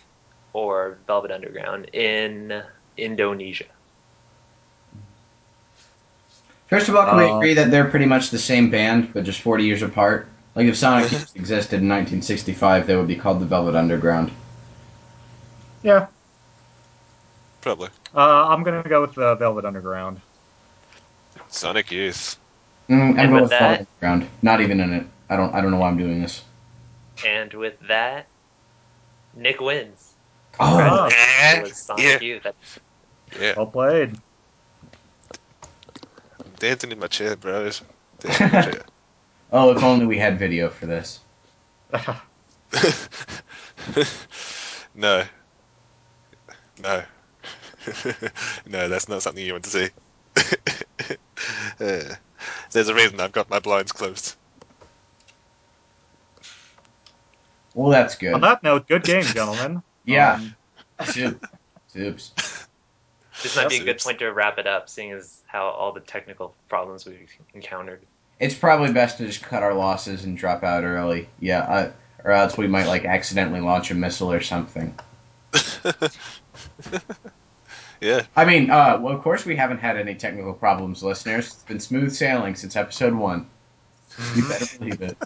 or 0.52 0.98
Velvet 1.06 1.30
Underground 1.30 1.90
in 1.92 2.62
Indonesia. 2.96 3.64
First 6.68 6.88
of 6.88 6.96
all, 6.96 7.06
can 7.06 7.16
we 7.16 7.24
Uh, 7.24 7.36
agree 7.36 7.54
that 7.54 7.70
they're 7.70 7.88
pretty 7.88 8.04
much 8.06 8.30
the 8.30 8.38
same 8.38 8.70
band, 8.70 9.12
but 9.14 9.24
just 9.24 9.40
40 9.40 9.64
years 9.64 9.82
apart? 9.82 10.28
Like, 10.54 10.66
if 10.66 10.76
Sonic 10.76 11.10
Youth 11.12 11.34
existed 11.36 11.80
in 11.80 11.88
1965, 11.88 12.86
they 12.86 12.96
would 12.96 13.06
be 13.06 13.16
called 13.16 13.40
the 13.40 13.46
Velvet 13.46 13.74
Underground. 13.74 14.30
Yeah. 15.82 16.06
Probably. 17.60 17.88
Uh, 18.14 18.48
I'm 18.48 18.62
gonna 18.62 18.82
go 18.88 19.00
with 19.00 19.14
the 19.14 19.34
Velvet 19.36 19.64
Underground. 19.64 20.20
Sonic 21.48 21.90
Youth. 21.90 22.36
Mm, 22.88 22.94
I'm 22.94 23.00
And 23.02 23.16
going 23.16 23.32
with 23.32 23.42
with 23.42 23.50
that- 23.50 23.60
Velvet 23.60 23.88
Underground. 24.02 24.30
Not 24.42 24.60
even 24.60 24.80
in 24.80 24.92
it. 24.92 25.06
I 25.30 25.36
don't. 25.36 25.54
I 25.54 25.60
don't 25.60 25.70
know 25.70 25.78
why 25.78 25.88
I'm 25.88 25.98
doing 25.98 26.22
this. 26.22 26.42
And 27.26 27.52
with 27.52 27.78
that, 27.88 28.26
Nick 29.34 29.60
wins. 29.60 30.12
Oh, 30.60 30.76
Wow. 30.78 31.08
It 31.10 31.62
was 31.62 31.76
Sonic 31.76 32.22
Youth. 32.22 32.42
That's- 32.44 32.78
Yeah. 33.38 33.54
Well 33.56 33.66
played. 33.66 34.16
I'm 36.40 36.52
dancing 36.58 36.92
in 36.92 36.98
my 36.98 37.06
chair, 37.08 37.36
bros. 37.36 37.82
My 38.24 38.30
chair. 38.34 38.82
oh! 39.52 39.70
If 39.76 39.82
only 39.82 40.06
we 40.06 40.16
had 40.18 40.38
video 40.38 40.70
for 40.70 40.86
this. 40.86 41.20
no. 44.94 45.24
No. 46.82 47.02
no, 48.66 48.88
that's 48.88 49.08
not 49.08 49.22
something 49.22 49.44
you 49.44 49.52
want 49.52 49.64
to 49.64 49.70
see. 49.70 49.88
Uh, 51.80 52.14
There's 52.72 52.88
a 52.88 52.94
reason 52.94 53.20
I've 53.20 53.32
got 53.32 53.50
my 53.50 53.58
blinds 53.58 53.92
closed. 53.92 54.36
Well, 57.74 57.90
that's 57.90 58.16
good. 58.16 58.34
On 58.34 58.40
that 58.40 58.62
note, 58.62 58.88
good 58.88 59.04
game, 59.04 59.22
gentlemen. 59.22 59.82
Yeah. 60.04 60.40
Um, 60.98 61.06
Soup. 61.06 61.46
Soups. 61.88 62.32
This 63.42 63.56
might 63.56 63.68
be 63.68 63.76
a 63.76 63.84
good 63.84 63.98
point 63.98 64.20
to 64.20 64.32
wrap 64.32 64.56
it 64.56 64.66
up, 64.66 64.88
seeing 64.88 65.12
as 65.12 65.42
how 65.46 65.66
all 65.66 65.92
the 65.92 66.00
technical 66.00 66.54
problems 66.70 67.04
we've 67.04 67.30
encountered. 67.52 68.00
It's 68.40 68.54
probably 68.54 68.90
best 68.90 69.18
to 69.18 69.26
just 69.26 69.42
cut 69.42 69.62
our 69.62 69.74
losses 69.74 70.24
and 70.24 70.34
drop 70.34 70.64
out 70.64 70.82
early. 70.82 71.28
Yeah, 71.40 71.60
I, 71.60 71.92
or 72.24 72.32
else 72.32 72.56
we 72.56 72.68
might 72.68 72.86
like 72.86 73.04
accidentally 73.04 73.60
launch 73.60 73.90
a 73.90 73.94
missile 73.94 74.32
or 74.32 74.40
something. 74.40 74.94
yeah. 78.00 78.22
I 78.36 78.44
mean, 78.44 78.70
uh, 78.70 78.98
well, 79.00 79.14
of 79.14 79.22
course 79.22 79.44
we 79.44 79.56
haven't 79.56 79.78
had 79.78 79.96
any 79.96 80.14
technical 80.14 80.52
problems, 80.54 81.02
listeners. 81.02 81.46
It's 81.46 81.62
been 81.64 81.80
smooth 81.80 82.12
sailing 82.12 82.54
since 82.54 82.76
episode 82.76 83.14
one. 83.14 83.46
You 84.34 84.48
better 84.48 84.66
believe 84.78 85.02
it. 85.02 85.16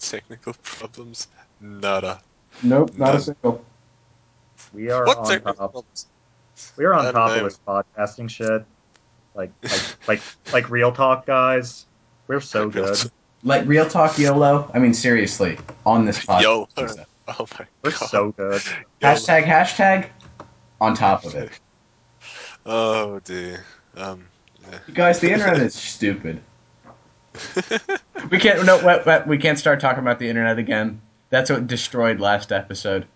Technical 0.00 0.54
problems? 0.62 1.28
Nada. 1.60 2.20
Nope, 2.62 2.96
not 2.96 3.14
a 3.14 3.20
single. 3.20 3.64
we 4.72 4.90
are 4.90 5.04
What 5.04 5.18
on 5.18 5.24
technical 5.26 5.52
top. 5.54 5.72
problems? 5.72 6.06
We 6.76 6.84
are 6.84 6.94
on 6.94 7.04
don't 7.04 7.14
top 7.14 7.30
know. 7.30 7.36
of 7.38 7.44
this 7.44 7.60
podcasting 7.66 8.30
shit. 8.30 8.64
Like 9.34 9.50
like 9.62 10.08
like 10.08 10.20
like 10.52 10.70
real 10.70 10.92
talk, 10.92 11.26
guys. 11.26 11.86
We're 12.26 12.40
so 12.40 12.68
good. 12.70 12.98
Like 13.44 13.66
real 13.66 13.88
talk, 13.88 14.18
YOLO. 14.18 14.70
I 14.74 14.78
mean, 14.78 14.92
seriously, 14.94 15.58
on 15.86 16.04
this 16.04 16.18
podcast. 16.26 16.42
YOLO. 16.42 16.68
Oh 16.78 17.46
my 17.52 17.58
God. 17.58 17.66
We're 17.82 17.90
god. 17.92 18.08
so 18.10 18.32
good. 18.32 18.62
YOLO. 19.00 19.14
Hashtag 19.14 19.44
hashtag. 19.44 20.08
On 20.80 20.94
top 20.94 21.24
of 21.24 21.34
it, 21.34 21.50
Oh 22.64 23.20
dear. 23.20 23.64
Um. 23.96 24.26
you 24.86 24.94
guys. 24.94 25.20
The 25.20 25.32
internet 25.32 25.58
is 25.58 25.74
stupid. 25.74 26.40
We 28.30 28.38
can't. 28.38 28.64
No, 28.64 28.84
wait, 28.84 29.06
wait, 29.06 29.26
we 29.26 29.38
can't 29.38 29.58
start 29.58 29.80
talking 29.80 30.00
about 30.00 30.18
the 30.18 30.28
internet 30.28 30.58
again. 30.58 31.00
That's 31.30 31.50
what 31.50 31.66
destroyed 31.66 32.20
last 32.20 32.52
episode. 32.52 33.06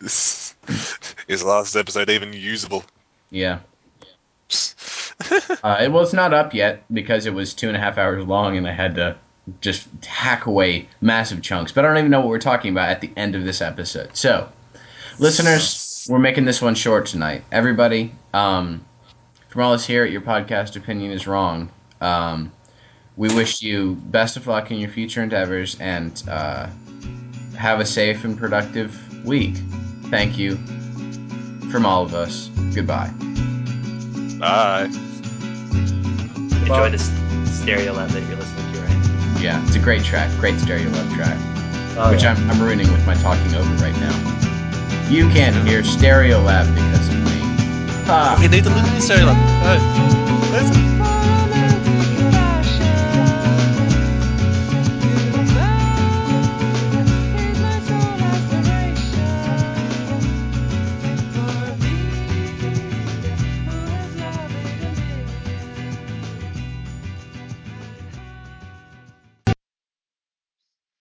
Is 0.02 1.42
last 1.42 1.74
episode 1.76 2.10
even 2.10 2.32
usable? 2.32 2.84
Yeah. 3.30 3.60
Uh, 5.64 5.78
it 5.80 5.90
was 5.90 6.12
not 6.12 6.34
up 6.34 6.52
yet 6.52 6.84
because 6.92 7.24
it 7.24 7.32
was 7.32 7.54
two 7.54 7.68
and 7.68 7.76
a 7.76 7.80
half 7.80 7.96
hours 7.96 8.22
long, 8.26 8.56
and 8.58 8.68
I 8.68 8.72
had 8.72 8.94
to 8.96 9.16
just 9.62 9.88
hack 10.04 10.44
away 10.44 10.88
massive 11.00 11.40
chunks. 11.40 11.72
But 11.72 11.84
I 11.84 11.88
don't 11.88 11.96
even 11.96 12.10
know 12.10 12.20
what 12.20 12.28
we're 12.28 12.38
talking 12.38 12.70
about 12.70 12.90
at 12.90 13.00
the 13.00 13.10
end 13.16 13.34
of 13.34 13.42
this 13.44 13.62
episode. 13.62 14.14
So, 14.14 14.46
listeners, 15.18 15.64
we're 16.08 16.18
making 16.18 16.44
this 16.44 16.62
one 16.62 16.74
short 16.74 17.06
tonight. 17.06 17.44
Everybody, 17.50 18.12
um, 18.32 18.84
from 19.48 19.62
all 19.62 19.72
us 19.72 19.86
here 19.86 20.04
at 20.04 20.10
your 20.10 20.20
podcast, 20.20 20.76
opinion 20.76 21.10
is 21.10 21.26
wrong. 21.26 21.70
Um, 22.00 22.52
we 23.16 23.28
wish 23.34 23.62
you 23.62 23.94
best 24.06 24.36
of 24.36 24.46
luck 24.46 24.70
in 24.70 24.78
your 24.78 24.90
future 24.90 25.22
endeavors 25.22 25.78
and 25.80 26.22
uh, 26.28 26.68
have 27.56 27.80
a 27.80 27.86
safe 27.86 28.24
and 28.24 28.36
productive 28.36 29.24
week. 29.24 29.56
Thank 30.10 30.36
you 30.38 30.56
from 31.70 31.86
all 31.86 32.04
of 32.04 32.14
us. 32.14 32.48
Goodbye. 32.74 33.10
Bye. 34.38 34.84
Enjoy 36.60 36.90
this 36.90 37.08
Stereolab 37.60 38.10
that 38.10 38.22
you're 38.28 38.36
listening 38.36 38.72
to 38.74 38.80
right. 38.80 39.40
Yeah, 39.40 39.64
it's 39.66 39.76
a 39.76 39.80
great 39.80 40.04
track, 40.04 40.30
great 40.38 40.54
Stereolab 40.56 41.14
track, 41.14 41.38
Oh, 41.98 42.10
which 42.12 42.22
yeah. 42.24 42.34
I'm, 42.34 42.50
I'm 42.50 42.60
ruining 42.62 42.92
with 42.92 43.06
my 43.06 43.14
talking 43.14 43.54
over 43.54 43.72
right 43.82 43.94
now. 43.94 44.45
You 45.08 45.28
can't 45.28 45.54
hear 45.68 45.82
Stereolab 45.82 46.74
because 46.74 47.08
of 47.08 47.14
me. 47.14 47.40
Ah. 48.08 48.36
We 48.40 48.48
need 48.48 48.64
to 48.64 48.70
listen 48.70 48.94
to 48.94 49.00
Stereolab. 49.00 50.52
Listen. 50.52 50.85